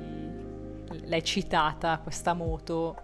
l'hai 1.05 1.25
citata, 1.25 2.01
questa 2.03 2.35
moto, 2.35 2.97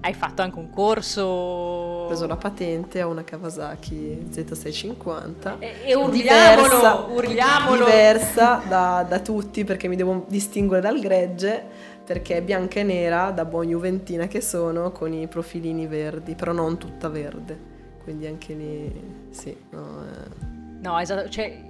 hai 0.00 0.14
fatto 0.14 0.42
anche 0.42 0.58
un 0.58 0.70
corso. 0.70 1.22
Ho 1.22 2.06
preso 2.06 2.26
la 2.26 2.36
patente 2.36 3.00
a 3.00 3.06
una 3.06 3.24
Kawasaki 3.24 4.28
Z650. 4.30 5.58
E, 5.58 5.74
e 5.84 5.94
urliamolo, 5.94 6.10
diversa, 6.10 6.94
urliamolo. 6.94 7.84
diversa 7.84 8.62
da, 8.68 9.04
da, 9.08 9.20
tutti 9.20 9.64
perché 9.64 9.88
mi 9.88 9.96
devo 9.96 10.24
distinguere 10.28 10.82
dal 10.82 11.00
gregge 11.00 11.96
perché 12.04 12.38
è 12.38 12.42
bianca 12.42 12.80
e 12.80 12.84
nera 12.84 13.30
da 13.32 13.44
buon 13.44 13.68
juventina 13.68 14.28
che 14.28 14.40
sono 14.40 14.92
con 14.92 15.12
i 15.12 15.26
profilini 15.28 15.86
verdi, 15.86 16.34
però 16.34 16.52
non 16.52 16.78
tutta 16.78 17.08
verde. 17.08 17.76
Quindi 18.02 18.26
anche 18.26 18.54
lì, 18.54 19.28
sì, 19.30 19.54
no, 19.70 20.04
eh 20.04 20.57
No, 20.80 20.98
esatto, 20.98 21.28
cioè, 21.28 21.60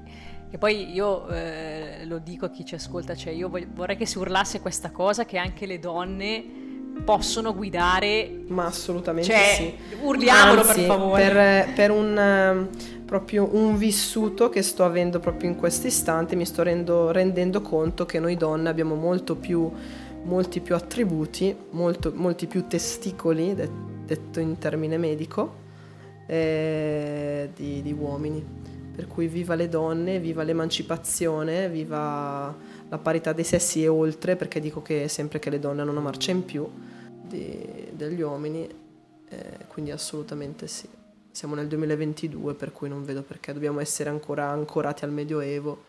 che 0.51 0.59
poi 0.59 0.93
io 0.93 1.29
eh, 1.29 2.05
lo 2.05 2.19
dico 2.19 2.47
a 2.47 2.51
chi 2.51 2.65
ci 2.65 2.75
ascolta, 2.75 3.15
cioè 3.15 3.33
io 3.33 3.49
voglio, 3.49 3.67
vorrei 3.75 3.97
che 3.97 4.07
si 4.07 4.19
urlasse 4.19 4.61
questa 4.61 4.91
cosa, 4.91 5.25
che 5.25 5.39
anche 5.39 5.67
le 5.67 5.79
donne 5.79 6.45
possono 7.05 7.55
guidare. 7.55 8.45
Ma 8.49 8.67
assolutamente 8.67 9.31
cioè, 9.31 9.55
sì. 9.57 9.75
Urliamolo 10.03 10.61
Anzi, 10.61 10.75
per 10.75 10.85
favore. 10.85 11.29
Per, 11.29 11.73
per 11.75 11.91
un, 11.91 12.69
proprio 13.05 13.49
un 13.55 13.77
vissuto 13.77 14.49
che 14.49 14.63
sto 14.63 14.85
avendo 14.85 15.21
proprio 15.21 15.51
in 15.51 15.57
questo 15.57 15.87
istante, 15.87 16.37
mi 16.37 16.45
sto 16.45 16.63
rendo, 16.63 17.11
rendendo 17.11 17.61
conto 17.61 18.07
che 18.07 18.19
noi 18.19 18.37
donne 18.37 18.69
abbiamo 18.69 18.95
molto 18.95 19.37
più, 19.37 19.71
molti 20.25 20.61
più 20.61 20.75
attributi, 20.75 21.55
molto, 21.71 22.13
molti 22.15 22.47
più 22.47 22.67
testicoli, 22.67 23.55
detto 24.05 24.41
in 24.41 24.59
termine 24.59 24.99
medico, 24.99 25.67
eh, 26.27 27.51
di, 27.55 27.83
di 27.83 27.93
uomini. 27.93 28.57
Per 28.99 29.07
cui 29.07 29.29
viva 29.29 29.55
le 29.55 29.69
donne, 29.69 30.19
viva 30.19 30.43
l'emancipazione, 30.43 31.69
viva 31.69 32.53
la 32.89 32.99
parità 32.99 33.33
dei 33.33 33.45
sessi 33.45 33.85
e 33.85 33.87
oltre, 33.87 34.35
perché 34.35 34.59
dico 34.59 34.83
che 34.83 35.07
sempre 35.07 35.39
che 35.39 35.51
le 35.51 35.61
donne 35.61 35.83
hanno 35.83 35.93
una 35.93 36.01
marcia 36.01 36.33
in 36.33 36.45
più 36.45 36.69
di, 37.23 37.91
degli 37.93 38.21
uomini, 38.21 38.69
eh, 39.29 39.67
quindi 39.69 39.93
assolutamente 39.93 40.67
sì. 40.67 40.89
siamo 41.31 41.55
nel 41.55 41.69
2022 41.69 42.55
per 42.55 42.73
cui 42.73 42.89
non 42.89 43.05
vedo 43.05 43.23
perché 43.23 43.53
dobbiamo 43.53 43.79
essere 43.79 44.11
ancora 44.11 44.49
ancorati 44.49 45.05
al 45.05 45.13
Medioevo 45.13 45.85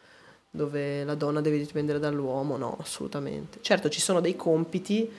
dove 0.51 1.03
la 1.03 1.15
donna 1.15 1.41
deve 1.41 1.57
dipendere 1.57 1.97
dall'uomo, 1.97 2.57
no, 2.57 2.77
assolutamente. 2.79 3.57
Certo 3.61 3.89
ci 3.89 4.01
sono 4.01 4.21
dei 4.21 4.35
compiti 4.35 5.11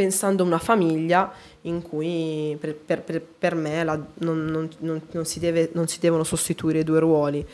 pensando 0.00 0.44
a 0.44 0.46
una 0.46 0.58
famiglia 0.58 1.30
in 1.62 1.82
cui 1.82 2.56
per, 2.58 2.74
per, 2.74 3.20
per 3.20 3.54
me 3.54 3.84
la, 3.84 4.02
non, 4.20 4.46
non, 4.46 4.70
non, 4.78 5.26
si 5.26 5.38
deve, 5.38 5.68
non 5.74 5.88
si 5.88 6.00
devono 6.00 6.24
sostituire 6.24 6.78
i 6.78 6.84
due 6.84 7.00
ruoli, 7.00 7.46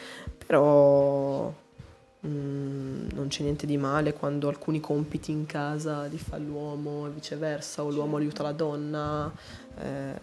però 0.47 1.53
mm, 2.25 3.09
non 3.15 3.27
c'è 3.27 3.43
niente 3.43 3.67
di 3.67 3.77
male 3.77 4.13
quando 4.13 4.47
alcuni 4.47 4.79
compiti 4.79 5.33
in 5.33 5.45
casa 5.45 6.05
li 6.05 6.19
fa 6.19 6.37
l'uomo 6.37 7.09
e 7.09 7.11
viceversa, 7.11 7.83
o 7.83 7.91
l'uomo 7.91 8.19
aiuta 8.19 8.45
la 8.45 8.53
donna. 8.53 9.33
Eh. 9.81 10.21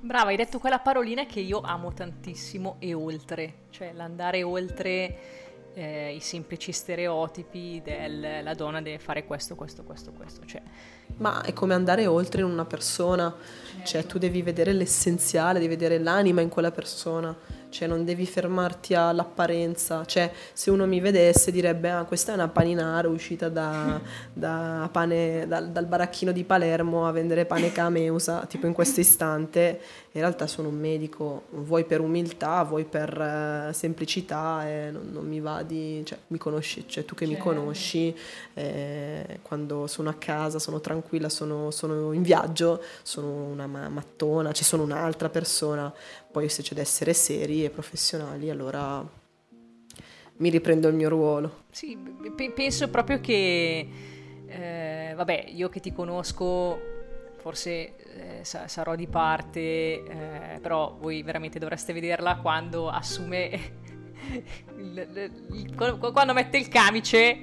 Brava, 0.00 0.30
hai 0.30 0.36
detto 0.36 0.58
quella 0.58 0.78
parolina 0.78 1.26
che 1.26 1.40
io 1.40 1.60
amo 1.60 1.92
tantissimo 1.92 2.76
e 2.78 2.94
oltre, 2.94 3.52
cioè 3.68 3.92
l'andare 3.92 4.42
oltre 4.42 5.18
eh, 5.78 6.12
i 6.12 6.20
semplici 6.20 6.72
stereotipi 6.72 7.80
della 7.84 8.54
donna 8.54 8.82
deve 8.82 8.98
fare 8.98 9.24
questo, 9.24 9.54
questo, 9.54 9.84
questo, 9.84 10.12
questo. 10.12 10.44
Cioè. 10.44 10.60
Ma 11.18 11.42
è 11.42 11.52
come 11.52 11.74
andare 11.74 12.06
oltre 12.06 12.40
in 12.40 12.48
una 12.48 12.64
persona, 12.64 13.32
cioè 13.84 14.04
tu 14.04 14.18
devi 14.18 14.42
vedere 14.42 14.72
l'essenziale, 14.72 15.60
devi 15.60 15.74
vedere 15.74 15.98
l'anima 15.98 16.40
in 16.40 16.48
quella 16.48 16.72
persona 16.72 17.36
cioè 17.70 17.86
non 17.86 18.04
devi 18.04 18.26
fermarti 18.26 18.94
all'apparenza, 18.94 20.04
cioè 20.04 20.30
se 20.52 20.70
uno 20.70 20.86
mi 20.86 21.00
vedesse 21.00 21.50
direbbe 21.50 21.90
ah 21.90 22.04
questa 22.04 22.32
è 22.32 22.34
una 22.34 22.48
paninara 22.48 23.08
uscita 23.08 23.48
da, 23.48 24.00
da 24.32 24.88
pane, 24.90 25.46
dal, 25.46 25.70
dal 25.70 25.86
baracchino 25.86 26.32
di 26.32 26.44
Palermo 26.44 27.06
a 27.06 27.12
vendere 27.12 27.44
pane 27.44 27.70
cameusa, 27.72 28.46
tipo 28.46 28.66
in 28.66 28.72
questo 28.72 29.00
istante, 29.00 29.80
in 30.18 30.24
realtà 30.24 30.46
sono 30.48 30.68
un 30.68 30.76
medico, 30.76 31.44
vuoi 31.50 31.84
per 31.84 32.00
umiltà, 32.00 32.62
vuoi 32.64 32.84
per 32.84 33.68
uh, 33.68 33.72
semplicità 33.72 34.68
e 34.68 34.90
non, 34.90 35.10
non, 35.12 35.26
mi 35.26 35.38
va 35.38 35.62
di, 35.62 36.02
cioè 36.04 36.18
mi 36.28 36.38
conosci, 36.38 36.84
cioè 36.88 37.04
tu 37.04 37.14
che 37.14 37.24
mi 37.24 37.34
certo. 37.34 37.48
conosci, 37.48 38.14
eh, 38.54 39.38
quando 39.42 39.86
sono 39.86 40.10
a 40.10 40.14
casa 40.14 40.58
sono 40.58 40.80
tranquilla, 40.80 41.28
sono, 41.28 41.70
sono 41.70 42.12
in 42.12 42.22
viaggio, 42.22 42.82
sono 43.02 43.44
una 43.44 43.66
mattona, 43.66 44.48
ci 44.48 44.56
cioè 44.56 44.64
sono 44.64 44.82
un'altra 44.82 45.28
persona, 45.28 45.92
poi 46.30 46.48
se 46.48 46.62
c'è 46.62 46.74
da 46.74 46.80
essere 46.80 47.12
seri 47.12 47.64
e 47.64 47.70
professionali, 47.70 48.50
allora 48.50 49.06
mi 50.38 50.50
riprendo 50.50 50.88
il 50.88 50.94
mio 50.94 51.08
ruolo. 51.08 51.64
Sì, 51.70 51.96
penso 52.54 52.88
proprio 52.88 53.20
che, 53.20 53.88
eh, 54.46 55.12
vabbè, 55.14 55.52
io 55.54 55.68
che 55.68 55.78
ti 55.78 55.92
conosco, 55.92 56.97
forse 57.48 57.96
eh, 57.96 58.44
sa- 58.44 58.68
sarò 58.68 58.94
di 58.94 59.06
parte, 59.06 59.60
eh, 59.60 60.58
però 60.60 60.94
voi 61.00 61.22
veramente 61.22 61.58
dovreste 61.58 61.94
vederla 61.94 62.36
quando 62.36 62.90
assume, 62.90 63.48
il, 64.76 65.08
il, 65.14 65.44
il, 65.52 65.74
quando 65.74 66.34
mette 66.34 66.58
il 66.58 66.68
camice 66.68 67.40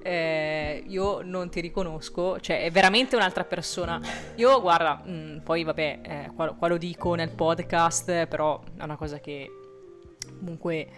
eh, 0.00 0.84
io 0.86 1.22
non 1.22 1.50
ti 1.50 1.58
riconosco, 1.58 2.38
cioè 2.38 2.62
è 2.62 2.70
veramente 2.70 3.16
un'altra 3.16 3.42
persona. 3.42 4.00
Io 4.36 4.60
guarda, 4.60 5.02
mh, 5.04 5.10
mm, 5.10 5.38
poi 5.38 5.64
vabbè, 5.64 6.00
eh, 6.02 6.30
qua, 6.36 6.54
qua, 6.54 6.68
lo 6.68 6.76
dico 6.76 7.16
nel 7.16 7.30
podcast, 7.30 8.26
però 8.26 8.62
è 8.78 8.84
una 8.84 8.96
cosa 8.96 9.18
che 9.18 9.50
comunque 10.38 10.88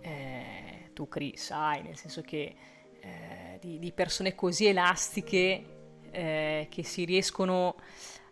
eh, 0.00 0.90
tu 0.92 1.06
Cri 1.06 1.34
sai, 1.36 1.82
nel 1.82 1.96
senso 1.96 2.20
che 2.22 2.54
eh, 3.00 3.58
di, 3.60 3.78
di, 3.78 3.92
persone 3.92 4.34
così 4.34 4.66
elastiche 4.66 5.81
eh, 6.12 6.68
che 6.70 6.84
si 6.84 7.04
riescono 7.04 7.74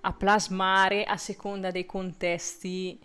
a 0.03 0.13
plasmare 0.13 1.05
a 1.05 1.17
seconda 1.17 1.71
dei 1.71 1.87
contesti. 1.87 2.99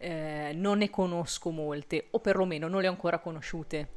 Eh, 0.00 0.52
non 0.54 0.78
ne 0.78 0.90
conosco 0.90 1.50
molte, 1.50 2.08
o 2.10 2.20
perlomeno 2.20 2.68
non 2.68 2.80
le 2.80 2.86
ho 2.86 2.90
ancora 2.90 3.18
conosciute, 3.18 3.88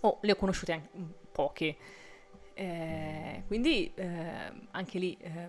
o 0.00 0.18
le 0.22 0.32
ho 0.32 0.36
conosciute 0.36 0.72
anche 0.72 0.88
poche. 1.30 1.76
Eh, 2.54 3.42
quindi 3.46 3.92
eh, 3.94 4.52
anche 4.70 4.98
lì 4.98 5.16
eh, 5.20 5.48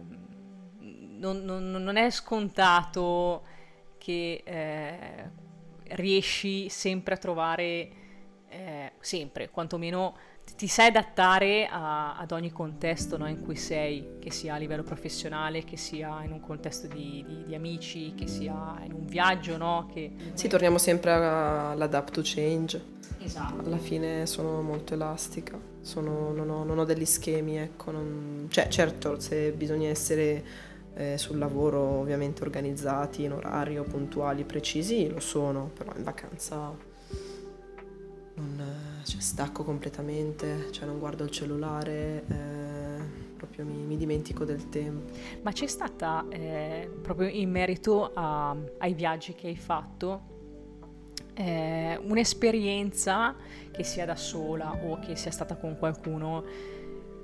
non, 0.80 1.44
non, 1.44 1.70
non, 1.70 1.96
è 1.98 2.10
scontato 2.10 3.44
che 4.00 4.42
eh, 4.44 5.30
riesci 5.90 6.68
sempre 6.70 7.14
a 7.14 7.18
trovare, 7.18 7.90
eh, 8.50 8.92
sempre, 9.00 9.50
quantomeno 9.50 10.18
ti 10.56 10.68
sai 10.68 10.88
adattare 10.88 11.68
a, 11.68 12.18
ad 12.18 12.32
ogni 12.32 12.52
contesto 12.52 13.18
no, 13.18 13.28
in 13.28 13.42
cui 13.42 13.56
sei, 13.56 14.18
che 14.20 14.32
sia 14.32 14.54
a 14.54 14.58
livello 14.58 14.84
professionale, 14.84 15.64
che 15.64 15.76
sia 15.76 16.24
in 16.24 16.32
un 16.32 16.40
contesto 16.40 16.88
di, 16.88 17.24
di, 17.28 17.44
di 17.46 17.56
amici, 17.56 18.14
che 18.16 18.28
sia 18.28 18.80
in 18.84 18.94
un 18.94 19.06
viaggio, 19.06 19.58
no? 19.58 19.90
Che... 19.92 20.12
Sì, 20.34 20.48
torniamo 20.48 20.78
sempre 20.78 21.12
all'adapt 21.12 22.14
to 22.14 22.22
change. 22.24 22.94
Esatto. 23.20 23.66
Alla 23.66 23.78
fine 23.78 24.26
sono 24.28 24.62
molto 24.62 24.94
elastica, 24.94 25.60
sono, 25.82 26.32
non, 26.32 26.50
ho, 26.50 26.64
non, 26.64 26.78
ho, 26.78 26.86
degli 26.86 27.06
schemi, 27.06 27.58
ecco. 27.58 27.92
Non... 27.92 28.48
Cioè, 28.50 28.68
certo, 28.70 29.20
se 29.20 29.52
bisogna 29.52 29.90
essere 29.90 30.44
eh, 30.94 31.18
sul 31.18 31.38
lavoro 31.38 31.80
ovviamente 31.82 32.44
organizzati, 32.44 33.24
in 33.24 33.34
orario, 33.34 33.84
puntuali, 33.84 34.46
precisi, 34.46 35.10
lo 35.10 35.20
sono, 35.20 35.72
però 35.74 35.92
in 35.98 36.04
vacanza 36.04 36.74
non, 38.36 38.95
cioè, 39.06 39.22
stacco 39.22 39.64
completamente, 39.64 40.72
cioè 40.72 40.86
non 40.86 41.00
guardo 41.00 41.24
il 41.24 41.32
cellulare. 41.32 42.24
Eh, 42.28 43.24
proprio 43.36 43.66
mi, 43.66 43.84
mi, 43.84 43.98
dimentico 43.98 44.44
del 44.44 44.70
tempo. 44.70 45.14
Ma 45.44 45.52
c'è 45.52 45.68
stata, 45.68 46.26
eh, 46.30 46.90
proprio 47.02 47.28
in 47.28 47.52
merito 47.52 48.12
a, 48.14 48.56
ai 48.80 48.94
viaggi 48.94 49.34
che 49.34 49.48
hai 49.48 49.56
fatto, 49.56 50.34
eh, 51.36 52.00
un'esperienza 52.02 53.36
che 53.72 53.84
sia 53.84 54.06
da 54.06 54.16
sola 54.16 54.72
o 54.84 55.00
che 55.00 55.16
sia 55.16 55.32
stata 55.32 55.56
con 55.58 55.78
qualcuno 55.78 56.44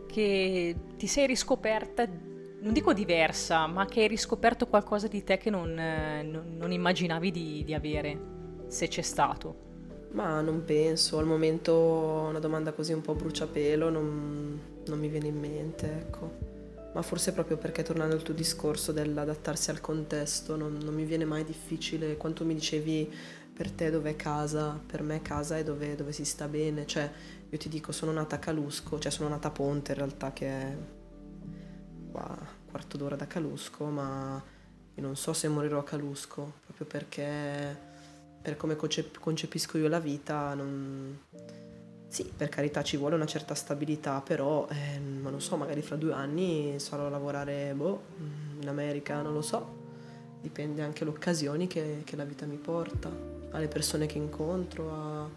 che 0.06 0.76
ti 0.98 1.08
sei 1.08 1.26
riscoperta, 1.26 2.06
non 2.06 2.74
dico 2.74 2.94
diversa, 2.94 3.66
ma 3.68 3.86
che 3.86 4.02
hai 4.02 4.08
riscoperto 4.08 4.68
qualcosa 4.68 5.08
di 5.08 5.24
te 5.24 5.38
che 5.38 5.50
non, 5.50 5.74
non, 5.74 6.56
non 6.58 6.72
immaginavi 6.72 7.32
di, 7.32 7.64
di 7.64 7.74
avere, 7.74 8.20
se 8.68 8.90
c'è 8.90 9.02
stato. 9.02 9.71
Ma 10.12 10.42
non 10.42 10.66
penso, 10.66 11.18
al 11.20 11.26
momento 11.26 11.74
una 12.30 12.40
domanda 12.40 12.74
così 12.74 12.92
un 12.92 13.02
po' 13.02 13.16
bruciapelo 13.16 13.90
non, 13.90 14.60
non 14.86 15.00
mi 15.00 15.08
viene 15.08 15.28
in 15.28 15.40
mente, 15.40 15.86
ecco. 15.86 16.50
Ma 16.94 17.02
forse 17.02 17.32
proprio 17.32 17.56
perché 17.56 17.84
tornando 17.84 18.16
al 18.16 18.22
tuo 18.22 18.34
discorso 18.34 18.92
dell'adattarsi 18.92 19.70
al 19.70 19.80
contesto, 19.80 20.58
non, 20.58 20.78
non 20.84 20.94
mi 20.94 21.06
viene 21.06 21.24
mai 21.24 21.46
difficile, 21.46 22.18
quanto 22.18 22.44
mi 22.44 22.54
dicevi 22.54 23.10
per 23.54 23.72
te 23.72 23.90
dove 23.90 24.10
è 24.10 24.16
casa, 24.18 24.78
per 24.86 25.02
me 25.02 25.22
casa 25.22 25.58
è 25.58 25.64
dove, 25.64 25.96
dove, 25.96 26.12
si 26.12 26.26
sta 26.26 26.48
bene, 26.50 26.86
cioè 26.86 27.10
io 27.50 27.58
ti 27.58 27.70
dico 27.70 27.94
sono 27.94 28.12
nata 28.12 28.36
a 28.36 28.40
Calusco, 28.40 29.00
cioè 29.00 29.12
sono 29.12 29.30
nata 29.30 29.48
a 29.48 29.52
Ponte 29.52 29.94
in 29.94 29.98
realtà 29.98 30.34
che 30.34 30.48
è 30.48 30.76
qua 32.12 32.38
quarto 32.70 32.98
d'ora 32.98 33.16
da 33.16 33.28
Calusco, 33.28 33.86
ma 33.86 34.44
io 34.94 35.02
non 35.02 35.16
so 35.16 35.32
se 35.32 35.48
morirò 35.48 35.80
a 35.80 35.84
Calusco, 35.84 36.54
proprio 36.66 36.86
perché 36.86 37.90
per 38.42 38.58
come 38.58 38.76
concepisco 38.76 39.78
io 39.78 39.88
la 39.88 40.00
vita 40.00 40.54
non... 40.54 41.20
Sì, 42.08 42.30
per 42.36 42.50
carità 42.50 42.84
ci 42.84 42.98
vuole 42.98 43.16
una 43.16 43.26
certa 43.26 43.56
stabilità, 43.56 44.20
però 44.20 44.68
eh, 44.70 45.00
non 45.00 45.40
so, 45.40 45.56
magari 45.56 45.82
fra 45.82 45.96
due 45.96 46.12
anni 46.12 46.78
sarò 46.78 47.06
a 47.06 47.10
lavorare 47.10 47.74
boh, 47.74 48.02
in 48.60 48.68
America, 48.68 49.22
non 49.22 49.32
lo 49.32 49.42
so, 49.42 49.80
dipende 50.42 50.82
anche 50.82 51.06
le 51.06 51.12
occasioni 51.12 51.68
che, 51.68 52.02
che 52.04 52.18
la 52.18 52.26
vita 52.26 52.46
mi 52.46 52.58
porta 52.58 53.10
alle 53.52 53.70
persone 53.70 54.08
che 54.08 54.18
incontro, 54.18 54.92
a, 54.92 55.30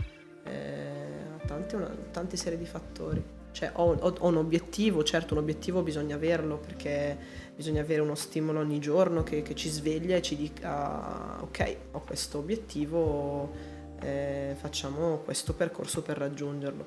eh, 0.44 1.06
a 1.36 1.46
tante, 1.46 1.76
una, 1.76 1.94
tante 2.10 2.36
serie 2.36 2.58
di 2.58 2.66
fattori. 2.66 3.22
Cioè 3.52 3.70
ho, 3.74 3.92
ho, 3.92 4.14
ho, 4.18 4.26
un 4.26 4.36
obiettivo, 4.36 5.04
certo 5.04 5.34
un 5.34 5.40
obiettivo 5.40 5.82
bisogna 5.82 6.16
averlo 6.16 6.56
perché 6.56 7.16
bisogna 7.54 7.80
avere 7.80 8.00
uno 8.00 8.14
stimolo 8.14 8.60
ogni 8.60 8.78
giorno 8.80 9.22
che, 9.22 9.42
che 9.42 9.54
ci 9.54 9.68
sveglia 9.68 10.16
e 10.16 10.22
ci 10.22 10.36
dica 10.36 11.42
ok, 11.42 11.76
ho 11.92 12.00
questo 12.00 12.38
obiettivo, 12.38 13.52
eh, 14.00 14.54
facciamo 14.58 15.18
questo 15.18 15.54
percorso 15.54 16.02
per 16.02 16.18
raggiungerlo. 16.18 16.86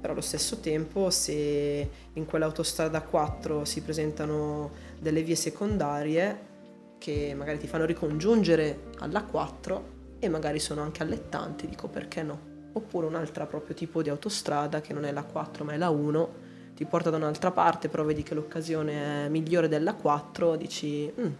Però 0.00 0.12
allo 0.12 0.22
stesso 0.22 0.58
tempo 0.58 1.10
se 1.10 1.88
in 2.12 2.26
quell'autostrada 2.26 3.02
4 3.02 3.64
si 3.64 3.82
presentano 3.82 4.70
delle 4.98 5.22
vie 5.22 5.36
secondarie 5.36 6.50
che 6.98 7.34
magari 7.36 7.58
ti 7.58 7.68
fanno 7.68 7.84
ricongiungere 7.84 8.90
alla 8.98 9.22
4, 9.22 10.00
e 10.24 10.28
magari 10.28 10.60
sono 10.60 10.82
anche 10.82 11.02
allettanti, 11.02 11.66
dico 11.66 11.88
perché 11.88 12.22
no. 12.22 12.50
Oppure 12.74 13.06
un 13.06 13.16
altro 13.16 13.44
proprio 13.48 13.74
tipo 13.74 14.02
di 14.02 14.08
autostrada 14.08 14.80
che 14.80 14.92
non 14.92 15.04
è 15.04 15.10
la 15.10 15.24
4 15.24 15.64
ma 15.64 15.72
è 15.72 15.76
la 15.76 15.90
1, 15.90 16.34
ti 16.82 16.88
porta 16.88 17.10
da 17.10 17.16
un'altra 17.16 17.52
parte, 17.52 17.88
però 17.88 18.02
vedi 18.02 18.24
che 18.24 18.34
l'occasione 18.34 19.26
è 19.26 19.28
migliore 19.28 19.68
della 19.68 19.94
4, 19.94 20.56
dici, 20.56 21.12
mm, 21.18 21.32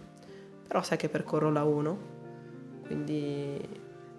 però 0.65 0.81
sai 0.81 0.97
che 0.97 1.09
percorro 1.09 1.51
la 1.51 1.63
1, 1.63 1.97
quindi 2.85 3.59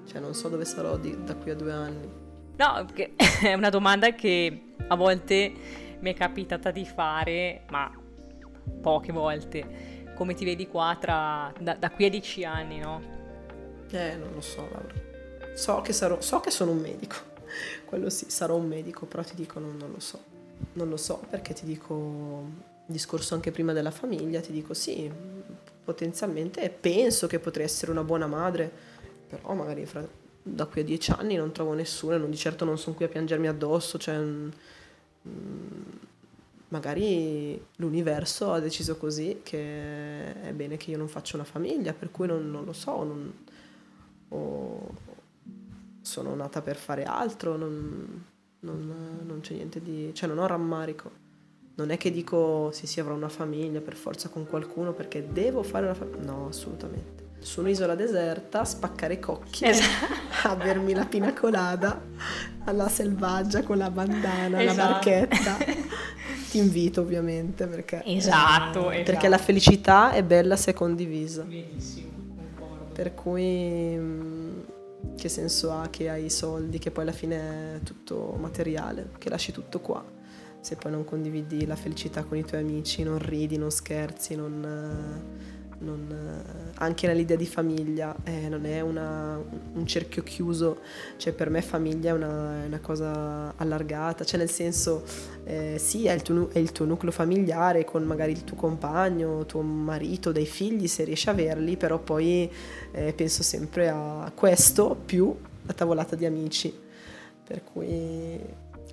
cioè, 0.05 0.21
non 0.21 0.35
so 0.35 0.51
dove 0.51 0.67
sarò 0.67 0.99
di, 0.99 1.25
da 1.25 1.35
qui 1.35 1.51
a 1.51 1.55
due 1.55 1.73
anni. 1.73 2.11
No, 2.57 2.87
è 3.43 3.55
una 3.55 3.71
domanda 3.71 4.13
che 4.13 4.75
a 4.87 4.95
volte 4.97 5.53
mi 5.99 6.13
è 6.13 6.15
capitata 6.15 6.71
di 6.71 6.85
fare, 6.85 7.63
ma 7.71 7.91
poche 8.83 9.11
volte 9.11 10.03
come 10.15 10.35
ti 10.35 10.45
vedi 10.45 10.69
qua 10.69 10.97
tra, 11.01 11.51
da, 11.59 11.75
da 11.75 11.91
qui 11.91 12.05
a 12.05 12.11
dieci 12.11 12.45
anni, 12.45 12.81
no? 12.81 13.03
Eh, 13.91 14.17
non 14.17 14.31
lo 14.35 14.43
so, 14.43 14.69
Laura. 14.71 14.93
So 15.55 15.81
che, 15.81 15.95
sarò, 15.95 16.21
so 16.21 16.41
che 16.41 16.51
sono 16.51 16.73
un 16.73 16.81
medico, 16.81 17.17
quello 17.87 18.11
sì, 18.11 18.27
sarò 18.29 18.57
un 18.57 18.69
medico, 18.69 19.07
però 19.07 19.23
ti 19.23 19.35
dico 19.35 19.59
non, 19.59 19.77
non 19.79 19.91
lo 19.91 20.01
so. 20.01 20.33
Non 20.73 20.89
lo 20.89 20.97
so 20.97 21.23
perché 21.31 21.55
ti 21.55 21.65
dico 21.65 22.73
discorso 22.87 23.35
anche 23.35 23.51
prima 23.51 23.73
della 23.73 23.91
famiglia, 23.91 24.41
ti 24.41 24.53
dico 24.53 24.75
sì, 24.75 25.11
potenzialmente 25.85 26.69
penso 26.71 27.27
che 27.27 27.39
potrei 27.39 27.67
essere 27.67 27.91
una 27.91 28.03
buona 28.05 28.27
madre, 28.27 28.71
però 29.29 29.55
magari 29.55 29.87
fra, 29.87 30.07
da 30.43 30.67
qui 30.67 30.81
a 30.81 30.85
dieci 30.85 31.11
anni 31.11 31.37
non 31.37 31.53
trovo 31.53 31.73
nessuno 31.73 32.19
non 32.19 32.31
di 32.31 32.37
certo 32.37 32.65
non 32.65 32.79
sono 32.79 32.95
qui 32.95 33.05
a 33.05 33.09
piangermi 33.09 33.49
addosso, 33.49 33.99
cioè 33.99 34.19
mm, 34.19 34.49
magari 36.69 37.63
l'universo 37.77 38.53
ha 38.53 38.61
deciso 38.61 38.97
così 38.97 39.41
che 39.43 40.43
è 40.43 40.53
bene 40.53 40.77
che 40.77 40.91
io 40.91 40.99
non 40.99 41.09
faccia 41.09 41.37
una 41.37 41.45
famiglia, 41.45 41.93
per 41.93 42.11
cui 42.11 42.27
non, 42.27 42.51
non 42.51 42.65
lo 42.65 42.73
so, 42.73 43.03
non, 43.03 43.33
o 44.29 44.95
sono 46.03 46.35
nata 46.35 46.61
per 46.61 46.77
fare 46.77 47.05
altro, 47.05 47.57
non, 47.57 48.25
non, 48.65 49.21
non 49.27 49.41
c'è 49.41 49.55
niente 49.55 49.81
di... 49.81 50.11
cioè 50.15 50.29
non 50.29 50.39
ho 50.39 50.47
rammarico. 50.47 51.23
Non 51.77 51.91
è 51.91 51.97
che 51.97 52.13
dico 52.13 52.71
sì 52.73 52.87
sì 52.87 53.01
avrò 53.01 53.15
una 53.15 53.29
famiglia 53.29 53.81
per 53.81 53.97
forza 53.97 54.29
con 54.29 54.47
qualcuno 54.47 54.93
perché 54.93 55.27
devo 55.31 55.63
fare 55.63 55.87
una 55.87 55.95
famiglia. 55.95 56.33
No, 56.33 56.47
assolutamente. 56.49 57.23
Su 57.41 57.61
un'isola 57.61 57.95
deserta, 57.95 58.65
spaccare 58.65 59.15
i 59.15 59.21
cocchi, 59.21 59.67
esatto. 59.67 60.49
a 60.49 60.57
bermi 60.57 60.95
la 60.95 61.05
pina 61.05 61.33
colada 61.35 62.01
alla 62.65 62.89
selvaggia 62.89 63.63
con 63.63 63.77
la 63.77 63.91
bandana, 63.91 64.63
esatto. 64.63 64.77
la 64.77 64.89
barchetta. 64.93 65.57
Ti 66.51 66.59
invito 66.59 67.01
ovviamente 67.01 67.67
perché, 67.67 68.03
esatto, 68.05 68.93
eh, 68.93 69.03
perché 69.03 69.27
la 69.29 69.39
felicità 69.39 70.13
è 70.13 70.23
bella 70.23 70.57
se 70.57 70.73
condivisa. 70.73 71.43
Benissimo, 71.43 72.11
concordo. 72.57 72.93
Per 72.95 73.15
cui 73.15 73.97
mm, 73.99 74.61
che 75.17 75.29
senso 75.29 75.71
ha 75.73 75.89
che 75.89 76.09
hai 76.09 76.27
i 76.27 76.31
soldi, 76.31 76.79
che 76.79 76.91
poi 76.91 77.03
alla 77.03 77.13
fine 77.13 77.77
è 77.77 77.81
tutto 77.83 78.37
materiale, 78.39 79.11
che 79.19 79.29
lasci 79.29 79.53
tutto 79.53 79.81
qua. 79.81 80.05
Se 80.61 80.77
poi 80.77 80.91
non 80.91 81.05
condividi 81.05 81.67
la 81.67 81.77
felicità 81.77 82.25
con 82.25 82.39
i 82.39 82.45
tuoi 82.45 82.61
amici, 82.61 83.03
non 83.03 83.19
ridi, 83.19 83.59
non 83.59 83.71
scherzi, 83.71 84.35
non, 84.35 84.61
non, 85.79 86.73
anche 86.77 87.07
nell'idea 87.07 87.37
di 87.37 87.47
famiglia 87.47 88.15
eh, 88.25 88.49
non 88.49 88.65
è 88.65 88.81
una, 88.81 89.37
un 89.37 89.87
cerchio 89.87 90.23
chiuso, 90.23 90.79
cioè 91.17 91.33
per 91.33 91.51
me 91.51 91.63
famiglia 91.63 92.11
è 92.11 92.13
una, 92.13 92.63
è 92.63 92.67
una 92.67 92.81
cosa 92.81 93.55
allargata, 93.57 94.25
cioè 94.25 94.39
nel 94.39 94.51
senso 94.51 95.05
eh, 95.45 95.77
sì 95.79 96.07
è 96.07 96.13
il, 96.13 96.23
tuo, 96.23 96.49
è 96.51 96.59
il, 96.59 96.73
tuo, 96.73 96.85
nucleo 96.85 97.13
familiare 97.13 97.85
con 97.85 98.03
magari 98.05 98.33
il 98.33 98.45
tuo 98.45 98.57
compagno, 98.57 99.47
tuo 99.47 99.63
marito, 99.63 100.33
dei 100.33 100.47
figli 100.47 100.87
se 100.87 101.05
riesci 101.05 101.29
a 101.29 101.33
averli, 101.33 101.77
però 101.77 101.99
poi 101.99 102.51
eh, 102.93 103.13
penso 103.13 103.43
sempre 103.43 103.89
a 103.89 104.31
questo 104.35 104.97
più 105.05 105.35
la 105.67 105.73
tavolata 105.73 106.17
di 106.17 106.27
amici, 106.27 106.73
per 107.45 107.63
cui 107.63 108.39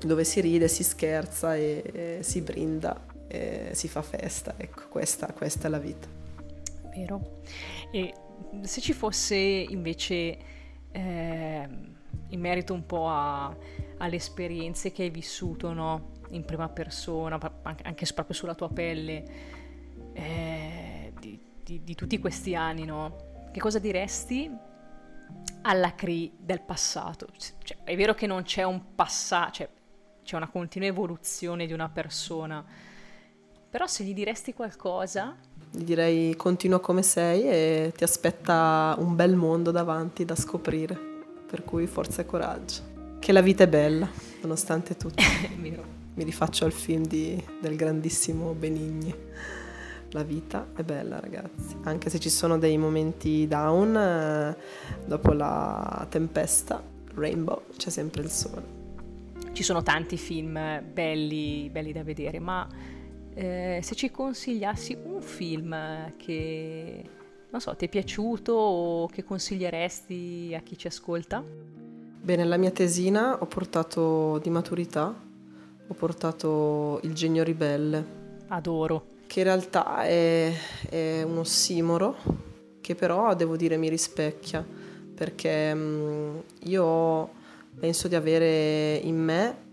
dove 0.03 0.23
si 0.23 0.41
ride, 0.41 0.67
si 0.67 0.83
scherza 0.83 1.55
e, 1.55 1.83
e 1.93 2.17
si 2.21 2.41
brinda 2.41 2.99
e 3.27 3.69
si 3.73 3.87
fa 3.87 4.01
festa. 4.01 4.55
Ecco, 4.57 4.83
questa, 4.89 5.27
questa 5.27 5.67
è 5.67 5.69
la 5.69 5.79
vita. 5.79 6.20
Vero. 6.93 7.41
E 7.91 8.13
se 8.61 8.81
ci 8.81 8.93
fosse 8.93 9.35
invece 9.35 10.37
eh, 10.91 11.69
in 12.29 12.39
merito 12.39 12.73
un 12.73 12.85
po' 12.85 13.07
a, 13.07 13.55
alle 13.97 14.15
esperienze 14.15 14.91
che 14.91 15.03
hai 15.03 15.09
vissuto 15.09 15.73
no? 15.73 16.11
in 16.29 16.43
prima 16.45 16.69
persona, 16.69 17.39
anche 17.63 18.05
proprio 18.13 18.35
sulla 18.35 18.55
tua 18.55 18.69
pelle, 18.69 19.23
eh, 20.13 21.13
di, 21.19 21.39
di, 21.63 21.83
di, 21.83 21.95
tutti 21.95 22.19
questi 22.19 22.55
anni, 22.55 22.85
no? 22.85 23.49
che 23.51 23.59
cosa 23.59 23.79
diresti 23.79 24.49
alla 25.63 25.93
CRI 25.93 26.33
del 26.39 26.61
passato? 26.61 27.27
Cioè, 27.37 27.77
è 27.83 27.95
vero 27.95 28.13
che 28.13 28.27
non 28.27 28.43
c'è 28.43 28.63
un 28.63 28.95
passato, 28.95 29.51
cioè, 29.51 29.69
c'è 30.23 30.35
una 30.35 30.49
continua 30.49 30.87
evoluzione 30.87 31.65
di 31.65 31.73
una 31.73 31.89
persona. 31.89 32.63
Però 33.69 33.87
se 33.87 34.03
gli 34.03 34.13
diresti 34.13 34.53
qualcosa... 34.53 35.37
Gli 35.73 35.83
direi 35.83 36.35
continua 36.35 36.81
come 36.81 37.01
sei 37.01 37.43
e 37.43 37.93
ti 37.95 38.03
aspetta 38.03 38.93
un 38.99 39.15
bel 39.15 39.37
mondo 39.37 39.71
davanti 39.71 40.25
da 40.25 40.35
scoprire. 40.35 41.09
Per 41.47 41.63
cui 41.63 41.87
forza 41.87 42.21
e 42.21 42.25
coraggio. 42.25 42.89
Che 43.19 43.31
la 43.31 43.41
vita 43.41 43.63
è 43.63 43.67
bella, 43.67 44.09
nonostante 44.41 44.97
tutto. 44.97 45.23
Mi 46.13 46.23
rifaccio 46.25 46.65
al 46.65 46.73
film 46.73 47.05
di, 47.05 47.41
del 47.61 47.77
grandissimo 47.77 48.51
Benigni. 48.51 49.15
La 50.09 50.23
vita 50.23 50.67
è 50.75 50.83
bella, 50.83 51.21
ragazzi. 51.21 51.77
Anche 51.83 52.09
se 52.09 52.19
ci 52.19 52.29
sono 52.29 52.57
dei 52.57 52.77
momenti 52.77 53.47
down, 53.47 53.95
eh, 53.95 54.57
dopo 55.05 55.31
la 55.31 56.05
tempesta, 56.09 56.83
Rainbow, 57.13 57.63
c'è 57.77 57.89
sempre 57.89 58.21
il 58.23 58.29
sole 58.29 58.79
ci 59.53 59.63
sono 59.63 59.83
tanti 59.83 60.15
film 60.17 60.81
belli, 60.93 61.69
belli 61.69 61.91
da 61.91 62.03
vedere, 62.03 62.39
ma 62.39 62.65
eh, 63.33 63.79
se 63.81 63.95
ci 63.95 64.11
consigliassi 64.11 64.97
un 65.03 65.21
film 65.21 66.15
che, 66.17 67.03
non 67.49 67.61
so, 67.61 67.75
ti 67.75 67.85
è 67.85 67.89
piaciuto 67.89 68.53
o 68.53 69.07
che 69.07 69.23
consiglieresti 69.23 70.53
a 70.55 70.61
chi 70.61 70.77
ci 70.77 70.87
ascolta? 70.87 71.43
Bene, 72.23 72.43
la 72.43 72.57
mia 72.57 72.71
tesina 72.71 73.37
ho 73.39 73.45
portato 73.45 74.37
di 74.39 74.49
maturità, 74.49 75.13
ho 75.87 75.93
portato 75.93 76.99
Il 77.03 77.13
genio 77.13 77.43
ribelle. 77.43 78.19
Adoro. 78.47 79.07
Che 79.25 79.39
in 79.39 79.45
realtà 79.45 80.03
è, 80.03 80.51
è 80.89 81.23
un 81.23 81.37
ossimoro, 81.37 82.15
che 82.81 82.95
però 82.95 83.33
devo 83.33 83.55
dire 83.55 83.77
mi 83.77 83.89
rispecchia, 83.89 84.65
perché 85.15 85.73
mh, 85.73 85.79
mm, 85.79 86.37
io 86.65 87.29
penso 87.79 88.07
di 88.07 88.15
avere 88.15 88.95
in 88.95 89.15
me 89.15 89.69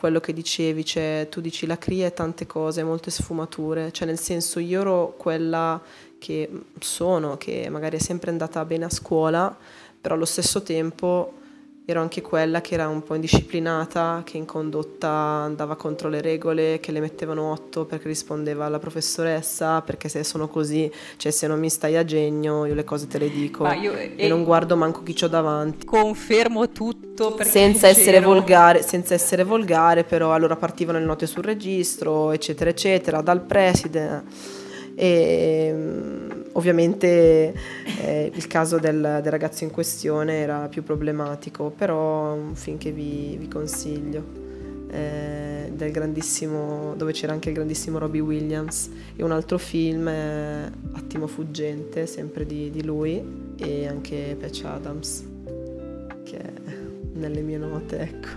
quello 0.00 0.18
che 0.18 0.32
dicevi, 0.32 0.82
cioè 0.82 1.26
tu 1.28 1.42
dici 1.42 1.66
la 1.66 1.76
cria 1.76 2.06
e 2.06 2.14
tante 2.14 2.46
cose, 2.46 2.82
molte 2.82 3.10
sfumature, 3.10 3.92
cioè 3.92 4.06
nel 4.06 4.18
senso 4.18 4.58
io 4.58 4.80
ero 4.80 5.14
quella 5.18 5.78
che 6.18 6.48
sono, 6.78 7.36
che 7.36 7.68
magari 7.68 7.98
è 7.98 8.00
sempre 8.00 8.30
andata 8.30 8.64
bene 8.64 8.86
a 8.86 8.90
scuola, 8.90 9.54
però 10.00 10.14
allo 10.14 10.24
stesso 10.24 10.62
tempo 10.62 11.39
ero 11.84 12.00
anche 12.00 12.20
quella 12.20 12.60
che 12.60 12.74
era 12.74 12.88
un 12.88 13.02
po' 13.02 13.14
indisciplinata, 13.14 14.22
che 14.24 14.36
in 14.36 14.44
condotta 14.44 15.08
andava 15.08 15.74
contro 15.74 16.08
le 16.08 16.20
regole, 16.20 16.78
che 16.80 16.92
le 16.92 17.00
mettevano 17.00 17.50
8 17.52 17.84
perché 17.84 18.06
rispondeva 18.06 18.66
alla 18.66 18.78
professoressa, 18.78 19.82
perché 19.82 20.08
se 20.08 20.22
sono 20.22 20.48
così, 20.48 20.90
cioè 21.16 21.32
se 21.32 21.46
non 21.46 21.58
mi 21.58 21.68
stai 21.68 21.96
a 21.96 22.04
genio, 22.04 22.64
io 22.64 22.74
le 22.74 22.84
cose 22.84 23.06
te 23.06 23.18
le 23.18 23.30
dico. 23.30 23.66
Io, 23.72 23.92
e, 23.92 24.12
e, 24.16 24.28
non 24.28 24.44
guardo 24.44 24.76
manco 24.76 25.02
chi 25.02 25.14
c'ho 25.14 25.26
davanti. 25.26 25.84
Confermo 25.84 26.70
tutto 26.70 27.36
senza 27.42 27.88
essere 27.88 28.20
volgare, 28.20 28.82
senza 28.82 29.14
essere 29.14 29.42
volgare, 29.42 30.04
però 30.04 30.32
allora 30.32 30.56
partivano 30.56 30.98
le 30.98 31.04
note 31.04 31.26
sul 31.26 31.42
registro, 31.42 32.30
eccetera 32.30 32.70
eccetera, 32.70 33.20
dal 33.20 33.40
preside. 33.40 34.22
E 34.94 35.72
mm, 35.72 36.29
ovviamente 36.52 37.54
eh, 38.02 38.30
il 38.32 38.46
caso 38.46 38.78
del, 38.78 39.20
del, 39.22 39.30
ragazzo 39.30 39.64
in 39.64 39.70
questione 39.70 40.40
era 40.40 40.68
più 40.68 40.82
problematico, 40.82 41.70
però 41.70 42.34
un 42.34 42.54
film 42.54 42.78
che 42.78 42.92
vi, 42.92 43.36
vi 43.38 43.48
consiglio. 43.48 44.38
Eh, 44.92 45.70
dove 45.72 47.12
c'era 47.12 47.32
anche 47.32 47.50
il 47.50 47.54
grandissimo 47.54 47.98
Robbie 47.98 48.20
Williams 48.20 48.90
e 49.14 49.22
un 49.22 49.30
altro 49.30 49.56
film 49.56 50.08
è 50.08 50.68
Attimo 50.94 51.28
fuggente, 51.28 52.06
sempre 52.06 52.44
di, 52.44 52.70
di 52.70 52.82
lui 52.82 53.54
e 53.56 53.86
anche 53.86 54.36
Patch 54.38 54.64
Adams 54.64 55.24
che 56.24 56.38
è 56.38 56.52
nelle 57.14 57.40
mie 57.40 57.58
note 57.58 57.98
ecco 58.00 58.28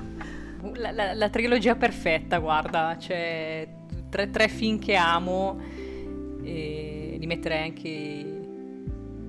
la, 0.76 0.92
la, 0.92 1.14
la 1.14 1.30
trilogia 1.30 1.76
perfetta 1.76 2.38
guarda 2.38 2.96
c'è 3.00 3.68
tre, 4.10 4.30
tre 4.30 4.48
film 4.48 4.80
che 4.80 4.96
amo 4.96 5.60
e 6.44 6.93
li 7.24 7.28
metterei 7.28 7.64
anche 7.64 7.90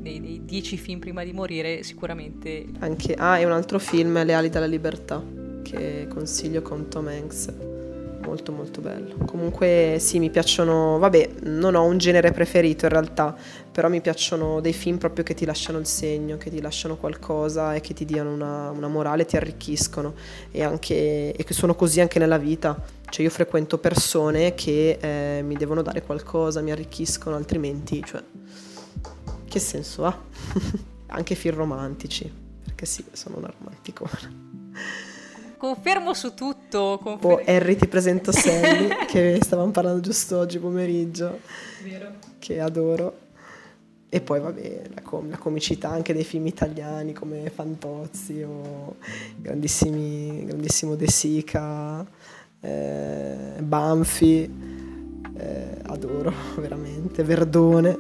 nei, 0.01 0.18
nei 0.18 0.45
dieci 0.45 0.76
film 0.76 0.99
prima 0.99 1.22
di 1.22 1.32
morire 1.32 1.84
sicuramente. 1.84 2.66
Anche, 2.80 3.14
ah, 3.14 3.38
e 3.38 3.45
un 3.45 3.53
altro 3.53 3.78
film, 3.78 4.22
Le 4.24 4.34
ali 4.34 4.51
della 4.51 4.66
libertà, 4.66 5.22
che 5.62 6.09
consiglio 6.09 6.61
con 6.61 6.88
Tom 6.88 7.07
Hanks. 7.07 7.74
Molto 8.25 8.53
molto 8.53 8.81
bello. 8.81 9.16
Comunque 9.27 9.99
sì, 10.01 10.18
mi 10.18 10.31
piacciono, 10.31 10.99
vabbè, 10.99 11.31
non 11.43 11.75
ho 11.75 11.85
un 11.85 11.99
genere 11.99 12.33
preferito 12.33 12.87
in 12.87 12.91
realtà, 12.93 13.37
però 13.70 13.89
mi 13.89 14.01
piacciono 14.01 14.61
dei 14.61 14.72
film 14.72 14.99
proprio 14.99 15.25
che 15.25 15.35
ti 15.35 15.45
lasciano 15.45 15.79
il 15.79 15.87
segno, 15.87 16.37
che 16.37 16.51
ti 16.51 16.61
lasciano 16.61 16.97
qualcosa 16.97 17.75
e 17.75 17.81
che 17.81 17.93
ti 17.95 18.05
diano 18.05 18.33
una, 18.33 18.70
una 18.70 18.89
morale, 18.89 19.27
ti 19.27 19.37
arricchiscono 19.37 20.14
e, 20.51 20.62
anche, 20.62 21.33
e 21.33 21.45
che 21.45 21.55
sono 21.55 21.75
così 21.75 22.01
anche 22.01 22.18
nella 22.18 22.39
vita 22.39 23.03
cioè 23.14 23.22
io 23.22 23.31
frequento 23.31 23.79
persone 23.79 24.57
che 24.57 24.99
eh, 25.01 25.41
mi 25.43 25.55
devono 25.55 25.83
dare 25.83 26.03
qualcosa, 26.03 26.61
mi 26.62 26.72
arricchiscono, 26.72 27.37
altrimenti, 27.37 28.03
cioè, 28.05 28.20
che 29.49 29.59
senso 29.61 30.05
ha? 30.05 30.20
Anche 31.14 31.37
film 31.37 31.55
romantici, 31.55 32.29
perché 32.64 32.87
sì, 32.87 33.05
sono 33.12 33.39
una 33.39 33.55
romanticona. 33.57 34.18
Confermo 35.65 36.12
su 36.12 36.35
tutto. 36.35 36.99
Confer- 37.03 37.33
Oh, 37.33 37.43
Harry 37.51 37.75
ti 37.77 37.89
presento 37.89 38.33
Sally, 38.33 38.89
che 39.09 39.39
stavamo 39.41 39.71
parlando 39.71 40.01
giusto 40.01 40.39
oggi 40.39 40.59
pomeriggio, 40.59 41.41
Vero. 41.83 42.12
che 42.39 42.61
adoro. 42.61 43.19
E 44.11 44.21
poi 44.21 44.41
vabbè, 44.41 44.83
la, 44.95 45.01
com- 45.03 45.31
la 45.31 45.39
comicità 45.39 45.89
anche 45.89 46.12
dei 46.12 46.23
film 46.23 46.47
italiani 46.47 47.12
come 47.15 47.51
Fantozzi 47.51 48.43
o 48.43 48.97
grandissimi, 49.37 50.45
grandissimo 50.45 50.95
De 50.97 51.09
Sica, 51.09 52.05
eh, 52.61 53.37
Banfi, 53.61 54.43
eh, 55.37 55.79
adoro 55.87 56.33
veramente, 56.61 57.25
Verdone, 57.25 57.99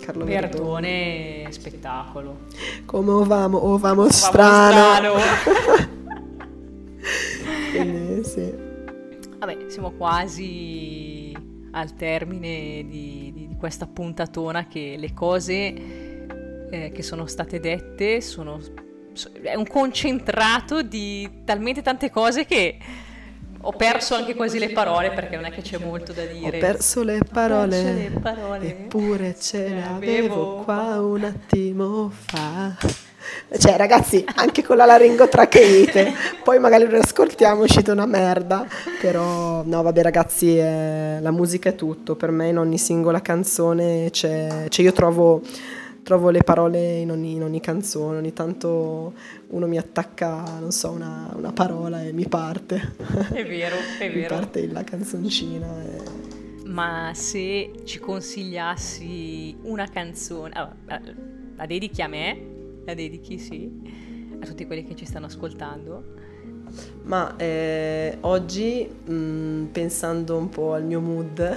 Carlo 0.00 0.24
Verdone. 0.24 0.48
Verdone, 0.50 1.46
spettacolo. 1.52 2.36
Come 2.84 3.10
ovamo, 3.12 3.64
ovamo 3.64 3.78
Vamo 3.78 4.10
strano. 4.10 5.18
strano. 5.18 5.98
Quindi 7.72 8.24
sì. 8.24 8.52
Vabbè, 9.38 9.56
siamo 9.68 9.92
quasi 9.92 11.34
al 11.72 11.94
termine 11.94 12.84
di, 12.88 13.32
di- 13.34 13.46
di 13.48 13.56
questa 13.56 13.86
puntatona 13.86 14.66
che 14.66 14.96
le 14.98 15.14
cose 15.14 15.54
eh, 16.70 16.92
che 16.92 17.02
sono 17.02 17.26
state 17.26 17.58
dette 17.60 18.20
sono... 18.20 18.60
so- 19.12 19.30
È 19.40 19.54
un 19.54 19.66
concentrato 19.66 20.82
di 20.82 21.28
talmente 21.44 21.80
tante 21.82 22.10
cose 22.10 22.44
che 22.44 22.76
ho 23.62 23.72
perso 23.72 24.14
anche 24.14 24.34
quasi 24.34 24.58
le 24.58 24.70
parole 24.70 25.10
perché 25.10 25.36
non 25.36 25.44
è 25.44 25.50
che 25.50 25.60
c'è 25.62 25.78
molto 25.78 26.12
da 26.12 26.22
Ho 26.22 26.26
dire. 26.26 26.58
perso 26.58 27.02
le 27.02 27.20
parole, 27.30 27.82
perso 27.82 27.92
le 28.14 28.20
parole. 28.20 28.66
eppure 28.68 29.36
ce 29.38 29.68
le 29.68 29.82
avevo 29.84 29.96
avevo 30.34 30.62
qua 30.64 31.00
un 31.00 31.24
attimo 31.24 32.08
fa. 32.10 32.74
Cioè, 33.56 33.76
ragazzi, 33.76 34.24
anche 34.36 34.62
con 34.62 34.76
la 34.76 34.84
laringotracheite, 34.84 36.12
poi 36.44 36.58
magari 36.58 36.88
lo 36.88 36.98
ascoltiamo, 36.98 37.62
è 37.62 37.64
uscita 37.64 37.92
una 37.92 38.06
merda. 38.06 38.66
Però, 39.00 39.62
no, 39.64 39.82
vabbè, 39.82 40.02
ragazzi, 40.02 40.56
eh, 40.56 41.18
la 41.20 41.30
musica 41.30 41.70
è 41.70 41.74
tutto. 41.74 42.14
Per 42.16 42.30
me, 42.30 42.48
in 42.48 42.58
ogni 42.58 42.78
singola 42.78 43.20
canzone 43.20 44.08
c'è. 44.10 44.66
Cioè, 44.68 44.84
io 44.84 44.92
trovo, 44.92 45.42
trovo 46.02 46.30
le 46.30 46.42
parole 46.42 46.98
in 46.98 47.10
ogni, 47.10 47.34
in 47.34 47.42
ogni 47.42 47.60
canzone. 47.60 48.18
Ogni 48.18 48.32
tanto 48.32 49.14
uno 49.48 49.66
mi 49.66 49.78
attacca, 49.78 50.58
non 50.60 50.70
so, 50.70 50.90
una, 50.90 51.32
una 51.34 51.52
parola 51.52 52.02
e 52.02 52.12
mi 52.12 52.28
parte. 52.28 52.94
È 53.32 53.44
vero, 53.44 53.76
è 53.98 54.08
mi 54.08 54.14
vero. 54.20 54.34
parte 54.36 54.66
la 54.68 54.84
canzoncina. 54.84 55.66
E... 55.82 56.28
Ma 56.66 57.10
se 57.14 57.82
ci 57.84 57.98
consigliassi 57.98 59.56
una 59.62 59.88
canzone, 59.88 60.52
allora, 60.54 60.74
la- 60.86 61.00
la 61.56 61.66
dedichi 61.66 62.00
a 62.00 62.06
me, 62.06 62.58
la 62.84 62.94
dedichi 62.94 63.38
sì, 63.38 63.70
a 64.40 64.46
tutti 64.46 64.66
quelli 64.66 64.84
che 64.84 64.94
ci 64.94 65.04
stanno 65.04 65.26
ascoltando. 65.26 66.18
Ma 67.02 67.34
eh, 67.36 68.16
oggi, 68.20 68.86
mh, 68.86 69.64
pensando 69.72 70.36
un 70.36 70.48
po' 70.48 70.74
al 70.74 70.84
mio 70.84 71.00
mood, 71.00 71.56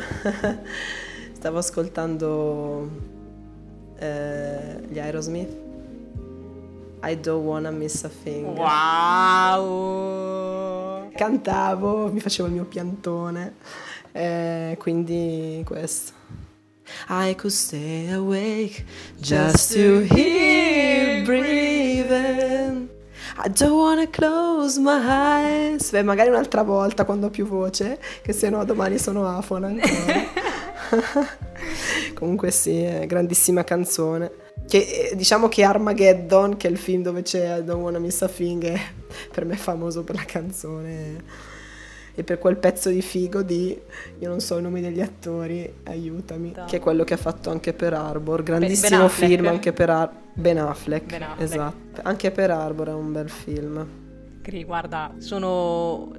stavo 1.34 1.58
ascoltando 1.60 2.90
eh, 4.00 4.80
gli 4.90 4.98
Aerosmith. 5.00 5.62
I 7.06 7.20
don't 7.20 7.44
wanna 7.46 7.70
miss 7.70 8.04
a 8.06 8.10
thing. 8.24 8.58
Wow! 8.58 9.82
Cantavo, 11.14 12.12
mi 12.12 12.20
facevo 12.20 12.48
il 12.48 12.54
mio 12.56 12.66
piantone. 12.66 13.56
eh, 14.14 14.76
quindi 14.80 15.62
questo. 15.66 16.14
I 17.10 17.36
could 17.36 17.52
stay 17.52 18.12
awake 18.12 18.86
just 19.20 19.74
to 19.74 20.02
hear 20.02 21.20
you 21.20 21.26
breathing. 21.26 22.90
I 23.38 23.50
don't 23.50 23.78
wanna 23.78 24.08
close 24.08 24.80
my 24.80 25.00
eyes. 25.02 25.92
Beh, 25.92 26.04
magari 26.04 26.30
un'altra 26.30 26.64
volta 26.64 27.06
quando 27.06 27.28
ho 27.28 27.30
più 27.30 27.46
voce, 27.46 28.00
che 28.22 28.34
se 28.34 28.50
no 28.50 28.64
domani 28.64 28.98
sono 28.98 29.28
afona 29.28 29.68
ancora. 29.68 31.32
Comunque 32.14 32.52
sì, 32.52 32.82
è 32.82 33.06
grandissima 33.06 33.64
canzone. 33.64 34.32
Che, 34.68 35.10
eh, 35.12 35.16
diciamo 35.16 35.50
che 35.50 35.64
Armageddon, 35.64 36.58
che 36.58 36.68
è 36.68 36.72
il 36.72 36.78
film 36.78 37.02
dove 37.02 37.22
c'è 37.22 37.58
I 37.58 37.64
Don't 37.64 37.82
Wanna 37.82 38.00
Miss 38.00 38.22
a 38.22 38.28
Thing, 38.28 38.64
è 38.64 38.80
per 39.34 39.46
me 39.46 39.56
famoso 39.56 40.04
per 40.04 40.16
la 40.16 40.26
canzone 40.26 41.52
e 42.16 42.24
per 42.24 42.38
quel 42.38 42.58
pezzo 42.58 42.90
di 42.90 43.02
figo 43.02 43.42
di 43.42 43.78
io 44.20 44.30
non 44.30 44.40
so 44.40 44.58
i 44.58 44.62
nomi 44.62 44.82
degli 44.82 45.02
attori, 45.02 45.74
aiutami, 45.86 46.52
Dai. 46.52 46.68
che 46.68 46.78
è 46.78 46.80
quello 46.80 47.04
che 47.04 47.16
ha 47.16 47.18
fatto 47.18 47.50
anche 47.50 47.74
per 47.74 47.94
Arbor, 47.94 48.44
grandissimo 48.44 49.08
film 49.08 49.48
anche 49.48 49.74
per 49.74 49.90
Ar- 49.90 50.22
Ben 50.34 50.58
Affleck, 50.58 51.06
Ben 51.06 51.24
Affleck. 51.24 51.42
esatto, 51.42 52.02
anche 52.04 52.32
per 52.32 52.52
Arbor 52.52 52.88
è 52.90 52.94
un 52.94 53.12
bel 53.12 53.30
film. 53.30 53.88
Cri, 54.42 54.64
guarda, 54.64 55.14
sono 55.18 56.12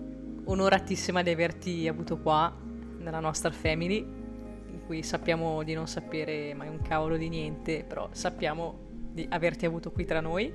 onoratissima 0.45 1.23
di 1.23 1.31
averti 1.31 1.89
avuto 1.89 2.19
qua 2.19 2.53
nella 2.99 3.21
nostra 3.21 3.51
family, 3.51 3.99
in 3.99 4.81
cui 4.87 5.03
sappiamo 5.03 5.63
di 5.63 5.75
non 5.75 5.87
sapere 5.87 6.55
mai 6.55 6.69
un 6.69 6.81
cavolo 6.83 7.17
di 7.17 7.29
niente, 7.29 7.85
però 7.87 8.09
sappiamo 8.13 8.79
di 9.13 9.27
averti 9.31 9.67
avuto 9.67 9.91
qui 9.91 10.05
tra 10.05 10.21
noi. 10.21 10.53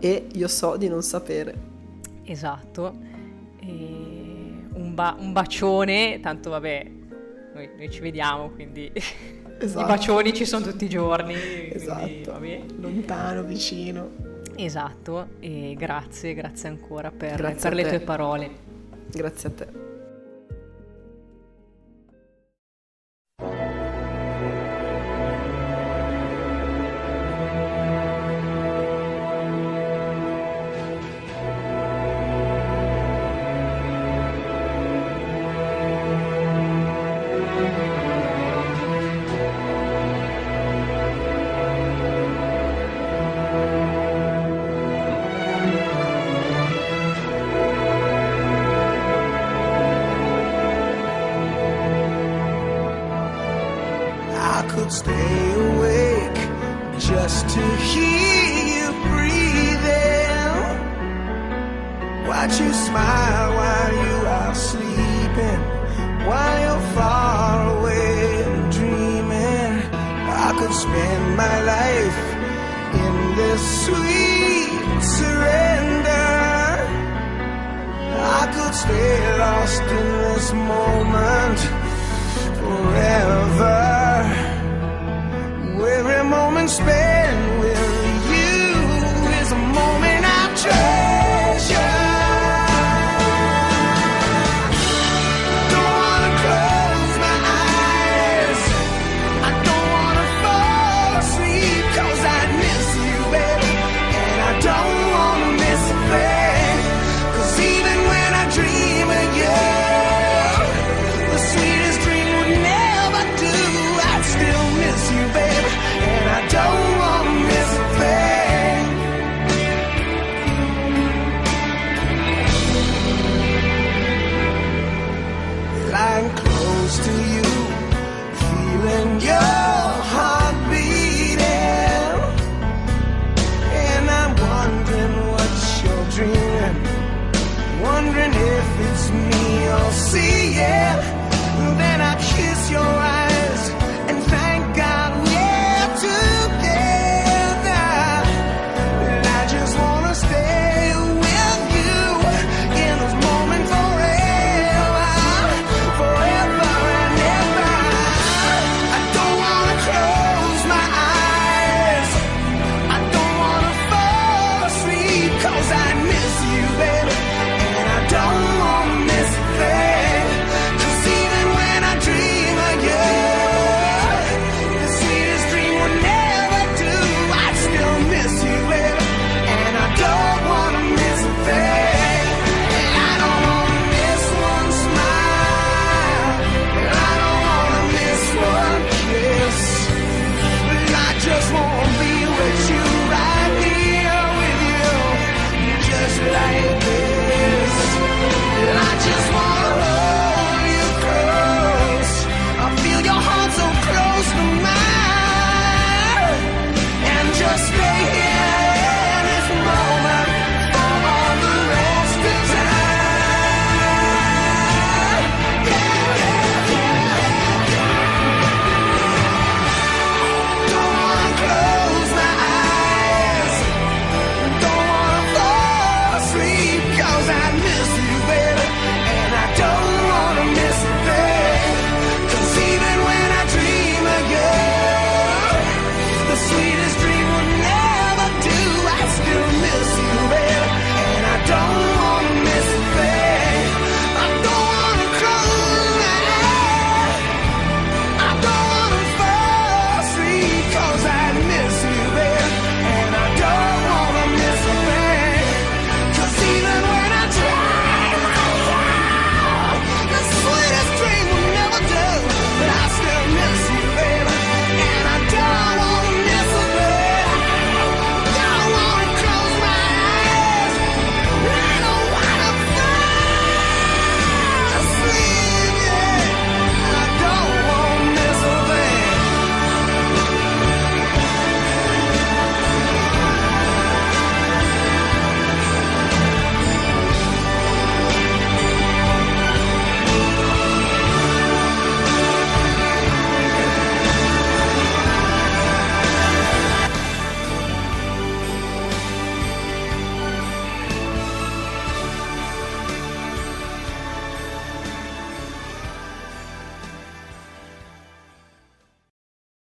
E 0.00 0.26
io 0.32 0.48
so 0.48 0.76
di 0.76 0.88
non 0.88 1.02
sapere. 1.02 1.54
Esatto. 2.24 2.94
E 3.60 4.07
ba- 4.98 5.16
un 5.16 5.32
bacione, 5.32 6.18
tanto 6.20 6.50
vabbè, 6.50 6.90
noi, 7.54 7.70
noi 7.76 7.88
ci 7.90 8.00
vediamo, 8.00 8.50
quindi 8.50 8.90
Esatto. 9.60 9.84
i 9.84 9.88
bacioni 9.88 10.32
ci 10.34 10.44
sono 10.44 10.64
tutti 10.64 10.84
i 10.86 10.88
giorni. 10.88 11.34
quindi 11.34 11.74
Esatto, 11.74 12.32
vabbè. 12.32 12.62
lontano, 12.80 13.42
vicino. 13.44 14.10
Esatto, 14.56 15.28
e 15.38 15.74
grazie, 15.76 16.34
grazie 16.34 16.68
ancora 16.68 17.12
per, 17.12 17.36
Grazie 17.36 17.68
per 17.70 17.74
le 17.74 17.88
tue 17.88 18.00
parole. 18.00 18.50
Grazie 19.12 19.48
a 19.48 19.52
te. 19.52 19.66